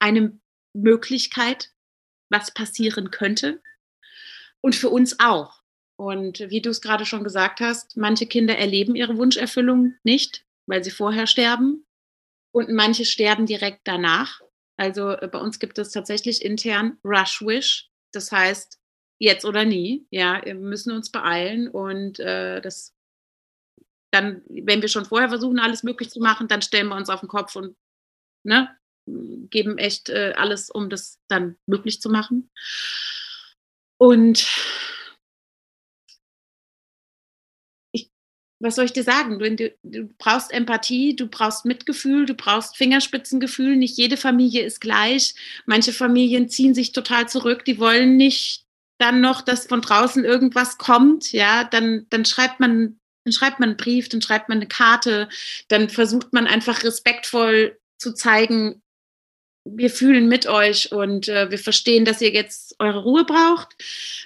eine 0.00 0.38
Möglichkeit, 0.74 1.72
was 2.30 2.52
passieren 2.52 3.10
könnte. 3.10 3.62
Und 4.60 4.74
für 4.74 4.90
uns 4.90 5.18
auch. 5.20 5.62
Und 5.96 6.40
wie 6.40 6.60
du 6.60 6.70
es 6.70 6.80
gerade 6.80 7.06
schon 7.06 7.24
gesagt 7.24 7.60
hast, 7.60 7.96
manche 7.96 8.26
Kinder 8.26 8.56
erleben 8.56 8.94
ihre 8.94 9.16
Wunscherfüllung 9.16 9.94
nicht, 10.02 10.44
weil 10.66 10.84
sie 10.84 10.90
vorher 10.90 11.26
sterben. 11.26 11.86
Und 12.52 12.70
manche 12.70 13.04
sterben 13.04 13.46
direkt 13.46 13.82
danach. 13.84 14.40
Also 14.76 15.10
äh, 15.10 15.28
bei 15.28 15.38
uns 15.38 15.58
gibt 15.58 15.78
es 15.78 15.92
tatsächlich 15.92 16.44
intern 16.44 16.98
Rush 17.04 17.42
Wish. 17.42 17.89
Das 18.12 18.32
heißt, 18.32 18.78
jetzt 19.18 19.44
oder 19.44 19.64
nie. 19.64 20.06
Ja, 20.10 20.40
wir 20.44 20.54
müssen 20.54 20.92
uns 20.92 21.10
beeilen 21.10 21.68
und 21.68 22.18
äh, 22.20 22.60
das 22.60 22.94
dann, 24.12 24.42
wenn 24.48 24.82
wir 24.82 24.88
schon 24.88 25.04
vorher 25.04 25.28
versuchen, 25.28 25.60
alles 25.60 25.82
möglich 25.82 26.10
zu 26.10 26.20
machen, 26.20 26.48
dann 26.48 26.62
stellen 26.62 26.88
wir 26.88 26.96
uns 26.96 27.08
auf 27.08 27.20
den 27.20 27.28
Kopf 27.28 27.54
und 27.54 27.76
ne, 28.42 28.76
geben 29.06 29.78
echt 29.78 30.08
äh, 30.08 30.34
alles, 30.36 30.70
um 30.70 30.90
das 30.90 31.20
dann 31.28 31.56
möglich 31.66 32.00
zu 32.00 32.10
machen. 32.10 32.50
Und 33.98 34.46
was 38.60 38.76
soll 38.76 38.84
ich 38.84 38.92
dir 38.92 39.02
sagen? 39.02 39.38
Du, 39.38 39.72
du, 39.82 40.08
brauchst 40.18 40.52
Empathie, 40.52 41.16
du 41.16 41.26
brauchst 41.26 41.64
Mitgefühl, 41.64 42.26
du 42.26 42.34
brauchst 42.34 42.76
Fingerspitzengefühl. 42.76 43.76
Nicht 43.76 43.96
jede 43.96 44.18
Familie 44.18 44.62
ist 44.62 44.80
gleich. 44.80 45.34
Manche 45.64 45.92
Familien 45.92 46.48
ziehen 46.48 46.74
sich 46.74 46.92
total 46.92 47.28
zurück, 47.28 47.64
die 47.64 47.78
wollen 47.78 48.16
nicht 48.16 48.66
dann 48.98 49.22
noch, 49.22 49.40
dass 49.40 49.66
von 49.66 49.80
draußen 49.80 50.24
irgendwas 50.24 50.76
kommt. 50.76 51.32
Ja, 51.32 51.64
dann, 51.64 52.06
dann 52.10 52.26
schreibt 52.26 52.60
man, 52.60 53.00
dann 53.24 53.32
schreibt 53.32 53.58
man 53.58 53.70
einen 53.70 53.78
Brief, 53.78 54.10
dann 54.10 54.20
schreibt 54.20 54.50
man 54.50 54.58
eine 54.58 54.68
Karte, 54.68 55.30
dann 55.68 55.88
versucht 55.88 56.34
man 56.34 56.46
einfach 56.46 56.84
respektvoll 56.84 57.78
zu 57.98 58.12
zeigen, 58.12 58.82
wir 59.64 59.90
fühlen 59.90 60.28
mit 60.28 60.46
euch 60.46 60.92
und 60.92 61.28
äh, 61.28 61.50
wir 61.50 61.58
verstehen, 61.58 62.04
dass 62.04 62.20
ihr 62.20 62.30
jetzt 62.30 62.76
eure 62.78 63.02
Ruhe 63.02 63.24
braucht. 63.24 63.76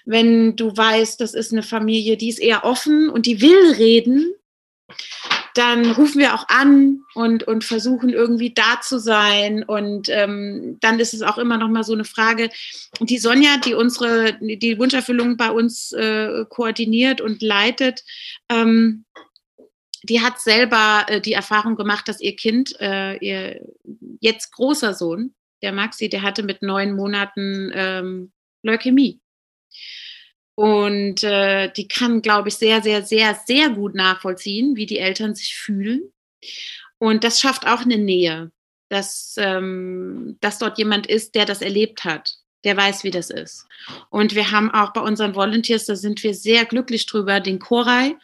Wenn 0.05 0.57
du 0.57 0.77
weißt, 0.77 1.21
das 1.21 1.35
ist 1.35 1.53
eine 1.53 1.63
Familie, 1.63 2.17
die 2.17 2.29
ist 2.29 2.39
eher 2.39 2.65
offen 2.65 3.09
und 3.09 3.27
die 3.27 3.41
will 3.41 3.73
reden, 3.73 4.33
dann 5.55 5.93
rufen 5.93 6.21
wir 6.21 6.35
auch 6.35 6.49
an 6.49 7.01
und, 7.15 7.45
und 7.45 7.65
versuchen 7.65 8.11
irgendwie 8.11 8.53
da 8.53 8.81
zu 8.83 8.99
sein. 8.99 9.63
Und 9.63 10.09
ähm, 10.09 10.79
dann 10.81 10.99
ist 10.99 11.15
es 11.15 11.23
auch 11.23 11.39
immer 11.39 11.59
noch 11.59 11.69
mal 11.69 11.85
so 11.85 11.93
eine 11.93 12.05
Frage. 12.05 12.51
Die 13.01 13.19
Sonja, 13.19 13.57
die 13.59 13.75
unsere, 13.75 14.37
die 14.41 14.79
Wunscherfüllung 14.79 15.37
bei 15.37 15.51
uns 15.51 15.93
äh, 15.93 16.45
koordiniert 16.49 17.21
und 17.21 17.41
leitet, 17.41 18.05
ähm, 18.49 19.05
die 20.05 20.21
hat 20.21 20.41
selber 20.41 21.07
äh, 21.09 21.21
die 21.21 21.33
Erfahrung 21.33 21.77
gemacht, 21.77 22.09
dass 22.09 22.21
ihr 22.21 22.37
Kind, 22.37 22.79
äh, 22.81 23.17
ihr 23.17 23.61
jetzt 24.21 24.53
großer 24.53 24.95
Sohn, 24.95 25.35
der 25.63 25.73
Maxi, 25.73 26.09
der 26.09 26.23
hatte 26.23 26.43
mit 26.43 26.63
neun 26.63 26.95
Monaten 26.95 27.73
ähm, 27.75 28.33
Leukämie. 28.63 29.21
Und 30.57 31.25
äh, 31.25 31.73
die 31.73 31.89
kann, 31.89 32.23
glaube 32.23 32.49
ich, 32.49 32.57
sehr, 32.57 32.83
sehr, 32.83 33.03
sehr, 33.03 33.37
sehr 33.47 33.71
gut 33.71 33.95
nachvollziehen, 33.95 34.77
wie 34.77 34.87
die 34.87 34.99
Eltern 34.99 35.35
sich 35.35 35.57
fühlen. 35.57 36.13
Und 36.99 37.25
das 37.25 37.41
schafft 37.41 37.67
auch 37.67 37.81
eine 37.81 37.99
Nähe, 37.99 38.53
dass, 38.89 39.35
ähm, 39.39 40.37
dass 40.41 40.59
dort 40.59 40.79
jemand 40.79 41.07
ist, 41.07 41.35
der 41.35 41.45
das 41.45 41.61
erlebt 41.61 42.05
hat, 42.05 42.37
der 42.63 42.77
weiß, 42.77 43.03
wie 43.03 43.11
das 43.11 43.31
ist. 43.31 43.67
Und 44.11 44.35
wir 44.35 44.53
haben 44.53 44.71
auch 44.71 44.93
bei 44.93 45.01
unseren 45.01 45.35
Volunteers, 45.35 45.87
da 45.87 45.97
sind 45.97 46.23
wir 46.23 46.35
sehr 46.35 46.65
glücklich 46.65 47.07
drüber, 47.07 47.41
den 47.41 47.59
Koray. 47.59 48.17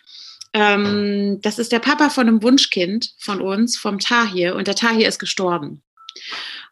Ähm, 0.52 1.40
das 1.42 1.58
ist 1.58 1.72
der 1.72 1.78
Papa 1.78 2.10
von 2.10 2.26
einem 2.26 2.42
Wunschkind 2.42 3.14
von 3.18 3.40
uns, 3.40 3.78
vom 3.78 3.98
Tahir. 3.98 4.56
Und 4.56 4.66
der 4.66 4.74
Tahir 4.74 5.08
ist 5.08 5.18
gestorben. 5.18 5.82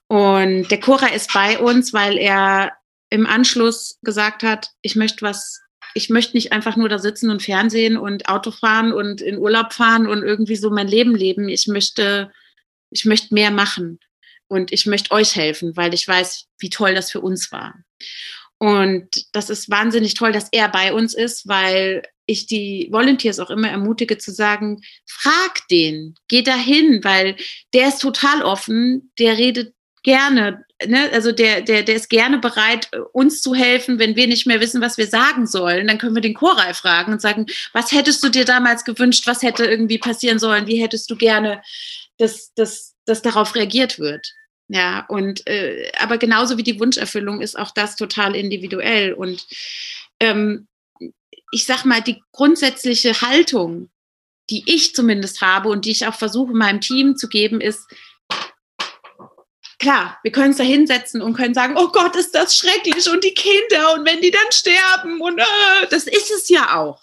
Und 0.08 0.70
der 0.70 0.80
Cora 0.80 1.08
ist 1.08 1.32
bei 1.32 1.58
uns, 1.58 1.92
weil 1.92 2.16
er 2.16 2.72
im 3.10 3.26
Anschluss 3.26 3.98
gesagt 4.02 4.42
hat, 4.42 4.70
ich 4.82 4.96
möchte 4.96 5.22
was, 5.22 5.60
ich 5.94 6.10
möchte 6.10 6.36
nicht 6.36 6.52
einfach 6.52 6.76
nur 6.76 6.88
da 6.88 6.98
sitzen 6.98 7.30
und 7.30 7.42
Fernsehen 7.42 7.96
und 7.96 8.28
Auto 8.28 8.50
fahren 8.50 8.92
und 8.92 9.20
in 9.20 9.38
Urlaub 9.38 9.72
fahren 9.72 10.06
und 10.06 10.22
irgendwie 10.22 10.56
so 10.56 10.70
mein 10.70 10.88
Leben 10.88 11.14
leben. 11.14 11.48
Ich 11.48 11.68
möchte, 11.68 12.32
ich 12.90 13.04
möchte 13.04 13.34
mehr 13.34 13.50
machen 13.50 14.00
und 14.48 14.72
ich 14.72 14.86
möchte 14.86 15.12
euch 15.12 15.36
helfen, 15.36 15.76
weil 15.76 15.94
ich 15.94 16.06
weiß, 16.06 16.46
wie 16.58 16.70
toll 16.70 16.94
das 16.94 17.10
für 17.10 17.20
uns 17.20 17.52
war. 17.52 17.74
Und 18.58 19.08
das 19.32 19.50
ist 19.50 19.70
wahnsinnig 19.70 20.14
toll, 20.14 20.32
dass 20.32 20.48
er 20.50 20.68
bei 20.68 20.92
uns 20.92 21.14
ist, 21.14 21.46
weil 21.46 22.02
ich 22.28 22.46
die 22.46 22.88
Volunteers 22.90 23.40
auch 23.40 23.50
immer 23.50 23.70
ermutige 23.70 24.18
zu 24.18 24.30
sagen, 24.30 24.82
frag 25.06 25.66
den, 25.70 26.14
geh 26.28 26.42
dahin, 26.42 27.02
weil 27.02 27.36
der 27.72 27.88
ist 27.88 28.00
total 28.00 28.42
offen, 28.42 29.10
der 29.18 29.38
redet 29.38 29.74
gerne, 30.02 30.62
ne? 30.86 31.10
also 31.12 31.32
der, 31.32 31.62
der, 31.62 31.82
der 31.82 31.96
ist 31.96 32.10
gerne 32.10 32.38
bereit, 32.38 32.90
uns 33.12 33.40
zu 33.40 33.54
helfen, 33.54 33.98
wenn 33.98 34.14
wir 34.14 34.26
nicht 34.26 34.46
mehr 34.46 34.60
wissen, 34.60 34.82
was 34.82 34.98
wir 34.98 35.06
sagen 35.06 35.46
sollen. 35.46 35.86
Dann 35.86 35.96
können 35.96 36.14
wir 36.14 36.22
den 36.22 36.34
Choral 36.34 36.74
fragen 36.74 37.12
und 37.12 37.22
sagen, 37.22 37.46
was 37.72 37.92
hättest 37.92 38.22
du 38.22 38.28
dir 38.28 38.44
damals 38.44 38.84
gewünscht, 38.84 39.26
was 39.26 39.42
hätte 39.42 39.64
irgendwie 39.64 39.98
passieren 39.98 40.38
sollen, 40.38 40.66
wie 40.66 40.82
hättest 40.82 41.10
du 41.10 41.16
gerne, 41.16 41.62
dass, 42.18 42.52
dass, 42.54 42.94
dass 43.06 43.22
darauf 43.22 43.54
reagiert 43.54 43.98
wird. 43.98 44.34
Ja, 44.68 45.06
und 45.08 45.46
äh, 45.46 45.90
aber 45.98 46.18
genauso 46.18 46.58
wie 46.58 46.62
die 46.62 46.78
Wunscherfüllung 46.78 47.40
ist 47.40 47.58
auch 47.58 47.70
das 47.70 47.96
total 47.96 48.36
individuell. 48.36 49.14
Und 49.14 49.46
ähm, 50.20 50.68
ich 51.52 51.66
sag 51.66 51.84
mal, 51.84 52.02
die 52.02 52.22
grundsätzliche 52.32 53.20
Haltung, 53.20 53.90
die 54.50 54.62
ich 54.66 54.94
zumindest 54.94 55.40
habe 55.42 55.68
und 55.68 55.84
die 55.84 55.90
ich 55.90 56.06
auch 56.06 56.14
versuche, 56.14 56.52
meinem 56.52 56.80
Team 56.80 57.16
zu 57.16 57.28
geben, 57.28 57.60
ist, 57.60 57.86
klar, 59.78 60.18
wir 60.22 60.32
können 60.32 60.48
uns 60.48 60.56
da 60.56 60.64
hinsetzen 60.64 61.22
und 61.22 61.34
können 61.34 61.54
sagen, 61.54 61.74
oh 61.76 61.88
Gott, 61.88 62.16
ist 62.16 62.34
das 62.34 62.56
schrecklich 62.56 63.08
und 63.10 63.22
die 63.24 63.34
Kinder 63.34 63.94
und 63.94 64.06
wenn 64.06 64.20
die 64.20 64.30
dann 64.30 64.50
sterben 64.50 65.20
und 65.20 65.38
äh, 65.38 65.86
das 65.90 66.06
ist 66.06 66.30
es 66.30 66.48
ja 66.48 66.76
auch. 66.76 67.02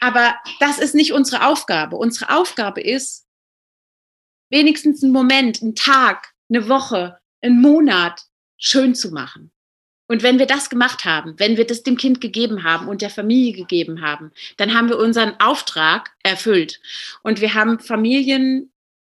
Aber 0.00 0.36
das 0.60 0.78
ist 0.78 0.94
nicht 0.94 1.12
unsere 1.12 1.46
Aufgabe. 1.46 1.96
Unsere 1.96 2.34
Aufgabe 2.36 2.80
ist, 2.80 3.26
wenigstens 4.50 5.02
einen 5.02 5.12
Moment, 5.12 5.60
einen 5.60 5.74
Tag, 5.74 6.32
eine 6.48 6.68
Woche, 6.68 7.18
einen 7.42 7.60
Monat 7.60 8.22
schön 8.56 8.94
zu 8.94 9.10
machen. 9.10 9.52
Und 10.08 10.22
wenn 10.22 10.38
wir 10.38 10.46
das 10.46 10.70
gemacht 10.70 11.04
haben, 11.04 11.34
wenn 11.38 11.56
wir 11.56 11.66
das 11.66 11.82
dem 11.82 11.96
Kind 11.96 12.20
gegeben 12.20 12.64
haben 12.64 12.88
und 12.88 13.02
der 13.02 13.10
Familie 13.10 13.52
gegeben 13.52 14.00
haben, 14.00 14.32
dann 14.56 14.74
haben 14.74 14.88
wir 14.88 14.98
unseren 14.98 15.38
Auftrag 15.38 16.10
erfüllt. 16.22 16.80
Und 17.22 17.40
wir 17.40 17.54
haben 17.54 17.78
Familien 17.78 18.72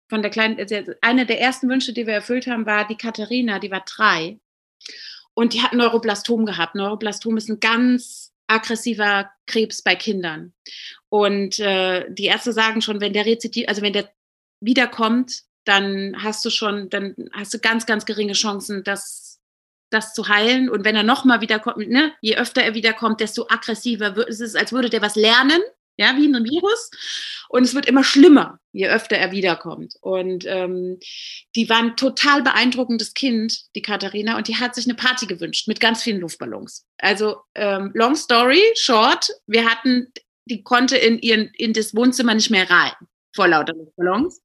von 0.09 0.20
der 0.20 0.30
kleinen, 0.30 0.59
also 0.59 0.76
eine 1.01 1.24
der 1.24 1.40
ersten 1.40 1.68
Wünsche, 1.70 1.95
die 1.95 2.07
wir 2.07 2.12
erfüllt 2.12 2.47
haben, 2.47 2.66
war 2.66 2.86
die 2.86 2.97
Katharina, 2.97 3.59
die 3.59 3.70
war 3.70 3.82
drei. 3.86 4.38
Und 5.32 5.55
die 5.55 5.62
hat 5.62 5.72
Neuroblastom 5.72 6.45
gehabt. 6.45 6.74
Neuroblastom 6.74 7.38
ist 7.38 7.49
ein 7.49 7.61
ganz 7.61 8.34
aggressiver 8.47 9.30
Krebs 9.47 9.80
bei 9.80 9.95
Kindern. 9.95 10.53
Und 11.09 11.59
äh, 11.59 12.05
die 12.12 12.26
Ärzte 12.26 12.53
sagen 12.53 12.82
schon, 12.82 13.01
wenn 13.01 13.14
der 13.14 13.24
Rezidiv, 13.24 13.66
also 13.68 13.80
wenn 13.80 13.95
der 13.95 14.11
wiederkommt, 14.61 15.45
dann 15.64 16.22
hast 16.22 16.45
du 16.45 16.51
schon, 16.51 16.90
dann 16.90 17.14
hast 17.32 17.55
du 17.55 17.59
ganz, 17.59 17.86
ganz 17.86 18.05
geringe 18.05 18.34
Chancen, 18.34 18.84
dass 18.84 19.22
das 19.93 20.14
zu 20.14 20.28
heilen. 20.28 20.68
Und 20.68 20.84
wenn 20.84 20.97
er 20.97 21.03
nochmal 21.03 21.40
wiederkommt, 21.40 21.88
ne, 21.88 22.12
je 22.20 22.36
öfter 22.36 22.62
er 22.62 22.74
wiederkommt, 22.74 23.20
desto 23.20 23.47
aggressiver 23.49 24.16
wird 24.16 24.28
es, 24.28 24.40
ist, 24.40 24.57
als 24.57 24.72
würde 24.72 24.90
der 24.90 25.03
was 25.03 25.16
lernen, 25.16 25.61
ja, 25.97 26.16
wie 26.16 26.26
ein 26.26 26.45
Virus. 26.45 26.90
Und 27.49 27.64
es 27.64 27.74
wird 27.74 27.86
immer 27.86 28.03
schlimmer, 28.03 28.59
je 28.72 28.88
öfter 28.88 29.16
er 29.16 29.30
wiederkommt. 29.30 29.95
Und 30.01 30.45
ähm, 30.47 30.99
die 31.55 31.68
war 31.68 31.78
ein 31.78 31.97
total 31.97 32.43
beeindruckendes 32.43 33.14
Kind, 33.14 33.74
die 33.74 33.82
Katharina, 33.82 34.36
und 34.36 34.49
die 34.49 34.57
hat 34.57 34.74
sich 34.74 34.86
eine 34.86 34.95
Party 34.95 35.26
gewünscht 35.26 35.68
mit 35.68 35.80
ganz 35.80 36.03
vielen 36.03 36.20
Luftballons. 36.20 36.86
Also 36.99 37.36
ähm, 37.55 37.90
long 37.95 38.16
story 38.16 38.62
short, 38.74 39.28
wir 39.47 39.68
hatten, 39.68 40.12
die 40.47 40.62
konnte 40.62 40.97
in 40.97 41.18
ihren 41.18 41.51
in 41.55 41.72
das 41.72 41.95
Wohnzimmer 41.95 42.34
nicht 42.34 42.51
mehr 42.51 42.68
rein 42.70 42.93
vor 43.34 43.49
lauter 43.49 43.74
Luftballons. 43.74 44.40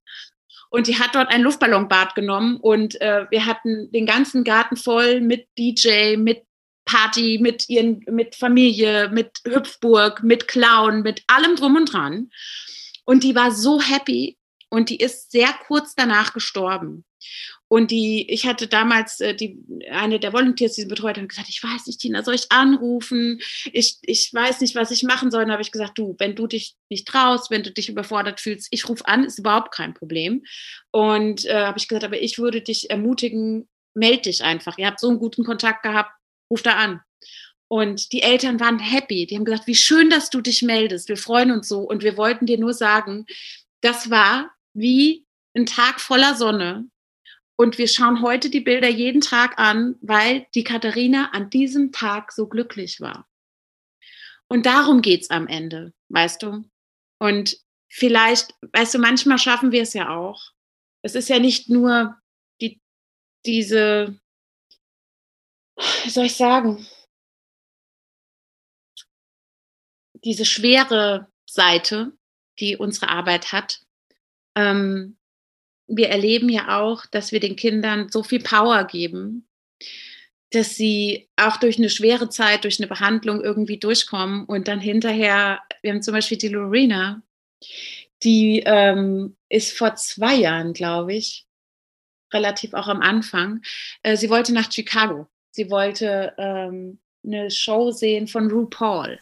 Und 0.70 0.86
die 0.86 0.98
hat 0.98 1.14
dort 1.14 1.30
ein 1.30 1.42
Luftballonbad 1.42 2.14
genommen 2.14 2.58
und 2.58 3.00
äh, 3.00 3.26
wir 3.30 3.46
hatten 3.46 3.90
den 3.90 4.04
ganzen 4.04 4.44
Garten 4.44 4.76
voll 4.76 5.20
mit 5.20 5.48
DJ, 5.56 6.16
mit 6.16 6.42
Party, 6.84 7.38
mit 7.40 7.68
ihren, 7.68 8.04
mit 8.10 8.34
Familie, 8.34 9.08
mit 9.10 9.38
Hüpfburg, 9.44 10.22
mit 10.22 10.48
Clown, 10.48 11.02
mit 11.02 11.22
allem 11.26 11.56
drum 11.56 11.76
und 11.76 11.92
dran. 11.92 12.30
Und 13.04 13.24
die 13.24 13.34
war 13.34 13.52
so 13.52 13.80
happy 13.80 14.38
und 14.70 14.90
die 14.90 14.98
ist 14.98 15.30
sehr 15.30 15.52
kurz 15.66 15.94
danach 15.94 16.32
gestorben. 16.32 17.04
Und 17.68 17.90
die, 17.90 18.28
ich 18.30 18.46
hatte 18.46 18.66
damals 18.66 19.20
äh, 19.20 19.34
die, 19.34 19.58
eine 19.90 20.18
der 20.18 20.32
Volunteers, 20.32 20.74
die 20.74 20.82
sie 20.82 20.88
betreut 20.88 21.18
hat, 21.18 21.28
gesagt, 21.28 21.50
ich 21.50 21.62
weiß 21.62 21.86
nicht, 21.86 22.00
Tina, 22.00 22.22
soll 22.22 22.34
ich 22.34 22.50
anrufen? 22.50 23.40
Ich, 23.72 23.98
ich 24.02 24.32
weiß 24.32 24.62
nicht, 24.62 24.74
was 24.74 24.90
ich 24.90 25.02
machen 25.02 25.30
soll. 25.30 25.44
Und 25.44 25.52
habe 25.52 25.62
ich 25.62 25.70
gesagt, 25.70 25.98
du, 25.98 26.16
wenn 26.18 26.34
du 26.34 26.46
dich 26.46 26.76
nicht 26.88 27.06
traust, 27.06 27.50
wenn 27.50 27.62
du 27.62 27.70
dich 27.70 27.90
überfordert 27.90 28.40
fühlst, 28.40 28.68
ich 28.70 28.88
rufe 28.88 29.06
an, 29.06 29.24
ist 29.24 29.38
überhaupt 29.38 29.74
kein 29.74 29.92
Problem. 29.92 30.44
Und 30.90 31.44
äh, 31.44 31.66
habe 31.66 31.78
ich 31.78 31.88
gesagt, 31.88 32.04
aber 32.04 32.20
ich 32.20 32.38
würde 32.38 32.62
dich 32.62 32.90
ermutigen, 32.90 33.68
melde 33.94 34.22
dich 34.22 34.42
einfach. 34.42 34.78
Ihr 34.78 34.86
habt 34.86 35.00
so 35.00 35.10
einen 35.10 35.18
guten 35.18 35.44
Kontakt 35.44 35.82
gehabt, 35.82 36.12
ruf 36.50 36.62
da 36.62 36.72
an. 36.72 37.00
Und 37.70 38.12
die 38.12 38.22
Eltern 38.22 38.60
waren 38.60 38.78
happy. 38.78 39.26
Die 39.26 39.36
haben 39.36 39.44
gesagt, 39.44 39.66
wie 39.66 39.74
schön, 39.74 40.08
dass 40.08 40.30
du 40.30 40.40
dich 40.40 40.62
meldest. 40.62 41.10
Wir 41.10 41.18
freuen 41.18 41.50
uns 41.50 41.68
so. 41.68 41.80
Und 41.80 42.02
wir 42.02 42.16
wollten 42.16 42.46
dir 42.46 42.58
nur 42.58 42.72
sagen, 42.72 43.26
das 43.82 44.08
war 44.08 44.50
wie 44.72 45.26
ein 45.54 45.66
Tag 45.66 46.00
voller 46.00 46.34
Sonne 46.34 46.88
und 47.60 47.76
wir 47.76 47.88
schauen 47.88 48.22
heute 48.22 48.50
die 48.50 48.60
Bilder 48.60 48.88
jeden 48.88 49.20
Tag 49.20 49.58
an, 49.58 49.96
weil 50.00 50.46
die 50.54 50.62
Katharina 50.62 51.30
an 51.32 51.50
diesem 51.50 51.90
Tag 51.90 52.30
so 52.30 52.46
glücklich 52.46 53.00
war. 53.00 53.28
Und 54.46 54.64
darum 54.64 55.02
geht's 55.02 55.28
am 55.28 55.48
Ende, 55.48 55.92
weißt 56.08 56.42
du? 56.42 56.64
Und 57.18 57.58
vielleicht, 57.88 58.54
weißt 58.72 58.94
du, 58.94 58.98
manchmal 59.00 59.38
schaffen 59.38 59.72
wir 59.72 59.82
es 59.82 59.92
ja 59.92 60.16
auch. 60.16 60.52
Es 61.02 61.16
ist 61.16 61.28
ja 61.28 61.40
nicht 61.40 61.68
nur 61.68 62.16
die, 62.60 62.80
diese, 63.44 64.20
wie 66.04 66.10
soll 66.10 66.26
ich 66.26 66.36
sagen, 66.36 66.86
diese 70.22 70.44
schwere 70.44 71.32
Seite, 71.44 72.16
die 72.60 72.76
unsere 72.76 73.08
Arbeit 73.08 73.50
hat, 73.50 73.80
ähm, 74.54 75.18
wir 75.88 76.10
erleben 76.10 76.48
ja 76.48 76.80
auch, 76.80 77.06
dass 77.06 77.32
wir 77.32 77.40
den 77.40 77.56
Kindern 77.56 78.08
so 78.10 78.22
viel 78.22 78.40
Power 78.40 78.84
geben, 78.84 79.48
dass 80.50 80.76
sie 80.76 81.28
auch 81.36 81.56
durch 81.56 81.78
eine 81.78 81.90
schwere 81.90 82.28
Zeit, 82.28 82.64
durch 82.64 82.78
eine 82.78 82.86
Behandlung 82.86 83.42
irgendwie 83.42 83.78
durchkommen 83.78 84.44
und 84.44 84.68
dann 84.68 84.80
hinterher, 84.80 85.60
wir 85.82 85.92
haben 85.92 86.02
zum 86.02 86.14
Beispiel 86.14 86.38
die 86.38 86.48
Lorena, 86.48 87.22
die 88.22 88.62
ähm, 88.64 89.36
ist 89.48 89.76
vor 89.76 89.94
zwei 89.96 90.34
Jahren, 90.34 90.72
glaube 90.72 91.14
ich, 91.14 91.46
relativ 92.32 92.74
auch 92.74 92.88
am 92.88 93.00
Anfang, 93.00 93.62
äh, 94.02 94.16
sie 94.16 94.30
wollte 94.30 94.52
nach 94.52 94.70
Chicago. 94.70 95.26
Sie 95.50 95.70
wollte 95.70 96.34
ähm, 96.38 96.98
eine 97.24 97.50
Show 97.50 97.90
sehen 97.90 98.28
von 98.28 98.50
RuPaul. 98.50 99.18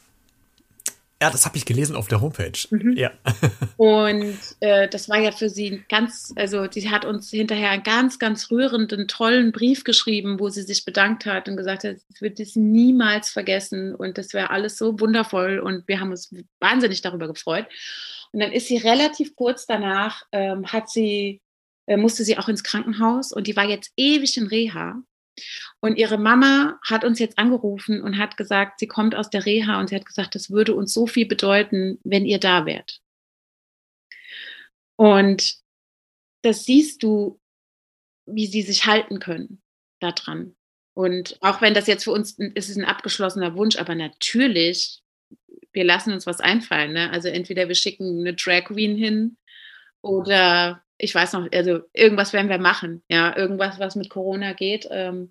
Ja, 1.23 1.31
das 1.31 1.47
habe 1.47 1.57
ich 1.57 1.65
gelesen 1.65 1.97
auf 1.97 2.09
der 2.09 2.21
Homepage. 2.21 2.59
Mhm. 2.71 2.93
Ja. 2.93 3.11
Und 3.79 4.37
äh, 4.61 4.87
das 4.87 5.09
war 5.09 5.19
ja 5.19 5.33
für 5.33 5.49
sie 5.49 5.83
ganz, 5.89 6.35
also 6.37 6.67
sie 6.71 6.91
hat 6.91 7.07
uns 7.07 7.31
hinterher 7.31 7.71
einen 7.71 7.83
ganz, 7.83 8.19
ganz 8.19 8.51
rührenden, 8.51 9.09
tollen 9.09 9.51
Brief 9.51 9.85
geschrieben, 9.85 10.39
wo 10.39 10.51
sie 10.51 10.63
sich 10.63 10.85
bedankt 10.85 11.25
hat 11.25 11.49
und 11.49 11.57
gesagt 11.57 11.85
hat, 11.85 11.97
sie 11.99 12.21
wird 12.21 12.39
das 12.39 12.55
niemals 12.55 13.31
vergessen 13.31 13.95
und 13.95 14.19
das 14.19 14.35
wäre 14.35 14.51
alles 14.51 14.77
so 14.77 15.01
wundervoll 15.01 15.59
und 15.59 15.89
wir 15.89 16.01
haben 16.01 16.11
uns 16.11 16.35
wahnsinnig 16.61 17.01
darüber 17.01 17.29
gefreut. 17.29 17.67
Und 18.33 18.41
dann 18.41 18.53
ist 18.53 18.69
sie 18.69 18.77
relativ 18.77 19.35
kurz 19.37 19.65
danach, 19.65 20.23
ähm, 20.33 20.67
hat 20.67 20.91
sie, 20.91 21.41
äh, 21.87 21.97
musste 21.97 22.25
sie 22.25 22.37
auch 22.37 22.51
ins 22.51 22.63
Krankenhaus 22.63 23.33
und 23.33 23.47
die 23.47 23.57
war 23.57 23.65
jetzt 23.65 23.91
ewig 23.97 24.37
in 24.37 24.49
Reha. 24.49 25.03
Und 25.81 25.97
ihre 25.97 26.19
Mama 26.19 26.79
hat 26.83 27.05
uns 27.05 27.19
jetzt 27.19 27.39
angerufen 27.39 28.03
und 28.03 28.19
hat 28.19 28.37
gesagt, 28.37 28.81
sie 28.81 28.87
kommt 28.87 29.15
aus 29.15 29.31
der 29.31 29.45
Reha 29.45 29.79
und 29.79 29.89
sie 29.89 29.95
hat 29.95 30.07
gesagt, 30.07 30.35
das 30.35 30.51
würde 30.51 30.75
uns 30.75 30.93
so 30.93 31.07
viel 31.07 31.27
bedeuten, 31.27 31.99
wenn 32.03 32.25
ihr 32.25 32.41
da 32.41 32.67
wärt. 32.67 33.01
Und 34.97 35.57
das 36.43 36.65
siehst 36.65 37.03
du, 37.03 37.41
wie 38.27 38.47
sie 38.47 38.63
sich 38.63 38.87
halten 38.87 39.21
können 39.21 39.63
daran. 40.01 40.57
Und 40.95 41.37
auch 41.43 41.61
wenn 41.61 41.75
das 41.75 41.87
jetzt 41.87 42.05
für 42.05 42.13
uns 42.13 42.39
ist 42.39 42.71
es 42.71 42.77
ein 42.77 42.85
abgeschlossener 42.85 43.55
Wunsch, 43.55 43.77
aber 43.77 43.95
natürlich, 43.95 45.03
wir 45.73 45.85
lassen 45.85 46.13
uns 46.13 46.27
was 46.27 46.41
einfallen. 46.41 46.95
Ne? 46.95 47.11
Also 47.11 47.29
entweder 47.29 47.69
wir 47.69 47.75
schicken 47.75 48.21
eine 48.21 48.35
Drag 48.35 48.65
Queen 48.65 48.97
hin 48.97 49.37
oder 50.01 50.83
ich 50.99 51.15
weiß 51.15 51.35
noch, 51.35 51.53
also 51.53 51.81
irgendwas 51.93 52.33
werden 52.33 52.49
wir 52.49 52.59
machen, 52.59 53.03
ja, 53.11 53.37
irgendwas, 53.37 53.79
was 53.79 53.97
mit 53.97 54.09
Corona 54.09 54.55
geht. 54.55 54.89
Ähm, 54.91 55.31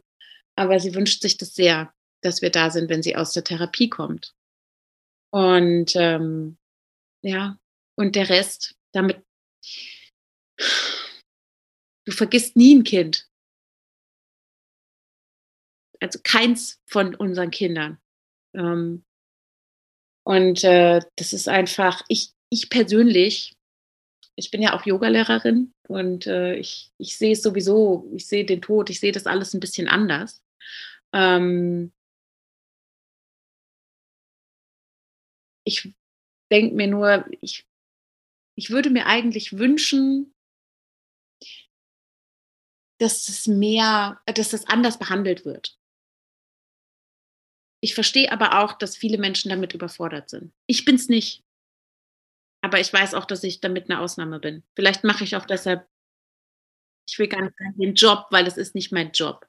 aber 0.56 0.80
sie 0.80 0.96
wünscht 0.96 1.22
sich 1.22 1.38
das 1.38 1.54
sehr, 1.54 1.94
dass 2.22 2.42
wir 2.42 2.50
da 2.50 2.70
sind, 2.72 2.90
wenn 2.90 3.04
sie 3.04 3.16
aus 3.16 3.34
der 3.34 3.44
Therapie 3.44 3.90
kommt. 3.90 4.34
Und 5.32 5.96
ähm, 5.96 6.58
ja, 7.22 7.60
und 7.98 8.16
der 8.16 8.30
Rest, 8.30 8.76
damit 8.94 9.24
du 12.06 12.12
vergisst 12.12 12.56
nie 12.56 12.76
ein 12.76 12.84
Kind. 12.84 13.28
Also 16.00 16.20
keins 16.24 16.80
von 16.86 17.16
unseren 17.16 17.52
Kindern. 17.52 18.00
Ähm, 18.54 19.04
und 20.24 20.64
äh, 20.64 21.02
das 21.16 21.34
ist 21.34 21.48
einfach, 21.48 22.02
ich, 22.08 22.32
ich 22.50 22.70
persönlich 22.70 23.56
ich 24.36 24.52
bin 24.52 24.62
ja 24.62 24.74
auch 24.74 24.86
Yogalehrerin 24.86 25.74
und 25.88 26.28
äh, 26.28 26.56
ich, 26.56 26.92
ich 26.98 27.18
sehe 27.18 27.34
es 27.34 27.42
sowieso, 27.42 28.10
ich 28.14 28.28
sehe 28.28 28.46
den 28.46 28.62
Tod, 28.62 28.90
ich 28.90 29.00
sehe 29.00 29.12
das 29.12 29.26
alles 29.26 29.54
ein 29.54 29.60
bisschen 29.60 29.88
anders. 29.88 30.42
Ähm, 31.14 31.94
ich 35.66 35.94
denke 36.52 36.76
mir 36.76 36.88
nur, 36.88 37.26
ich, 37.42 37.68
ich 38.58 38.70
würde 38.70 38.90
mir 38.90 39.06
eigentlich 39.08 39.58
wünschen, 39.58 40.34
dass 43.00 43.28
es 43.28 43.48
mehr, 43.48 44.22
dass 44.26 44.50
das 44.50 44.68
anders 44.68 45.00
behandelt 45.00 45.46
wird. 45.46 45.78
Ich 47.82 47.94
verstehe 47.94 48.32
aber 48.32 48.64
auch, 48.64 48.74
dass 48.74 48.96
viele 48.96 49.18
Menschen 49.18 49.50
damit 49.50 49.74
überfordert 49.74 50.30
sind. 50.30 50.54
Ich 50.66 50.86
bin 50.86 50.96
es 50.96 51.10
nicht. 51.10 51.44
Aber 52.62 52.80
ich 52.80 52.92
weiß 52.92 53.14
auch, 53.14 53.26
dass 53.26 53.44
ich 53.44 53.60
damit 53.60 53.90
eine 53.90 54.00
Ausnahme 54.00 54.40
bin. 54.40 54.64
Vielleicht 54.76 55.04
mache 55.04 55.24
ich 55.24 55.36
auch 55.36 55.46
deshalb, 55.46 55.88
ich 57.08 57.20
will 57.20 57.28
gar 57.28 57.44
nicht 57.44 57.54
den 57.76 57.94
Job, 57.94 58.26
weil 58.32 58.48
es 58.48 58.58
ist 58.58 58.74
nicht 58.74 58.92
mein 58.92 59.12
Job. 59.12 59.46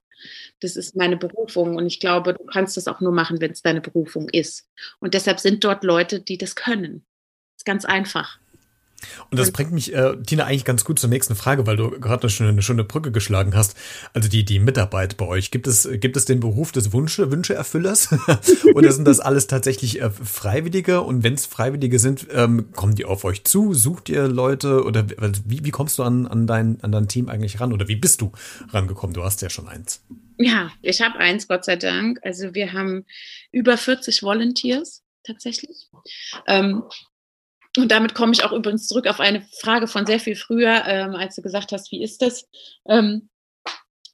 Das 0.60 0.76
ist 0.76 0.96
meine 0.96 1.16
Berufung 1.16 1.76
und 1.76 1.86
ich 1.86 2.00
glaube, 2.00 2.34
du 2.34 2.44
kannst 2.44 2.76
das 2.76 2.88
auch 2.88 3.00
nur 3.00 3.12
machen, 3.12 3.40
wenn 3.40 3.52
es 3.52 3.62
deine 3.62 3.80
Berufung 3.80 4.28
ist. 4.28 4.68
Und 5.00 5.14
deshalb 5.14 5.40
sind 5.40 5.64
dort 5.64 5.84
Leute, 5.84 6.20
die 6.20 6.38
das 6.38 6.56
können. 6.56 7.04
Das 7.54 7.60
ist 7.60 7.64
ganz 7.64 7.84
einfach. 7.84 8.38
Und 9.30 9.38
das 9.38 9.50
bringt 9.50 9.72
mich, 9.72 9.94
äh, 9.94 10.16
Tina, 10.22 10.44
eigentlich 10.44 10.64
ganz 10.64 10.84
gut 10.84 10.98
zur 10.98 11.10
nächsten 11.10 11.36
Frage, 11.36 11.66
weil 11.66 11.76
du 11.76 11.90
gerade 11.90 12.28
schon 12.30 12.46
eine 12.46 12.62
schöne 12.62 12.84
Brücke 12.84 13.12
geschlagen 13.12 13.54
hast. 13.54 13.76
Also 14.14 14.28
die, 14.28 14.44
die 14.44 14.58
Mitarbeit 14.58 15.16
bei 15.16 15.26
euch. 15.26 15.50
Gibt 15.50 15.66
es, 15.66 15.88
gibt 16.00 16.16
es 16.16 16.24
den 16.24 16.40
Beruf 16.40 16.72
des 16.72 16.92
Wünsche, 16.92 17.30
Wünscheerfüllers? 17.30 18.14
Oder 18.74 18.92
sind 18.92 19.06
das 19.06 19.20
alles 19.20 19.46
tatsächlich 19.46 20.00
äh, 20.00 20.10
Freiwillige? 20.10 21.02
Und 21.02 21.22
wenn 21.22 21.34
es 21.34 21.46
Freiwillige 21.46 21.98
sind, 21.98 22.26
ähm, 22.32 22.72
kommen 22.72 22.94
die 22.94 23.04
auf 23.04 23.24
euch 23.24 23.44
zu? 23.44 23.74
Sucht 23.74 24.08
ihr 24.08 24.28
Leute? 24.28 24.84
Oder 24.84 25.06
also 25.18 25.42
wie, 25.46 25.64
wie 25.64 25.70
kommst 25.70 25.98
du 25.98 26.02
an, 26.02 26.26
an, 26.26 26.46
dein, 26.46 26.80
an 26.82 26.92
dein 26.92 27.08
Team 27.08 27.28
eigentlich 27.28 27.60
ran? 27.60 27.72
Oder 27.72 27.88
wie 27.88 27.96
bist 27.96 28.20
du 28.20 28.32
rangekommen? 28.70 29.14
Du 29.14 29.22
hast 29.22 29.42
ja 29.42 29.50
schon 29.50 29.68
eins. 29.68 30.02
Ja, 30.38 30.70
ich 30.82 31.00
habe 31.00 31.18
eins, 31.18 31.48
Gott 31.48 31.64
sei 31.64 31.76
Dank. 31.76 32.18
Also 32.22 32.54
wir 32.54 32.72
haben 32.72 33.04
über 33.52 33.76
40 33.76 34.22
Volunteers 34.22 35.02
tatsächlich. 35.24 35.88
Ähm, 36.46 36.82
und 37.76 37.90
damit 37.90 38.14
komme 38.14 38.32
ich 38.32 38.44
auch 38.44 38.52
übrigens 38.52 38.86
zurück 38.88 39.06
auf 39.06 39.20
eine 39.20 39.46
Frage 39.60 39.86
von 39.86 40.06
sehr 40.06 40.20
viel 40.20 40.36
früher, 40.36 40.84
ähm, 40.86 41.14
als 41.14 41.36
du 41.36 41.42
gesagt 41.42 41.72
hast, 41.72 41.90
wie 41.92 42.02
ist 42.02 42.22
das? 42.22 42.46
Ähm, 42.88 43.28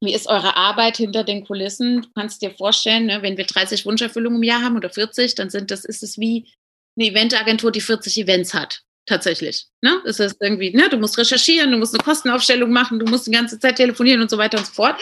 wie 0.01 0.13
ist 0.13 0.27
eure 0.27 0.57
Arbeit 0.57 0.97
hinter 0.97 1.23
den 1.23 1.45
Kulissen? 1.45 2.03
Du 2.03 2.09
kannst 2.15 2.43
dir 2.43 2.51
vorstellen, 2.51 3.07
ne, 3.07 3.23
wenn 3.23 3.37
wir 3.37 3.47
30 3.47 3.87
Wunscherfüllungen 3.87 4.39
im 4.39 4.43
Jahr 4.43 4.63
haben 4.63 4.77
oder 4.77 4.91
40, 4.91 5.37
dann 5.37 5.49
sind 5.49 5.71
das, 5.71 5.85
ist 5.85 6.03
es 6.03 6.19
wie 6.19 6.53
eine 6.97 7.09
Eventagentur, 7.09 7.71
die 7.71 7.81
40 7.81 8.19
Events 8.19 8.53
hat. 8.53 8.83
Tatsächlich. 9.07 9.67
Ne? 9.81 10.01
Es 10.07 10.21
ist 10.21 10.37
irgendwie, 10.41 10.75
ne, 10.75 10.89
du 10.89 10.97
musst 10.97 11.19
recherchieren, 11.19 11.73
du 11.73 11.79
musst 11.79 11.95
eine 11.95 12.05
Kostenaufstellung 12.05 12.71
machen, 12.71 12.99
du 12.99 13.07
musst 13.07 13.27
die 13.27 13.33
ganze 13.33 13.59
Zeit 13.59 13.77
telefonieren 13.77 14.21
und 14.21 14.31
so 14.31 14.39
weiter 14.39 14.59
und 14.59 14.67
so 14.67 14.73
fort. 14.73 15.01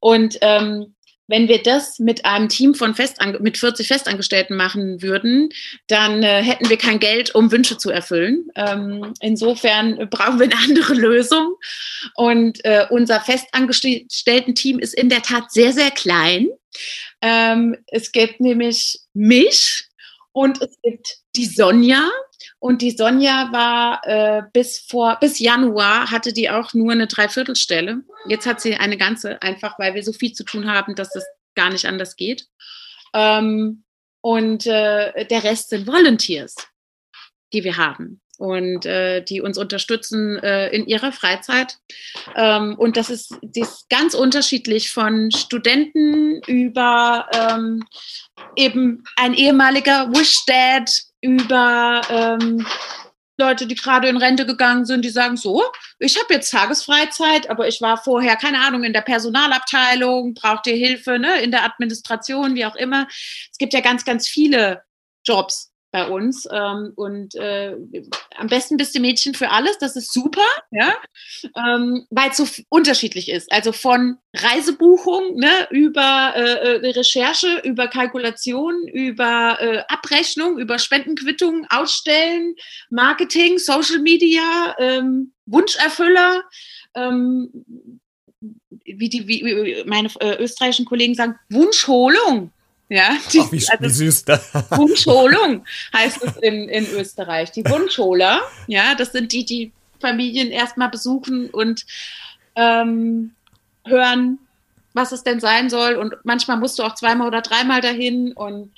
Und 0.00 0.38
ähm, 0.40 0.94
wenn 1.28 1.48
wir 1.48 1.62
das 1.62 1.98
mit 1.98 2.24
einem 2.24 2.48
Team 2.48 2.74
von 2.74 2.94
Festange 2.94 3.38
mit 3.40 3.58
40 3.58 3.88
Festangestellten 3.88 4.56
machen 4.56 5.02
würden, 5.02 5.50
dann 5.86 6.22
äh, 6.22 6.42
hätten 6.42 6.68
wir 6.68 6.76
kein 6.76 6.98
Geld, 6.98 7.34
um 7.34 7.50
Wünsche 7.52 7.78
zu 7.78 7.90
erfüllen. 7.90 8.48
Ähm, 8.56 9.14
insofern 9.20 10.08
brauchen 10.10 10.38
wir 10.38 10.46
eine 10.46 10.56
andere 10.56 10.94
Lösung. 10.94 11.54
Und 12.16 12.64
äh, 12.64 12.86
unser 12.90 13.20
festangestellten 13.20 14.54
Team 14.54 14.78
ist 14.78 14.94
in 14.94 15.08
der 15.08 15.22
Tat 15.22 15.50
sehr, 15.52 15.72
sehr 15.72 15.90
klein. 15.90 16.48
Ähm, 17.20 17.76
es 17.86 18.12
gibt 18.12 18.40
nämlich 18.40 19.00
mich 19.14 19.86
und 20.32 20.60
es 20.60 20.76
gibt 20.82 21.18
die 21.36 21.46
Sonja, 21.46 22.10
und 22.62 22.80
die 22.80 22.92
Sonja 22.92 23.48
war 23.50 24.02
äh, 24.04 24.42
bis 24.52 24.78
vor 24.78 25.18
bis 25.20 25.40
Januar 25.40 26.12
hatte 26.12 26.32
die 26.32 26.48
auch 26.48 26.74
nur 26.74 26.92
eine 26.92 27.08
Dreiviertelstelle. 27.08 28.02
Jetzt 28.28 28.46
hat 28.46 28.60
sie 28.60 28.76
eine 28.76 28.96
ganze, 28.96 29.42
einfach 29.42 29.80
weil 29.80 29.94
wir 29.94 30.04
so 30.04 30.12
viel 30.12 30.32
zu 30.32 30.44
tun 30.44 30.70
haben, 30.70 30.94
dass 30.94 31.10
das 31.10 31.26
gar 31.56 31.70
nicht 31.70 31.86
anders 31.86 32.14
geht. 32.14 32.46
Ähm, 33.14 33.82
und 34.20 34.64
äh, 34.68 35.26
der 35.26 35.42
Rest 35.42 35.70
sind 35.70 35.88
Volunteers, 35.88 36.54
die 37.52 37.64
wir 37.64 37.78
haben 37.78 38.20
und 38.38 38.86
äh, 38.86 39.24
die 39.24 39.40
uns 39.40 39.58
unterstützen 39.58 40.38
äh, 40.38 40.68
in 40.68 40.86
ihrer 40.86 41.10
Freizeit. 41.10 41.78
Ähm, 42.36 42.76
und 42.78 42.96
das 42.96 43.10
ist, 43.10 43.34
das 43.42 43.70
ist 43.70 43.88
ganz 43.88 44.14
unterschiedlich 44.14 44.92
von 44.92 45.32
Studenten 45.32 46.40
über 46.46 47.26
ähm, 47.32 47.82
eben 48.54 49.02
ein 49.16 49.34
ehemaliger 49.34 50.12
Wish 50.12 50.44
Dad 50.46 51.11
über 51.22 52.02
ähm, 52.10 52.66
Leute, 53.38 53.66
die 53.66 53.74
gerade 53.74 54.08
in 54.08 54.18
Rente 54.18 54.44
gegangen 54.44 54.84
sind, 54.84 55.04
die 55.04 55.10
sagen 55.10 55.36
so, 55.36 55.64
ich 55.98 56.18
habe 56.18 56.34
jetzt 56.34 56.50
Tagesfreizeit, 56.50 57.48
aber 57.48 57.66
ich 57.66 57.80
war 57.80 57.96
vorher, 57.96 58.36
keine 58.36 58.60
Ahnung, 58.60 58.84
in 58.84 58.92
der 58.92 59.00
Personalabteilung, 59.00 60.34
braucht 60.34 60.66
ihr 60.66 60.76
Hilfe, 60.76 61.18
ne, 61.18 61.40
in 61.40 61.50
der 61.50 61.64
Administration, 61.64 62.54
wie 62.54 62.66
auch 62.66 62.76
immer. 62.76 63.06
Es 63.50 63.58
gibt 63.58 63.72
ja 63.72 63.80
ganz, 63.80 64.04
ganz 64.04 64.28
viele 64.28 64.82
Jobs, 65.24 65.71
bei 65.92 66.08
uns. 66.08 66.48
Ähm, 66.50 66.92
und 66.96 67.34
äh, 67.36 67.76
am 68.36 68.48
besten 68.48 68.76
bist 68.76 68.94
du 68.94 69.00
Mädchen 69.00 69.34
für 69.34 69.50
alles, 69.50 69.78
das 69.78 69.94
ist 69.94 70.12
super, 70.12 70.40
ja, 70.70 70.94
ähm, 71.56 72.06
weil 72.10 72.30
es 72.30 72.38
so 72.38 72.46
unterschiedlich 72.68 73.28
ist. 73.28 73.52
Also 73.52 73.72
von 73.72 74.16
Reisebuchung 74.34 75.36
ne, 75.36 75.68
über 75.70 76.32
äh, 76.34 76.78
äh, 76.78 76.90
Recherche, 76.90 77.60
über 77.64 77.86
Kalkulation, 77.88 78.88
über 78.88 79.58
äh, 79.60 79.82
Abrechnung, 79.88 80.58
über 80.58 80.78
Spendenquittungen, 80.78 81.66
Ausstellen, 81.70 82.56
Marketing, 82.90 83.58
Social 83.58 83.98
Media, 84.00 84.74
ähm, 84.78 85.32
Wunscherfüller. 85.46 86.42
Ähm, 86.94 87.50
wie 88.84 89.08
die 89.08 89.28
wie 89.28 89.84
meine 89.86 90.08
äh, 90.20 90.42
österreichischen 90.42 90.84
Kollegen 90.84 91.14
sagen, 91.14 91.38
Wunschholung. 91.48 92.50
Ja, 92.92 93.16
die, 93.32 93.40
Ach, 93.40 93.50
wie, 93.50 93.66
also, 93.66 93.84
wie 93.84 93.88
süß. 93.88 94.26
Wunschholung 94.76 95.64
heißt 95.94 96.22
es 96.24 96.36
in, 96.42 96.68
in 96.68 96.86
Österreich. 96.90 97.50
Die 97.50 97.64
Wunschholer, 97.64 98.42
ja, 98.66 98.94
das 98.94 99.12
sind 99.12 99.32
die, 99.32 99.46
die 99.46 99.72
Familien 99.98 100.50
erstmal 100.50 100.90
besuchen 100.90 101.48
und 101.48 101.86
ähm, 102.54 103.30
hören, 103.86 104.38
was 104.92 105.12
es 105.12 105.22
denn 105.22 105.40
sein 105.40 105.70
soll. 105.70 105.94
Und 105.94 106.16
manchmal 106.24 106.58
musst 106.58 106.78
du 106.78 106.82
auch 106.82 106.94
zweimal 106.94 107.28
oder 107.28 107.40
dreimal 107.40 107.80
dahin. 107.80 108.34
Und 108.34 108.72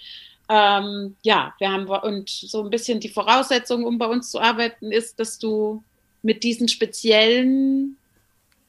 ähm, 0.48 1.16
ja, 1.22 1.52
wir 1.58 1.72
haben 1.72 1.88
und 1.88 2.30
so 2.30 2.62
ein 2.62 2.70
bisschen 2.70 3.00
die 3.00 3.08
Voraussetzung, 3.08 3.84
um 3.84 3.98
bei 3.98 4.06
uns 4.06 4.30
zu 4.30 4.38
arbeiten, 4.38 4.92
ist, 4.92 5.18
dass 5.18 5.40
du 5.40 5.82
mit 6.22 6.44
diesen 6.44 6.68
speziellen 6.68 7.96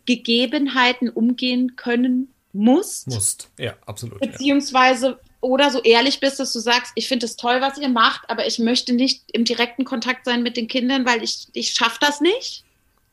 Gegebenheiten 0.07 1.07
umgehen 1.07 1.75
können 1.75 2.33
musst. 2.51 3.07
Musst, 3.09 3.51
ja, 3.59 3.75
absolut. 3.85 4.19
Beziehungsweise 4.21 5.19
oder 5.45 5.69
so 5.69 5.79
ehrlich 5.83 6.19
bist, 6.19 6.39
dass 6.39 6.51
du 6.53 6.59
sagst, 6.59 6.91
ich 6.95 7.07
finde 7.07 7.27
es 7.27 7.35
toll, 7.35 7.61
was 7.61 7.77
ihr 7.77 7.89
macht, 7.89 8.27
aber 8.29 8.47
ich 8.47 8.57
möchte 8.57 8.93
nicht 8.93 9.23
im 9.31 9.45
direkten 9.45 9.85
Kontakt 9.85 10.25
sein 10.25 10.41
mit 10.41 10.57
den 10.57 10.67
Kindern, 10.67 11.05
weil 11.05 11.23
ich, 11.23 11.47
ich 11.53 11.69
schaffe 11.73 11.97
das 12.01 12.19
nicht. 12.19 12.63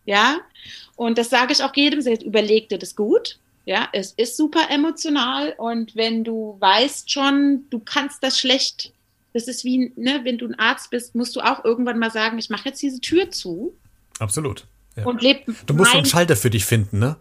Ja. 0.06 0.38
Und 0.96 1.18
das 1.18 1.28
sage 1.28 1.52
ich 1.52 1.62
auch 1.62 1.76
jedem, 1.76 2.00
überleg 2.00 2.70
dir 2.70 2.78
das 2.78 2.96
gut. 2.96 3.38
Ja, 3.66 3.88
es 3.92 4.12
ist 4.12 4.36
super 4.36 4.70
emotional 4.70 5.54
und 5.56 5.94
wenn 5.94 6.24
du 6.24 6.56
weißt 6.58 7.10
schon, 7.12 7.66
du 7.70 7.78
kannst 7.78 8.24
das 8.24 8.38
schlecht, 8.38 8.92
das 9.34 9.46
ist 9.46 9.62
wie, 9.64 9.92
ne, 9.94 10.22
wenn 10.24 10.38
du 10.38 10.46
ein 10.48 10.58
Arzt 10.58 10.90
bist, 10.90 11.14
musst 11.14 11.36
du 11.36 11.40
auch 11.40 11.64
irgendwann 11.64 11.98
mal 11.98 12.10
sagen, 12.10 12.38
ich 12.38 12.50
mache 12.50 12.70
jetzt 12.70 12.82
diese 12.82 13.00
Tür 13.00 13.30
zu. 13.30 13.72
Absolut. 14.18 14.66
Ja. 14.96 15.04
Und 15.04 15.22
leb 15.22 15.44
du 15.66 15.74
musst 15.74 15.94
einen 15.94 16.06
Schalter 16.06 16.34
für 16.34 16.50
dich 16.50 16.64
finden, 16.64 16.98
ne? 16.98 17.16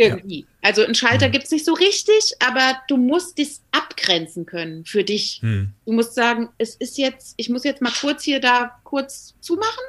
Irgendwie. 0.00 0.40
Ja. 0.40 0.46
Also 0.62 0.84
einen 0.84 0.94
Schalter 0.94 1.28
mhm. 1.28 1.32
gibt 1.32 1.44
es 1.44 1.50
nicht 1.50 1.64
so 1.64 1.74
richtig, 1.74 2.34
aber 2.38 2.80
du 2.88 2.96
musst 2.96 3.38
dies 3.38 3.62
abgrenzen 3.72 4.46
können 4.46 4.84
für 4.84 5.04
dich. 5.04 5.40
Mhm. 5.42 5.72
Du 5.84 5.92
musst 5.92 6.14
sagen, 6.14 6.48
es 6.58 6.74
ist 6.74 6.96
jetzt, 6.98 7.34
ich 7.36 7.48
muss 7.48 7.64
jetzt 7.64 7.82
mal 7.82 7.92
kurz 7.92 8.22
hier 8.22 8.40
da 8.40 8.80
kurz 8.84 9.34
zumachen 9.40 9.84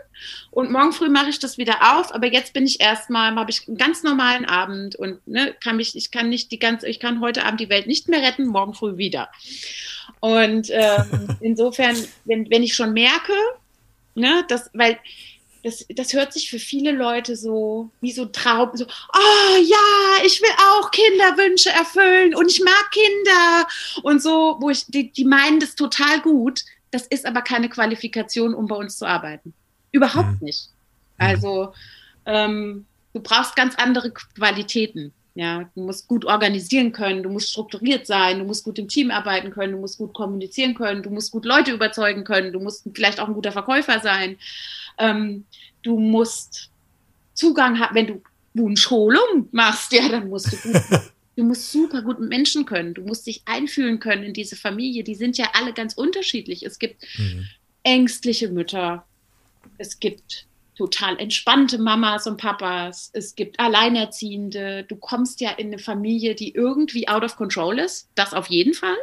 und 0.51 0.71
morgen 0.71 0.91
früh 0.91 1.09
mache 1.09 1.29
ich 1.29 1.39
das 1.39 1.57
wieder 1.57 1.97
auf, 1.97 2.13
aber 2.13 2.27
jetzt 2.27 2.53
bin 2.53 2.65
ich 2.65 2.79
erstmal, 2.79 3.33
habe 3.35 3.51
ich 3.51 3.67
einen 3.67 3.77
ganz 3.77 4.03
normalen 4.03 4.45
Abend 4.45 4.95
und 4.95 5.25
ne, 5.27 5.55
kann 5.63 5.77
mich, 5.77 5.95
ich 5.95 6.11
kann 6.11 6.29
nicht 6.29 6.51
die 6.51 6.59
ganze, 6.59 6.87
ich 6.87 6.99
kann 6.99 7.21
heute 7.21 7.45
Abend 7.45 7.59
die 7.59 7.69
Welt 7.69 7.87
nicht 7.87 8.07
mehr 8.07 8.21
retten, 8.21 8.45
morgen 8.45 8.73
früh 8.73 8.97
wieder. 8.97 9.29
Und 10.19 10.69
ähm, 10.71 11.37
insofern, 11.41 11.95
wenn, 12.25 12.49
wenn 12.49 12.63
ich 12.63 12.75
schon 12.75 12.93
merke, 12.93 13.33
ne, 14.15 14.45
das, 14.47 14.69
weil 14.73 14.99
das, 15.63 15.85
das 15.89 16.13
hört 16.13 16.33
sich 16.33 16.49
für 16.49 16.59
viele 16.59 16.91
Leute 16.91 17.35
so 17.35 17.91
wie 18.01 18.11
so 18.11 18.25
Traum, 18.25 18.71
so, 18.73 18.85
oh 18.85 19.57
ja, 19.63 20.25
ich 20.25 20.41
will 20.41 20.49
auch 20.71 20.91
Kinderwünsche 20.91 21.69
erfüllen 21.69 22.35
und 22.35 22.49
ich 22.49 22.63
mag 22.63 22.91
Kinder 22.91 23.67
und 24.03 24.21
so, 24.21 24.57
wo 24.59 24.69
ich, 24.69 24.85
die, 24.87 25.11
die 25.11 25.25
meinen 25.25 25.59
das 25.59 25.75
total 25.75 26.21
gut. 26.21 26.61
Das 26.91 27.07
ist 27.07 27.25
aber 27.25 27.41
keine 27.41 27.69
Qualifikation, 27.69 28.53
um 28.53 28.67
bei 28.67 28.75
uns 28.75 28.97
zu 28.97 29.05
arbeiten. 29.05 29.53
Überhaupt 29.91 30.41
mhm. 30.41 30.45
nicht. 30.45 30.69
Also 31.17 31.73
ähm, 32.25 32.85
du 33.13 33.21
brauchst 33.21 33.55
ganz 33.55 33.75
andere 33.75 34.11
Qualitäten. 34.11 35.13
Ja, 35.33 35.69
du 35.75 35.83
musst 35.85 36.09
gut 36.09 36.25
organisieren 36.25 36.91
können, 36.91 37.23
du 37.23 37.29
musst 37.29 37.51
strukturiert 37.51 38.05
sein, 38.05 38.39
du 38.39 38.45
musst 38.45 38.65
gut 38.65 38.77
im 38.79 38.89
Team 38.89 39.11
arbeiten 39.11 39.51
können, 39.51 39.73
du 39.73 39.79
musst 39.79 39.97
gut 39.97 40.13
kommunizieren 40.13 40.75
können, 40.75 41.03
du 41.03 41.09
musst 41.09 41.31
gut 41.31 41.45
Leute 41.45 41.71
überzeugen 41.71 42.25
können, 42.25 42.51
du 42.51 42.59
musst 42.59 42.85
vielleicht 42.93 43.19
auch 43.21 43.29
ein 43.29 43.33
guter 43.33 43.53
Verkäufer 43.53 44.01
sein. 44.01 44.37
Ähm, 44.97 45.45
du 45.83 45.97
musst 45.97 46.69
Zugang 47.33 47.79
haben, 47.79 47.95
wenn 47.95 48.07
du 48.07 48.21
Wunschholung 48.53 49.47
machst, 49.51 49.93
ja, 49.93 50.09
dann 50.09 50.27
musst 50.27 50.51
du 50.51 50.57
gut, 50.57 50.81
du 51.37 51.43
musst 51.45 51.71
super 51.71 52.01
gut 52.01 52.19
mit 52.19 52.27
Menschen 52.27 52.65
können, 52.65 52.93
du 52.93 53.01
musst 53.01 53.25
dich 53.25 53.41
einfühlen 53.45 54.01
können 54.01 54.23
in 54.23 54.33
diese 54.33 54.57
Familie. 54.57 55.05
Die 55.05 55.15
sind 55.15 55.37
ja 55.37 55.47
alle 55.53 55.71
ganz 55.71 55.93
unterschiedlich. 55.93 56.63
Es 56.63 56.77
gibt 56.77 57.01
mhm. 57.17 57.47
ängstliche 57.83 58.49
Mütter, 58.49 59.05
es 59.77 59.99
gibt 59.99 60.45
total 60.75 61.19
entspannte 61.19 61.77
Mamas 61.77 62.27
und 62.27 62.37
Papas, 62.37 63.11
es 63.13 63.35
gibt 63.35 63.59
Alleinerziehende. 63.59 64.83
Du 64.83 64.95
kommst 64.95 65.41
ja 65.41 65.51
in 65.51 65.67
eine 65.67 65.79
Familie, 65.79 66.35
die 66.35 66.53
irgendwie 66.53 67.07
out 67.07 67.23
of 67.23 67.35
control 67.35 67.79
ist, 67.79 68.09
das 68.15 68.33
auf 68.33 68.47
jeden 68.47 68.73
Fall. 68.73 68.97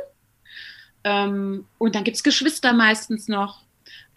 Ähm, 1.04 1.66
und 1.78 1.94
dann 1.94 2.04
gibt 2.04 2.16
es 2.16 2.22
Geschwister 2.22 2.72
meistens 2.72 3.28
noch 3.28 3.62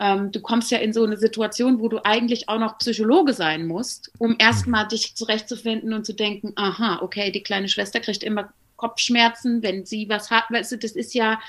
ähm, 0.02 0.32
du 0.32 0.41
kommst 0.41 0.72
ja 0.72 0.80
in 0.80 0.93
so 0.93 1.04
eine 1.04 1.16
Situation, 1.16 1.80
wo 1.80 1.88
du 1.88 2.04
eigentlich 2.04 2.49
auch 2.49 2.58
noch 2.58 2.80
Psychologe 2.80 3.34
sein 3.34 3.68
musst, 3.68 4.12
um 4.18 4.36
erstmal 4.39 4.88
dich 4.88 5.16
zurechtzufinden 5.16 5.93
und 5.93 6.08
zu 6.08 6.14
denken, 6.14 6.54
aha, 6.56 6.99
okay, 7.04 7.32
die 7.32 7.43
kleine 7.43 7.70
Schwester 7.70 7.99
kriegt 7.99 8.24
immer 8.24 8.52
Kopfschmerzen, 8.78 9.62
wenn 9.62 9.86
sie 9.86 10.10
was 10.10 10.32
hat. 10.32 10.45
Weißt 10.49 10.72
du, 10.72 10.78
das 10.80 10.93
ist 10.93 11.14
ja 11.14 11.39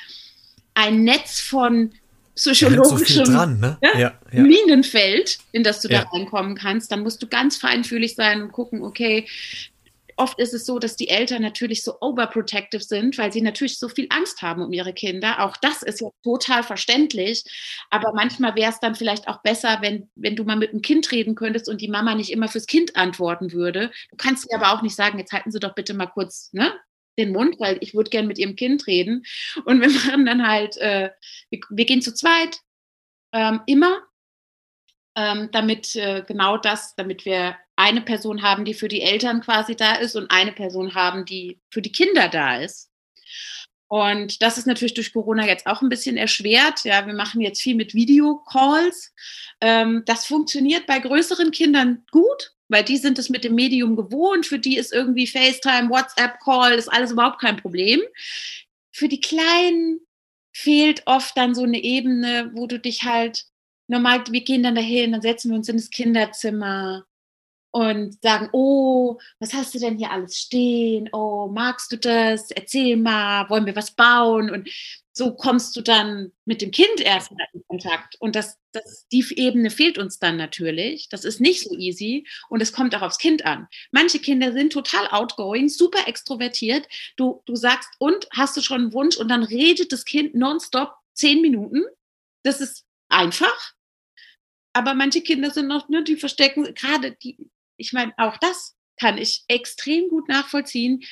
ein 0.74 1.02
Netz 1.02 1.40
von 1.40 1.92
psychologischen 2.50 3.24
so 3.24 3.32
dran, 3.32 3.60
ne? 3.60 3.78
ja, 3.82 3.98
ja, 3.98 4.12
ja. 4.32 4.42
Minenfeld, 4.42 5.38
in 5.52 5.62
das 5.62 5.80
du 5.80 5.88
da 5.88 6.00
reinkommen 6.00 6.56
kannst. 6.56 6.90
Dann 6.90 7.02
musst 7.02 7.22
du 7.22 7.26
ganz 7.26 7.56
feinfühlig 7.56 8.14
sein 8.14 8.42
und 8.42 8.52
gucken, 8.52 8.82
okay, 8.82 9.26
oft 10.16 10.38
ist 10.38 10.54
es 10.54 10.66
so, 10.66 10.78
dass 10.78 10.96
die 10.96 11.08
Eltern 11.08 11.42
natürlich 11.42 11.82
so 11.82 12.00
overprotective 12.00 12.82
sind, 12.82 13.18
weil 13.18 13.32
sie 13.32 13.40
natürlich 13.40 13.78
so 13.78 13.88
viel 13.88 14.06
Angst 14.10 14.42
haben 14.42 14.62
um 14.62 14.72
ihre 14.72 14.92
Kinder. 14.92 15.44
Auch 15.44 15.56
das 15.56 15.82
ist 15.82 16.00
ja 16.00 16.08
total 16.22 16.62
verständlich. 16.62 17.44
Aber 17.90 18.12
manchmal 18.14 18.54
wäre 18.54 18.70
es 18.70 18.80
dann 18.80 18.94
vielleicht 18.94 19.28
auch 19.28 19.42
besser, 19.42 19.78
wenn, 19.80 20.08
wenn 20.14 20.36
du 20.36 20.44
mal 20.44 20.56
mit 20.56 20.72
dem 20.72 20.82
Kind 20.82 21.10
reden 21.12 21.34
könntest 21.34 21.68
und 21.68 21.80
die 21.80 21.88
Mama 21.88 22.14
nicht 22.14 22.30
immer 22.30 22.48
fürs 22.48 22.66
Kind 22.66 22.96
antworten 22.96 23.52
würde. 23.52 23.90
Du 24.10 24.16
kannst 24.16 24.50
dir 24.50 24.56
aber 24.56 24.72
auch 24.72 24.82
nicht 24.82 24.96
sagen, 24.96 25.18
jetzt 25.18 25.32
halten 25.32 25.50
Sie 25.50 25.60
doch 25.60 25.74
bitte 25.74 25.94
mal 25.94 26.06
kurz 26.06 26.50
ne, 26.52 26.72
den 27.18 27.32
Mund, 27.32 27.58
weil 27.60 27.78
ich 27.80 27.94
würde 27.94 28.10
gern 28.10 28.26
mit 28.26 28.38
Ihrem 28.38 28.56
Kind 28.56 28.86
reden. 28.86 29.24
Und 29.64 29.80
wir 29.80 29.90
machen 29.90 30.26
dann 30.26 30.46
halt, 30.46 30.76
äh, 30.78 31.10
wir, 31.50 31.60
wir, 31.70 31.84
gehen 31.84 32.02
zu 32.02 32.14
zweit, 32.14 32.60
ähm, 33.32 33.60
immer, 33.66 34.02
ähm, 35.14 35.50
damit 35.52 35.94
äh, 35.96 36.24
genau 36.26 36.56
das, 36.56 36.94
damit 36.96 37.24
wir 37.24 37.56
eine 37.76 38.00
Person 38.00 38.42
haben, 38.42 38.64
die 38.64 38.74
für 38.74 38.88
die 38.88 39.02
Eltern 39.02 39.40
quasi 39.40 39.74
da 39.74 39.94
ist 39.94 40.14
und 40.16 40.30
eine 40.30 40.52
Person 40.52 40.94
haben, 40.94 41.24
die 41.24 41.60
für 41.70 41.82
die 41.82 41.92
Kinder 41.92 42.28
da 42.28 42.56
ist. 42.58 42.90
Und 43.88 44.40
das 44.40 44.56
ist 44.56 44.66
natürlich 44.66 44.94
durch 44.94 45.12
Corona 45.12 45.46
jetzt 45.46 45.66
auch 45.66 45.82
ein 45.82 45.90
bisschen 45.90 46.16
erschwert. 46.16 46.82
Ja, 46.84 47.06
wir 47.06 47.12
machen 47.12 47.42
jetzt 47.42 47.60
viel 47.60 47.74
mit 47.74 47.92
Videocalls. 47.92 49.12
Ähm, 49.60 50.02
das 50.06 50.24
funktioniert 50.24 50.86
bei 50.86 50.98
größeren 50.98 51.50
Kindern 51.50 52.06
gut, 52.10 52.54
weil 52.72 52.84
die 52.84 52.96
sind 52.96 53.18
es 53.18 53.28
mit 53.28 53.44
dem 53.44 53.54
Medium 53.54 53.94
gewohnt. 53.94 54.46
Für 54.46 54.58
die 54.58 54.76
ist 54.76 54.92
irgendwie 54.92 55.26
FaceTime, 55.26 55.90
WhatsApp-Call, 55.90 56.72
ist 56.72 56.88
alles 56.88 57.12
überhaupt 57.12 57.40
kein 57.40 57.58
Problem. 57.58 58.00
Für 58.90 59.08
die 59.08 59.20
Kleinen 59.20 60.00
fehlt 60.52 61.02
oft 61.06 61.36
dann 61.36 61.54
so 61.54 61.62
eine 61.62 61.82
Ebene, 61.82 62.50
wo 62.54 62.66
du 62.66 62.78
dich 62.78 63.04
halt 63.04 63.44
normal, 63.88 64.24
wir 64.30 64.42
gehen 64.42 64.62
dann 64.62 64.74
dahin, 64.74 65.12
dann 65.12 65.22
setzen 65.22 65.50
wir 65.50 65.56
uns 65.56 65.68
in 65.68 65.76
das 65.76 65.90
Kinderzimmer 65.90 67.04
und 67.72 68.22
sagen, 68.22 68.50
oh, 68.52 69.18
was 69.40 69.54
hast 69.54 69.74
du 69.74 69.78
denn 69.78 69.98
hier 69.98 70.10
alles 70.10 70.36
stehen? 70.36 71.08
Oh, 71.12 71.48
magst 71.48 71.90
du 71.90 71.96
das? 71.96 72.50
Erzähl 72.50 72.96
mal, 72.96 73.48
wollen 73.48 73.66
wir 73.66 73.74
was 73.74 73.92
bauen? 73.92 74.50
Und 74.50 74.68
so 75.14 75.34
kommst 75.34 75.74
du 75.76 75.80
dann 75.80 76.32
mit 76.44 76.62
dem 76.62 76.70
Kind 76.70 77.00
erst 77.00 77.32
in 77.52 77.62
Kontakt. 77.68 78.16
Und 78.20 78.36
das, 78.36 78.58
das, 78.72 79.06
die 79.10 79.24
Ebene 79.36 79.70
fehlt 79.70 79.98
uns 79.98 80.18
dann 80.18 80.36
natürlich. 80.36 81.08
Das 81.08 81.24
ist 81.24 81.40
nicht 81.40 81.62
so 81.62 81.74
easy 81.76 82.26
und 82.48 82.60
es 82.62 82.72
kommt 82.72 82.94
auch 82.94 83.02
aufs 83.02 83.18
Kind 83.18 83.44
an. 83.44 83.68
Manche 83.90 84.18
Kinder 84.18 84.52
sind 84.52 84.72
total 84.72 85.08
outgoing, 85.08 85.68
super 85.68 86.06
extrovertiert. 86.06 86.86
Du, 87.16 87.42
du 87.46 87.56
sagst, 87.56 87.90
und 87.98 88.26
hast 88.32 88.56
du 88.56 88.60
schon 88.60 88.82
einen 88.82 88.92
Wunsch? 88.92 89.16
Und 89.16 89.28
dann 89.28 89.42
redet 89.42 89.92
das 89.92 90.04
Kind 90.04 90.34
nonstop 90.34 90.94
zehn 91.14 91.40
Minuten. 91.40 91.82
Das 92.42 92.60
ist 92.60 92.84
einfach. 93.08 93.72
Aber 94.74 94.94
manche 94.94 95.20
Kinder 95.20 95.50
sind 95.50 95.68
noch, 95.68 95.88
ne, 95.88 96.02
die 96.02 96.16
verstecken, 96.16 96.74
gerade 96.74 97.12
die, 97.12 97.50
ich 97.76 97.92
meine, 97.92 98.12
auch 98.16 98.36
das 98.38 98.74
kann 98.98 99.18
ich 99.18 99.44
extrem 99.48 100.08
gut 100.08 100.28
nachvollziehen. 100.28 101.02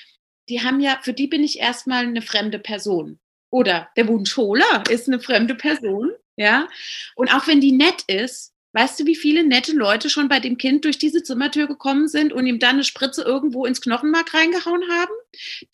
Die 0.48 0.62
haben 0.62 0.80
ja, 0.80 0.98
für 1.02 1.12
die 1.12 1.26
bin 1.26 1.42
ich 1.42 1.58
erstmal 1.58 2.06
eine 2.06 2.22
fremde 2.22 2.58
Person. 2.58 3.18
Oder 3.50 3.88
der 3.96 4.08
Wunschholer 4.08 4.84
ist 4.88 5.08
eine 5.08 5.20
fremde 5.20 5.54
Person, 5.54 6.10
ja. 6.36 6.68
Und 7.16 7.34
auch 7.34 7.46
wenn 7.46 7.60
die 7.60 7.72
nett 7.72 8.02
ist, 8.06 8.54
weißt 8.72 9.00
du, 9.00 9.06
wie 9.06 9.16
viele 9.16 9.44
nette 9.44 9.72
Leute 9.72 10.08
schon 10.08 10.28
bei 10.28 10.38
dem 10.38 10.56
Kind 10.56 10.84
durch 10.84 10.98
diese 10.98 11.22
Zimmertür 11.22 11.66
gekommen 11.66 12.06
sind 12.06 12.32
und 12.32 12.46
ihm 12.46 12.60
dann 12.60 12.76
eine 12.76 12.84
Spritze 12.84 13.22
irgendwo 13.22 13.66
ins 13.66 13.80
Knochenmark 13.80 14.32
reingehauen 14.32 14.82
haben? 14.90 15.12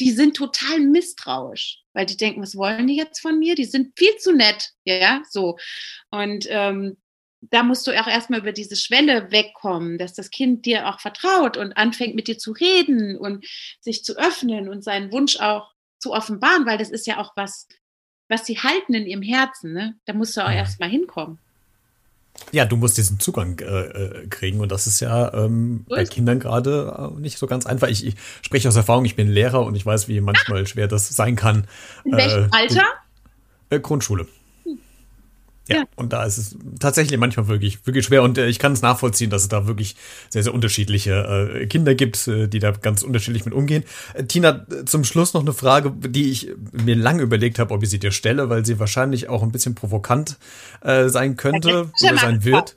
Die 0.01 0.11
sind 0.11 0.37
total 0.37 0.80
misstrauisch, 0.80 1.82
weil 1.93 2.07
die 2.07 2.16
denken, 2.16 2.43
was 2.43 2.57
wollen 2.57 2.87
die 2.87 2.97
jetzt 2.97 3.20
von 3.20 3.39
mir? 3.39 3.55
Die 3.55 3.64
sind 3.64 3.93
viel 3.99 4.16
zu 4.16 4.32
nett, 4.32 4.70
ja, 4.84 5.22
so. 5.30 5.59
Und 6.11 6.47
ähm, 6.49 6.97
da 7.41 7.62
musst 7.62 7.87
du 7.87 7.93
auch 7.93 8.07
erstmal 8.07 8.41
über 8.41 8.53
diese 8.53 8.76
Schwelle 8.76 9.30
wegkommen, 9.30 9.99
dass 9.99 10.14
das 10.14 10.30
Kind 10.30 10.66
dir 10.66 10.89
auch 10.89 11.01
vertraut 11.01 11.57
und 11.57 11.76
anfängt 11.76 12.14
mit 12.14 12.28
dir 12.28 12.39
zu 12.39 12.53
reden 12.53 13.16
und 13.16 13.45
sich 13.80 14.05
zu 14.05 14.16
öffnen 14.16 14.68
und 14.68 14.82
seinen 14.82 15.12
Wunsch 15.12 15.39
auch 15.41 15.72
zu 15.99 16.12
offenbaren, 16.12 16.66
weil 16.66 16.78
das 16.78 16.91
ist 16.91 17.07
ja 17.07 17.18
auch 17.18 17.32
was, 17.37 17.68
was 18.28 18.47
sie 18.47 18.59
halten 18.59 18.95
in 18.95 19.07
ihrem 19.07 19.22
Herzen. 19.22 19.72
Ne? 19.72 19.97
Da 20.07 20.12
musst 20.12 20.37
du 20.37 20.45
auch 20.45 20.51
erstmal 20.51 20.89
hinkommen. 20.89 21.39
Ja, 22.53 22.66
du 22.66 22.76
musst 22.76 22.99
diesen 22.99 23.18
Zugang 23.18 23.59
äh, 23.61 23.64
äh 23.64 24.26
kriegen 24.28 24.61
und 24.61 24.70
das 24.70 24.87
ist 24.87 25.01
ja 25.01 25.32
ähm, 25.32 25.87
bei 25.89 26.05
Kindern 26.05 26.39
gerade 26.39 27.12
äh, 27.16 27.20
nicht 27.20 27.39
so 27.39 27.47
ganz 27.47 27.64
einfach. 27.64 27.89
Ich, 27.89 28.07
ich, 28.07 28.14
spreche 28.43 28.68
aus 28.68 28.76
Erfahrung, 28.76 29.07
ich 29.07 29.16
bin 29.16 29.28
Lehrer 29.28 29.64
und 29.64 29.74
ich 29.74 29.87
weiß, 29.87 30.07
wie 30.09 30.20
manchmal 30.20 30.66
schwer 30.66 30.87
das 30.87 31.09
sein 31.09 31.34
kann. 31.34 31.66
In 32.05 32.12
welchem 32.12 32.45
äh, 32.45 32.49
Alter? 32.51 32.84
Äh, 33.70 33.80
Grundschule. 33.80 34.26
Ja, 35.69 35.77
ja, 35.77 35.85
und 35.97 36.12
da 36.12 36.25
ist 36.25 36.39
es 36.39 36.57
tatsächlich 36.79 37.19
manchmal 37.19 37.49
wirklich, 37.49 37.85
wirklich 37.87 38.07
schwer. 38.07 38.23
Und 38.23 38.39
äh, 38.39 38.47
ich 38.47 38.59
kann 38.59 38.73
es 38.73 38.83
nachvollziehen, 38.83 39.31
dass 39.31 39.43
es 39.43 39.49
da 39.49 39.67
wirklich 39.67 39.97
sehr, 40.29 40.43
sehr 40.43 40.55
unterschiedliche 40.55 41.59
äh, 41.61 41.67
Kinder 41.67 41.95
gibt, 41.95 42.29
äh, 42.29 42.47
die 42.47 42.61
da 42.61 42.71
ganz 42.71 43.03
unterschiedlich 43.03 43.45
mit 43.45 43.55
umgehen. 43.55 43.83
Äh, 44.14 44.25
Tina, 44.25 44.64
zum 44.87 45.05
Schluss 45.05 45.35
noch 45.35 45.41
eine 45.41 45.53
Frage, 45.53 45.93
die 45.93 46.31
ich 46.31 46.51
mir 46.73 46.95
lange 46.95 47.23
überlegt 47.23 47.59
habe, 47.59 47.75
ob 47.75 47.83
ich 47.83 47.91
sie 47.91 47.99
dir 47.99 48.12
stelle, 48.12 48.49
weil 48.49 48.64
sie 48.64 48.79
wahrscheinlich 48.79 49.29
auch 49.29 49.43
ein 49.43 49.51
bisschen 49.51 49.75
provokant 49.75 50.39
äh, 50.83 51.09
sein 51.09 51.37
könnte 51.37 51.91
oder 52.03 52.19
sein 52.19 52.45
wird. 52.45 52.77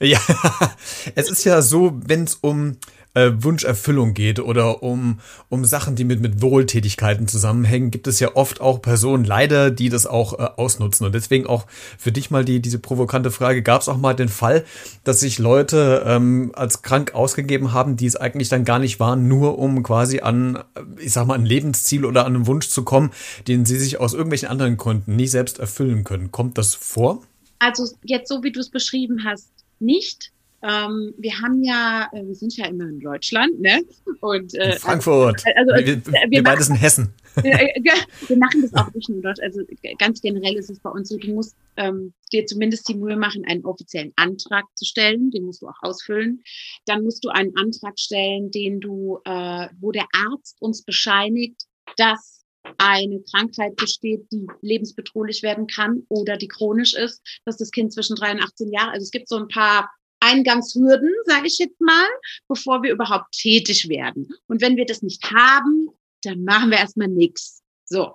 Ja, 0.00 0.18
es 1.14 1.30
ist 1.30 1.44
ja 1.44 1.62
so, 1.62 1.92
wenn 2.04 2.24
es 2.24 2.34
um 2.34 2.76
äh, 3.14 3.32
Wunscherfüllung 3.34 4.14
geht 4.14 4.40
oder 4.40 4.82
um, 4.82 5.20
um 5.48 5.64
Sachen, 5.64 5.96
die 5.96 6.04
mit, 6.04 6.20
mit 6.20 6.40
Wohltätigkeiten 6.40 7.28
zusammenhängen, 7.28 7.90
gibt 7.90 8.06
es 8.06 8.20
ja 8.20 8.34
oft 8.34 8.60
auch 8.60 8.80
Personen 8.80 9.24
leider, 9.24 9.70
die 9.70 9.88
das 9.88 10.06
auch 10.06 10.38
äh, 10.38 10.48
ausnutzen. 10.56 11.06
Und 11.06 11.14
deswegen 11.14 11.46
auch 11.46 11.66
für 11.98 12.12
dich 12.12 12.30
mal 12.30 12.44
die, 12.44 12.60
diese 12.60 12.78
provokante 12.78 13.30
Frage, 13.30 13.62
gab 13.62 13.82
es 13.82 13.88
auch 13.88 13.98
mal 13.98 14.14
den 14.14 14.28
Fall, 14.28 14.64
dass 15.04 15.20
sich 15.20 15.38
Leute 15.38 16.04
ähm, 16.06 16.52
als 16.54 16.82
krank 16.82 17.14
ausgegeben 17.14 17.72
haben, 17.72 17.96
die 17.96 18.06
es 18.06 18.16
eigentlich 18.16 18.48
dann 18.48 18.64
gar 18.64 18.78
nicht 18.78 19.00
waren, 19.00 19.28
nur 19.28 19.58
um 19.58 19.82
quasi 19.82 20.20
an, 20.20 20.62
ich 20.98 21.12
sag 21.12 21.26
mal, 21.26 21.34
ein 21.34 21.46
Lebensziel 21.46 22.04
oder 22.04 22.24
an 22.24 22.34
einen 22.34 22.46
Wunsch 22.46 22.68
zu 22.68 22.82
kommen, 22.82 23.10
den 23.48 23.66
sie 23.66 23.78
sich 23.78 24.00
aus 24.00 24.14
irgendwelchen 24.14 24.48
anderen 24.48 24.76
Gründen 24.76 25.16
nie 25.16 25.26
selbst 25.26 25.58
erfüllen 25.58 26.04
können. 26.04 26.32
Kommt 26.32 26.58
das 26.58 26.74
vor? 26.74 27.22
Also 27.58 27.88
jetzt 28.02 28.28
so, 28.28 28.42
wie 28.42 28.52
du 28.52 28.60
es 28.60 28.70
beschrieben 28.70 29.24
hast, 29.24 29.50
nicht. 29.78 30.32
Ähm, 30.62 31.12
wir 31.18 31.32
haben 31.40 31.62
ja, 31.64 32.08
äh, 32.12 32.24
wir 32.24 32.34
sind 32.34 32.56
ja 32.56 32.66
immer 32.66 32.84
in 32.84 33.00
Deutschland, 33.00 33.60
ne? 33.60 33.82
Und 34.20 34.54
äh, 34.54 34.72
in 34.72 34.78
Frankfurt. 34.78 35.42
Also, 35.56 35.72
also, 35.72 35.86
wir, 35.86 36.06
wir, 36.06 36.30
wir 36.30 36.42
beide 36.42 36.62
sind 36.62 36.76
Hessen. 36.76 37.14
Äh, 37.44 37.80
wir 38.28 38.36
machen 38.36 38.60
das 38.60 38.74
auch 38.74 38.92
nicht 38.92 39.08
nur 39.08 39.22
dort. 39.22 39.42
Also 39.42 39.62
ganz 39.98 40.20
generell 40.20 40.54
ist 40.54 40.68
es 40.68 40.78
bei 40.80 40.90
uns 40.90 41.08
so, 41.08 41.16
du 41.16 41.32
musst 41.32 41.56
ähm, 41.78 42.12
dir 42.30 42.44
zumindest 42.44 42.86
die 42.90 42.94
Mühe 42.94 43.16
machen, 43.16 43.46
einen 43.46 43.64
offiziellen 43.64 44.12
Antrag 44.16 44.64
zu 44.74 44.84
stellen. 44.84 45.30
Den 45.30 45.44
musst 45.44 45.62
du 45.62 45.68
auch 45.68 45.80
ausfüllen. 45.80 46.42
Dann 46.84 47.02
musst 47.02 47.24
du 47.24 47.30
einen 47.30 47.56
Antrag 47.56 47.98
stellen, 47.98 48.50
den 48.50 48.80
du, 48.80 49.18
äh, 49.24 49.68
wo 49.80 49.92
der 49.92 50.06
Arzt 50.12 50.60
uns 50.60 50.82
bescheinigt, 50.84 51.62
dass 51.96 52.44
eine 52.76 53.22
Krankheit 53.30 53.76
besteht, 53.76 54.30
die 54.30 54.46
lebensbedrohlich 54.60 55.42
werden 55.42 55.66
kann 55.66 56.02
oder 56.08 56.36
die 56.36 56.48
chronisch 56.48 56.94
ist, 56.94 57.22
dass 57.44 57.56
das 57.56 57.70
Kind 57.70 57.92
zwischen 57.92 58.14
drei 58.14 58.32
und 58.32 58.42
18 58.42 58.70
Jahre, 58.70 58.92
also 58.92 59.04
es 59.04 59.10
gibt 59.10 59.28
so 59.28 59.36
ein 59.36 59.48
paar 59.48 59.90
Eingangshürden, 60.22 61.10
sage 61.24 61.46
ich 61.46 61.58
jetzt 61.58 61.80
mal, 61.80 62.06
bevor 62.48 62.82
wir 62.82 62.92
überhaupt 62.92 63.32
tätig 63.32 63.88
werden. 63.88 64.28
Und 64.46 64.60
wenn 64.60 64.76
wir 64.76 64.86
das 64.86 65.02
nicht 65.02 65.22
haben, 65.30 65.88
dann 66.22 66.44
machen 66.44 66.70
wir 66.70 66.78
erstmal 66.78 67.08
nichts. 67.08 67.62
So. 67.84 68.14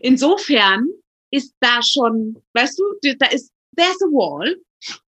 Insofern 0.00 0.88
ist 1.30 1.54
da 1.60 1.80
schon, 1.82 2.42
weißt 2.52 2.78
du, 2.78 3.14
da 3.18 3.26
ist, 3.26 3.50
there's 3.76 4.02
a 4.02 4.06
wall. 4.06 4.56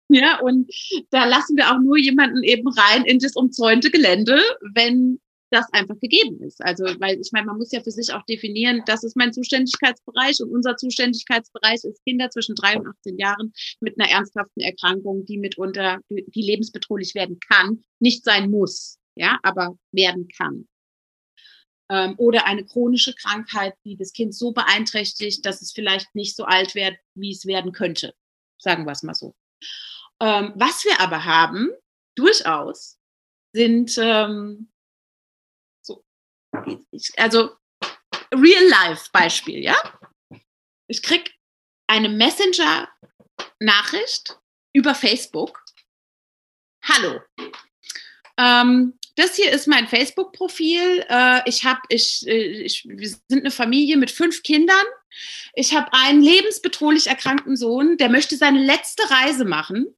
Ja, 0.07 0.39
und 0.39 0.71
da 1.09 1.25
lassen 1.25 1.57
wir 1.57 1.71
auch 1.71 1.79
nur 1.79 1.97
jemanden 1.97 2.43
eben 2.43 2.67
rein 2.67 3.05
in 3.05 3.17
das 3.17 3.35
umzäunte 3.35 3.89
Gelände, 3.89 4.39
wenn 4.73 5.19
das 5.56 5.72
einfach 5.74 5.99
gegeben 5.99 6.41
ist. 6.43 6.62
Also, 6.64 6.84
weil 6.99 7.20
ich 7.20 7.32
meine, 7.32 7.47
man 7.47 7.58
muss 7.58 7.72
ja 7.72 7.82
für 7.82 7.91
sich 7.91 8.14
auch 8.14 8.24
definieren, 8.26 8.84
das 8.86 9.03
ist 9.03 9.16
mein 9.16 9.34
Zuständigkeitsbereich 9.34 10.41
und 10.41 10.51
unser 10.51 10.76
Zuständigkeitsbereich 10.76 11.84
ist 11.84 12.03
Kinder 12.03 12.30
zwischen 12.30 12.56
drei 12.56 12.78
und 12.78 12.88
18 12.88 13.18
Jahren 13.18 13.53
mit 13.80 13.99
einer 13.99 14.10
ernsthaften 14.10 14.62
Erkrankung, 14.62 15.26
die 15.26 15.38
mitunter, 15.38 15.99
die 16.10 16.41
lebensbedrohlich 16.41 17.16
werden 17.16 17.39
kann, 17.39 17.84
nicht 17.99 18.24
sein 18.24 18.51
muss, 18.51 18.99
ja, 19.16 19.39
aber 19.43 19.78
werden 19.91 20.28
kann. 20.38 20.68
Ähm, 21.89 22.16
oder 22.18 22.45
eine 22.45 22.66
chronische 22.66 23.14
Krankheit, 23.14 23.74
die 23.86 23.95
das 23.95 24.12
Kind 24.12 24.36
so 24.36 24.51
beeinträchtigt, 24.51 25.45
dass 25.45 25.62
es 25.62 25.72
vielleicht 25.72 26.14
nicht 26.16 26.36
so 26.36 26.43
alt 26.45 26.76
wird, 26.76 26.97
wie 27.14 27.32
es 27.32 27.45
werden 27.45 27.72
könnte. 27.72 28.14
Sagen 28.58 28.86
wir 28.86 28.91
es 28.91 29.03
mal 29.03 29.14
so. 29.14 29.36
Ähm, 30.20 30.53
was 30.56 30.84
wir 30.84 30.99
aber 30.99 31.26
haben, 31.26 31.70
durchaus, 32.16 32.97
sind 33.53 33.97
ähm, 33.97 34.70
also 37.18 37.56
Real-Life-Beispiel, 38.34 39.64
ja? 39.64 39.76
Ich 40.88 41.01
krieg 41.01 41.34
eine 41.88 42.10
Messenger-Nachricht 42.10 44.38
über 44.74 44.93
Facebook. 44.95 45.64
Hallo. 46.84 47.22
Ähm, 48.38 48.99
das 49.16 49.36
hier 49.36 49.51
ist 49.51 49.68
mein 49.68 49.88
Facebook-Profil. 49.88 51.06
Äh, 51.10 51.49
ich 51.49 51.64
habe, 51.64 51.80
ich, 51.89 52.28
äh, 52.28 52.64
ich, 52.64 52.86
wir 52.86 53.08
sind 53.08 53.24
eine 53.32 53.51
Familie 53.51 53.97
mit 53.97 54.12
fünf 54.12 54.43
Kindern. 54.43 54.86
Ich 55.53 55.74
habe 55.74 55.91
einen 55.93 56.22
lebensbedrohlich 56.22 57.08
erkrankten 57.08 57.56
Sohn, 57.56 57.95
der 57.97 58.10
möchte 58.10 58.36
seine 58.36 58.62
letzte 58.64 59.10
Reise 59.10 59.45
machen. 59.45 59.95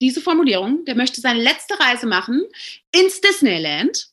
Diese 0.00 0.22
Formulierung, 0.22 0.86
der 0.86 0.94
möchte 0.94 1.20
seine 1.20 1.42
letzte 1.42 1.78
Reise 1.78 2.06
machen 2.06 2.42
ins 2.90 3.20
Disneyland. 3.20 4.11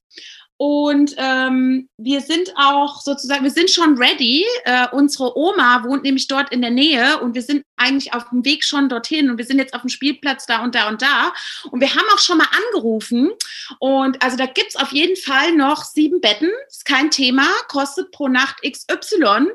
Und 0.62 1.16
ähm, 1.16 1.88
wir 1.96 2.20
sind 2.20 2.52
auch 2.58 3.00
sozusagen, 3.00 3.46
wir 3.46 3.50
sind 3.50 3.70
schon 3.70 3.98
ready. 3.98 4.46
Äh, 4.66 4.88
unsere 4.92 5.38
Oma 5.38 5.86
wohnt 5.86 6.04
nämlich 6.04 6.28
dort 6.28 6.52
in 6.52 6.60
der 6.60 6.70
Nähe 6.70 7.18
und 7.22 7.34
wir 7.34 7.42
sind 7.42 7.64
eigentlich 7.78 8.14
auf 8.14 8.28
dem 8.28 8.44
Weg 8.44 8.66
schon 8.66 8.90
dorthin 8.90 9.32
und 9.32 9.38
wir 9.38 9.46
sind 9.46 9.58
jetzt 9.58 9.74
auf 9.74 9.80
dem 9.80 9.90
Spielplatz 9.90 10.46
da 10.48 10.62
und 10.62 10.76
da 10.76 10.90
und 10.90 11.02
da. 11.02 11.32
Und 11.72 11.80
wir 11.80 11.96
haben 11.96 12.04
auch 12.14 12.20
schon 12.20 12.40
mal 12.40 12.48
angerufen. 12.68 13.32
Und 13.80 14.22
also 14.22 14.36
da 14.36 14.48
gibt's 14.48 14.76
auf 14.76 14.92
jeden 14.92 15.16
Fall 15.16 15.54
noch 15.54 15.86
sieben 15.86 16.20
Betten. 16.20 16.52
Ist 16.68 16.84
kein 16.84 17.10
Thema, 17.10 17.48
kostet 17.70 18.12
pro 18.12 18.28
Nacht 18.28 18.62
XY. 18.62 19.48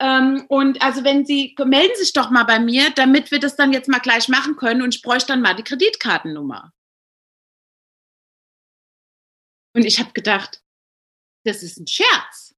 Ähm, 0.00 0.44
und 0.48 0.82
also 0.82 1.04
wenn 1.04 1.24
Sie, 1.24 1.54
melden 1.64 1.94
sich 1.94 2.12
doch 2.14 2.30
mal 2.30 2.42
bei 2.42 2.58
mir, 2.58 2.90
damit 2.96 3.30
wir 3.30 3.38
das 3.38 3.54
dann 3.54 3.72
jetzt 3.72 3.88
mal 3.88 4.00
gleich 4.00 4.28
machen 4.28 4.56
können 4.56 4.82
und 4.82 4.92
ich 4.92 5.02
bräuchte 5.02 5.28
dann 5.28 5.40
mal 5.40 5.54
die 5.54 5.62
Kreditkartennummer. 5.62 6.72
Und 9.74 9.84
ich 9.84 9.98
habe 9.98 10.12
gedacht, 10.12 10.62
das 11.44 11.62
ist 11.62 11.78
ein 11.78 11.86
Scherz. 11.86 12.54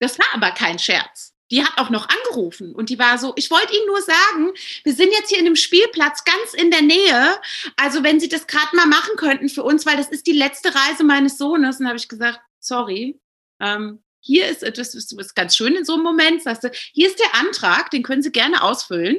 Das 0.00 0.18
war 0.18 0.26
aber 0.34 0.50
kein 0.50 0.78
Scherz. 0.78 1.34
Die 1.50 1.64
hat 1.64 1.78
auch 1.78 1.90
noch 1.90 2.08
angerufen 2.08 2.74
und 2.74 2.90
die 2.90 2.98
war 2.98 3.18
so, 3.18 3.32
ich 3.36 3.52
wollte 3.52 3.72
Ihnen 3.72 3.86
nur 3.86 4.02
sagen, 4.02 4.52
wir 4.82 4.92
sind 4.92 5.12
jetzt 5.12 5.28
hier 5.28 5.38
in 5.38 5.44
dem 5.44 5.54
Spielplatz 5.54 6.24
ganz 6.24 6.54
in 6.54 6.72
der 6.72 6.82
Nähe. 6.82 7.40
Also 7.76 8.02
wenn 8.02 8.18
Sie 8.18 8.28
das 8.28 8.48
gerade 8.48 8.74
mal 8.74 8.86
machen 8.86 9.16
könnten 9.16 9.48
für 9.48 9.62
uns, 9.62 9.86
weil 9.86 9.96
das 9.96 10.08
ist 10.08 10.26
die 10.26 10.32
letzte 10.32 10.74
Reise 10.74 11.04
meines 11.04 11.38
Sohnes. 11.38 11.78
Und 11.78 11.86
habe 11.86 11.98
ich 11.98 12.08
gesagt, 12.08 12.40
sorry, 12.58 13.20
ähm, 13.60 14.02
hier 14.26 14.48
ist, 14.48 14.62
das 14.62 14.94
ist, 14.94 15.34
ganz 15.36 15.56
schön 15.56 15.76
in 15.76 15.84
so 15.84 15.94
einem 15.94 16.02
Moment, 16.02 16.42
sagst 16.42 16.64
du, 16.64 16.70
hier 16.92 17.06
ist 17.08 17.20
der 17.20 17.40
Antrag, 17.40 17.90
den 17.90 18.02
können 18.02 18.22
Sie 18.22 18.32
gerne 18.32 18.62
ausfüllen. 18.62 19.18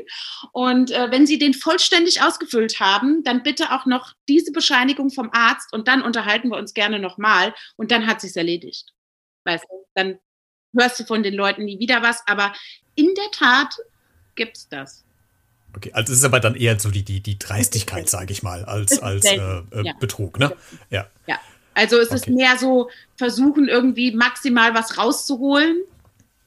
Und 0.51 0.91
äh, 0.91 1.10
wenn 1.12 1.26
Sie 1.26 1.39
den 1.39 1.53
vollständig 1.53 2.22
ausgefüllt 2.22 2.80
haben, 2.80 3.24
dann 3.24 3.41
bitte 3.41 3.72
auch 3.72 3.86
noch 3.86 4.14
diese 4.28 4.51
Bescheinigung 4.51 5.10
vom 5.10 5.30
Arzt 5.32 5.72
und 5.74 5.88
dann 5.88 6.01
unterhalten 6.01 6.49
wir 6.49 6.58
uns 6.58 6.74
gerne 6.74 6.99
nochmal 6.99 7.53
und 7.78 7.91
dann 7.91 8.05
hat 8.05 8.22
sich's 8.22 8.36
erledigt. 8.36 8.91
Weißt 9.45 9.64
du, 9.64 9.86
dann 9.95 10.20
hörst 10.78 10.99
du 10.99 11.05
von 11.05 11.24
den 11.24 11.34
Leuten 11.34 11.64
nie 11.64 11.80
wieder 11.80 12.01
was, 12.01 12.22
aber 12.28 12.53
in 12.95 13.14
der 13.16 13.32
Tat 13.32 13.76
gibt's 14.36 14.68
das. 14.68 15.05
Okay, 15.76 15.91
also 15.93 16.12
es 16.12 16.20
ist 16.20 16.26
aber 16.26 16.39
dann 16.39 16.55
eher 16.55 16.80
so 16.80 16.91
die, 16.91 17.03
die, 17.03 17.22
die 17.22 17.38
Dreistigkeit, 17.38 18.10
sage 18.10 18.34
ich 18.34 18.43
mal, 18.43 18.66
als, 18.66 18.99
als 18.99 19.26
äh, 19.26 19.36
äh, 19.36 19.64
ja. 19.84 19.93
Betrug, 19.99 20.39
ne? 20.39 20.55
Ja. 20.89 21.08
Ja. 21.28 21.39
Also 21.78 22.00
es 22.00 22.08
okay. 22.08 22.16
ist 22.16 22.28
mehr 22.28 22.58
so 22.58 22.90
versuchen, 23.18 23.68
irgendwie 23.68 24.12
maximal 24.12 24.74
was 24.74 24.98
rauszuholen 24.98 25.78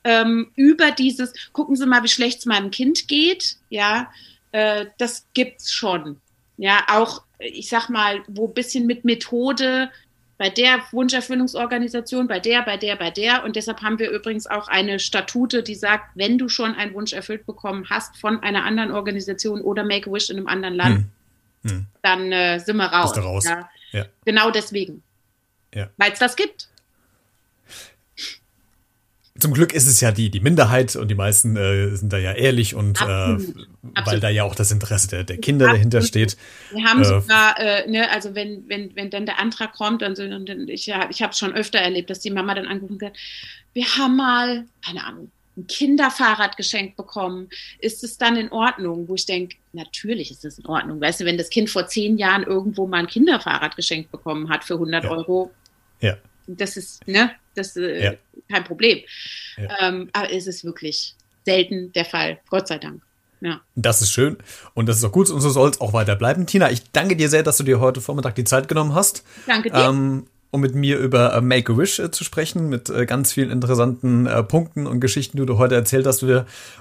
ähm, 0.03 0.51
über 0.57 0.91
dieses, 0.91 1.33
gucken 1.53 1.77
Sie 1.77 1.87
mal, 1.87 2.03
wie 2.03 2.09
schlecht 2.09 2.41
es 2.41 2.47
meinem 2.47 2.73
Kind 2.73 3.07
geht. 3.07 3.57
Ja, 3.69 4.11
äh, 4.51 4.87
das 4.99 5.27
gibt's 5.33 5.73
schon. 5.73 6.21
Ja, 6.57 6.85
auch, 6.89 7.23
ich 7.39 7.69
sag 7.69 7.91
mal, 7.91 8.23
wo 8.27 8.49
bisschen 8.49 8.87
mit 8.87 9.05
Methode 9.05 9.91
bei 10.37 10.51
der 10.51 10.81
Wunscherfüllungsorganisation, 10.91 12.27
bei 12.27 12.41
der, 12.41 12.63
bei 12.63 12.77
der, 12.77 12.97
bei 12.97 13.11
der. 13.11 13.45
Und 13.45 13.55
deshalb 13.55 13.83
haben 13.83 14.01
wir 14.01 14.11
übrigens 14.11 14.49
auch 14.49 14.67
eine 14.67 14.99
Statute, 14.99 15.63
die 15.63 15.77
sagt, 15.77 16.11
wenn 16.17 16.39
du 16.39 16.49
schon 16.49 16.75
einen 16.75 16.93
Wunsch 16.95 17.13
erfüllt 17.13 17.47
bekommen 17.47 17.87
hast 17.89 18.17
von 18.17 18.43
einer 18.43 18.65
anderen 18.65 18.91
Organisation 18.91 19.61
oder 19.61 19.85
Make-A-Wish 19.85 20.31
in 20.31 20.39
einem 20.39 20.49
anderen 20.49 20.75
Land, 20.75 21.05
hm. 21.63 21.71
Hm. 21.71 21.87
dann 22.03 22.33
äh, 22.33 22.59
sind 22.59 22.79
wir 22.79 22.87
raus. 22.87 23.17
raus. 23.17 23.45
Ja. 23.45 23.69
Ja. 23.93 24.07
Genau 24.25 24.51
deswegen. 24.51 25.05
Ja. 25.75 25.91
Weil 25.97 26.13
es 26.13 26.19
das 26.19 26.37
gibt. 26.37 26.69
Zum 29.39 29.55
Glück 29.55 29.73
ist 29.73 29.87
es 29.87 30.01
ja 30.01 30.13
die, 30.13 30.31
die 30.31 30.41
Minderheit 30.41 30.97
und 30.97 31.09
die 31.09 31.15
meisten 31.15 31.57
äh, 31.57 31.97
sind 31.97 32.13
da 32.13 32.19
ja 32.19 32.33
ehrlich 32.33 32.75
und 32.75 33.01
äh, 33.01 33.39
weil 34.05 34.21
da 34.21 34.29
ja 34.29 34.45
auch 34.45 34.55
das 34.55 34.71
Interesse 34.71 35.09
der, 35.09 35.25
der 35.25 35.39
Kinder 35.39 35.67
Absolut. 35.67 35.79
dahinter 35.79 36.03
steht. 36.03 36.37
Wir 36.73 36.85
haben 36.85 37.01
äh, 37.01 37.05
sogar, 37.07 37.59
äh, 37.59 37.89
ne, 37.89 38.11
also 38.11 38.35
wenn, 38.35 38.69
wenn, 38.69 38.95
wenn 38.97 39.09
dann 39.09 39.25
der 39.25 39.39
Antrag 39.39 39.73
kommt, 39.73 40.03
so, 40.15 40.23
und 40.23 40.51
ich, 40.69 40.89
ich 40.89 41.23
habe 41.23 41.33
es 41.33 41.39
schon 41.39 41.55
öfter 41.55 41.79
erlebt, 41.79 42.11
dass 42.11 42.21
die 42.21 42.31
Mama 42.31 42.55
dann 42.55 42.67
angerufen 42.67 43.01
hat, 43.03 43.17
wir 43.73 43.87
haben 43.97 44.17
mal, 44.17 44.67
keine 44.85 45.05
Ahnung, 45.05 45.31
ein 45.57 45.67
Kinderfahrrad 45.67 46.57
geschenkt 46.57 46.97
bekommen, 46.97 47.49
ist 47.79 48.05
es 48.05 48.19
dann 48.19 48.37
in 48.37 48.53
Ordnung? 48.53 49.09
Wo 49.09 49.15
ich 49.15 49.27
denke, 49.27 49.57
natürlich 49.73 50.31
ist 50.31 50.45
es 50.45 50.59
in 50.59 50.67
Ordnung. 50.67 51.01
Weißt 51.01 51.21
du, 51.21 51.25
wenn 51.25 51.39
das 51.39 51.51
Kind 51.51 51.71
vor 51.71 51.87
zehn 51.87 52.19
Jahren 52.19 52.43
irgendwo 52.43 52.87
mal 52.87 52.99
ein 52.99 53.07
Kinderfahrrad 53.07 53.77
geschenkt 53.77 54.11
bekommen 54.11 54.49
hat 54.49 54.65
für 54.65 54.75
100 54.75 55.05
ja. 55.05 55.11
Euro, 55.11 55.51
ja. 56.01 56.17
Das 56.47 56.77
ist, 56.77 57.07
ne, 57.07 57.31
das 57.55 57.77
äh, 57.77 58.05
ja. 58.05 58.13
kein 58.51 58.65
Problem. 58.65 59.01
Ja. 59.57 59.89
Ähm, 59.89 60.11
aber 60.13 60.33
es 60.33 60.47
ist 60.47 60.65
wirklich 60.65 61.15
selten 61.45 61.93
der 61.93 62.05
Fall, 62.05 62.39
Gott 62.49 62.69
sei 62.69 62.79
Dank. 62.79 63.03
Ja. 63.41 63.61
Das 63.75 64.03
ist 64.03 64.11
schön 64.11 64.37
und 64.75 64.87
das 64.87 64.99
ist 64.99 65.05
auch 65.05 65.13
gut 65.13 65.31
und 65.31 65.41
so 65.41 65.49
soll 65.49 65.71
es 65.71 65.81
auch 65.81 65.93
weiter 65.93 66.17
bleiben. 66.17 66.47
Tina, 66.47 66.71
ich 66.71 66.91
danke 66.91 67.17
dir 67.17 67.29
sehr, 67.29 67.43
dass 67.43 67.57
du 67.57 67.63
dir 67.63 67.81
heute 67.81 68.01
Vormittag 68.01 68.35
die 68.35 68.45
Zeit 68.45 68.69
genommen 68.69 68.95
hast. 68.95 69.25
Danke 69.47 69.71
dir. 69.71 69.79
Ähm, 69.79 70.27
um 70.51 70.61
mit 70.61 70.75
mir 70.75 70.99
über 70.99 71.35
äh, 71.35 71.41
Make-A-Wish 71.41 72.01
äh, 72.01 72.11
zu 72.11 72.25
sprechen, 72.25 72.69
mit 72.69 72.91
äh, 72.91 73.07
ganz 73.07 73.33
vielen 73.33 73.51
interessanten 73.51 74.29
Punkten 74.49 74.87
und 74.87 75.01
Geschichten, 75.01 75.37
die 75.37 75.47
du 75.47 75.59
heute 75.59 75.75
erzählt 75.75 76.07
hast. 76.07 76.25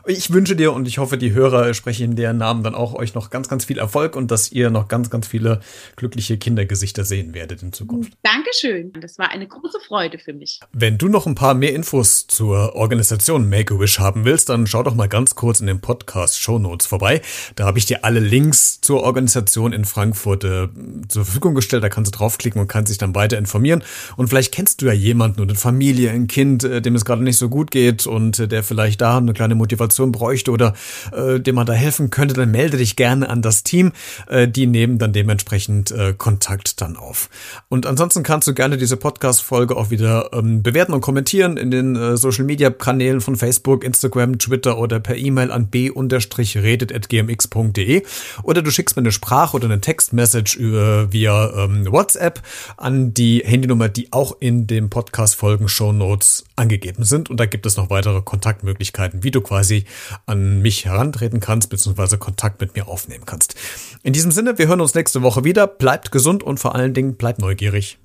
Ich 0.05 0.34
wünsche 0.34 0.55
dir 0.55 0.74
und 0.74 0.88
ich 0.88 0.97
hoffe, 0.97 1.17
die 1.17 1.34
Hörer 1.34 1.74
sprechen 1.74 2.03
in 2.03 2.15
deren 2.15 2.38
Namen 2.38 2.63
dann 2.63 2.76
auch 2.76 2.93
euch 2.93 3.13
noch 3.13 3.30
ganz, 3.30 3.47
ganz 3.47 3.65
viel 3.65 3.78
Erfolg 3.78 4.15
und 4.15 4.32
dass 4.32 4.51
ihr 4.51 4.70
noch 4.70 4.88
ganz, 4.88 5.09
ganz 5.09 5.28
viele 5.28 5.61
glückliche 5.95 6.38
Kindergesichter 6.38 7.05
sehen 7.05 7.34
werdet 7.34 7.61
in 7.61 7.74
Zukunft. 7.74 8.13
Dankeschön. 8.24 8.91
Das 8.99 9.17
war 9.17 9.30
eine 9.30 9.47
große 9.47 9.80
Freude 9.88 10.17
für 10.20 10.34
mich. 10.34 10.59
Wenn 10.72 10.97
du 10.97 11.07
noch 11.07 11.28
ein 11.28 11.36
paar 11.36 11.53
mehr 11.53 11.74
Infos 11.74 12.28
zur 12.28 12.76
Organisation 12.76 13.49
Make-A-Wish 13.49 13.99
haben 13.99 14.26
willst, 14.26 14.49
dann 14.49 14.67
schau 14.67 14.84
doch 14.84 14.95
mal 14.95 15.09
ganz 15.09 15.36
kurz 15.36 15.59
in 15.59 15.67
den 15.67 15.82
Podcast 15.82 16.39
Show 16.39 16.59
Notes 16.59 16.88
vorbei. 16.88 17.22
Da 17.55 17.65
habe 17.65 17.78
ich 17.78 17.86
dir 17.86 18.03
alle 18.03 18.20
Links 18.20 18.82
zur 18.82 19.03
Organisation 19.03 19.74
in 19.74 19.86
Frankfurt 19.86 20.43
äh, 20.43 20.67
zur 21.07 21.26
Verfügung 21.26 21.55
gestellt. 21.55 21.84
Da 21.84 21.89
kannst 21.89 22.13
du 22.13 22.17
draufklicken 22.17 22.59
und 22.59 22.67
kannst 22.67 22.91
dich 22.91 22.97
dann 22.97 23.15
weiter 23.15 23.38
informieren 23.38 23.59
informieren. 23.60 23.84
Und 24.16 24.30
vielleicht 24.30 24.53
kennst 24.53 24.82
du 24.82 24.86
ja 24.88 24.93
jemanden 24.93 25.41
oder 25.41 25.51
eine 25.51 25.60
Familie, 25.60 26.10
ein 26.12 26.28
Kind, 26.28 26.64
äh, 26.64 26.82
dem 26.82 26.95
es 26.95 27.03
gerade 27.05 27.24
nicht 27.24 27.38
so 27.38 27.49
gut 27.49 27.70
geht 27.72 28.05
und 28.07 28.39
äh, 28.39 28.47
der 28.47 28.64
vielleicht 28.64 29.01
da 29.01 29.18
eine 29.18 29.34
kleine 29.34 29.55
Motivation 29.55 30.12
bräuchte 30.12 30.51
oder 30.51 30.74
äh, 31.12 31.39
dem 31.39 31.55
man 31.55 31.66
da 31.66 31.74
helfen 31.74 32.10
könnte, 32.10 32.36
dann 32.36 32.51
melde 32.51 32.78
dich 32.78 32.95
gerne 32.95 33.30
an 33.30 33.41
das 33.41 33.64
Team. 33.64 33.91
Äh, 34.28 34.47
die 34.47 34.68
nehmen 34.68 34.97
dann 34.97 35.12
dementsprechend 35.14 35.91
äh, 35.91 36.14
Kontakt 36.18 36.82
dann 36.82 36.97
auf. 36.97 37.30
Und 37.68 37.86
ansonsten 37.86 38.24
kannst 38.24 38.47
du 38.47 38.53
gerne 38.53 38.78
diese 38.78 38.95
Podcast-Folge 38.97 39.76
auch 39.76 39.89
wieder 39.89 40.30
ähm, 40.34 40.62
bewerten 40.64 40.93
und 40.93 41.01
kommentieren 41.01 41.57
in 41.57 41.72
den 41.72 41.95
äh, 41.95 42.16
Social-Media-Kanälen 42.18 43.22
von 43.22 43.36
Facebook, 43.36 43.84
Instagram, 43.84 44.38
Twitter 44.39 44.78
oder 44.78 44.99
per 44.99 45.18
E-Mail 45.18 45.51
an 45.51 45.68
b-redet.gmx.de 45.68 48.03
oder 48.43 48.62
du 48.62 48.72
schickst 48.72 48.95
mir 48.95 49.01
eine 49.01 49.12
Sprach- 49.12 49.53
oder 49.53 49.66
eine 49.66 49.82
Textmessage 49.82 50.57
über, 50.57 51.12
via 51.12 51.51
ähm, 51.55 51.91
WhatsApp 51.91 52.41
an 52.78 53.14
die 53.14 53.43
Handynummer, 53.50 53.89
die 53.89 54.12
auch 54.12 54.38
in 54.39 54.68
den 54.68 54.89
Podcast-Folgen 54.89 55.68
Show 55.68 55.91
Notes 55.91 56.45
angegeben 56.56 57.04
sind. 57.04 57.30
Und 57.30 57.39
da 57.39 57.45
gibt 57.45 57.66
es 57.66 57.78
noch 57.78 57.89
weitere 57.89 58.22
Kontaktmöglichkeiten, 58.22 59.24
wie 59.24 59.32
du 59.32 59.41
quasi 59.41 59.86
an 60.26 60.62
mich 60.62 60.86
herantreten 60.86 61.39
kannst, 61.39 61.70
beziehungsweise 61.70 62.18
Kontakt 62.18 62.62
mit 62.62 62.76
mir 62.76 62.88
aufnehmen 62.88 63.26
kannst. 63.26 63.56
In 64.04 64.14
diesem 64.14 64.32
Sinne, 64.32 64.58
wir 64.58 64.68
hören 64.68 64.82
uns 64.82 64.95
nächste 64.95 65.22
Woche 65.22 65.43
wieder. 65.43 65.68
Bleibt 65.68 66.12
gesund 66.12 66.43
und 66.43 66.60
vor 66.60 66.76
allen 66.76 66.93
Dingen 66.93 67.16
bleibt 67.16 67.39
neugierig. 67.39 67.97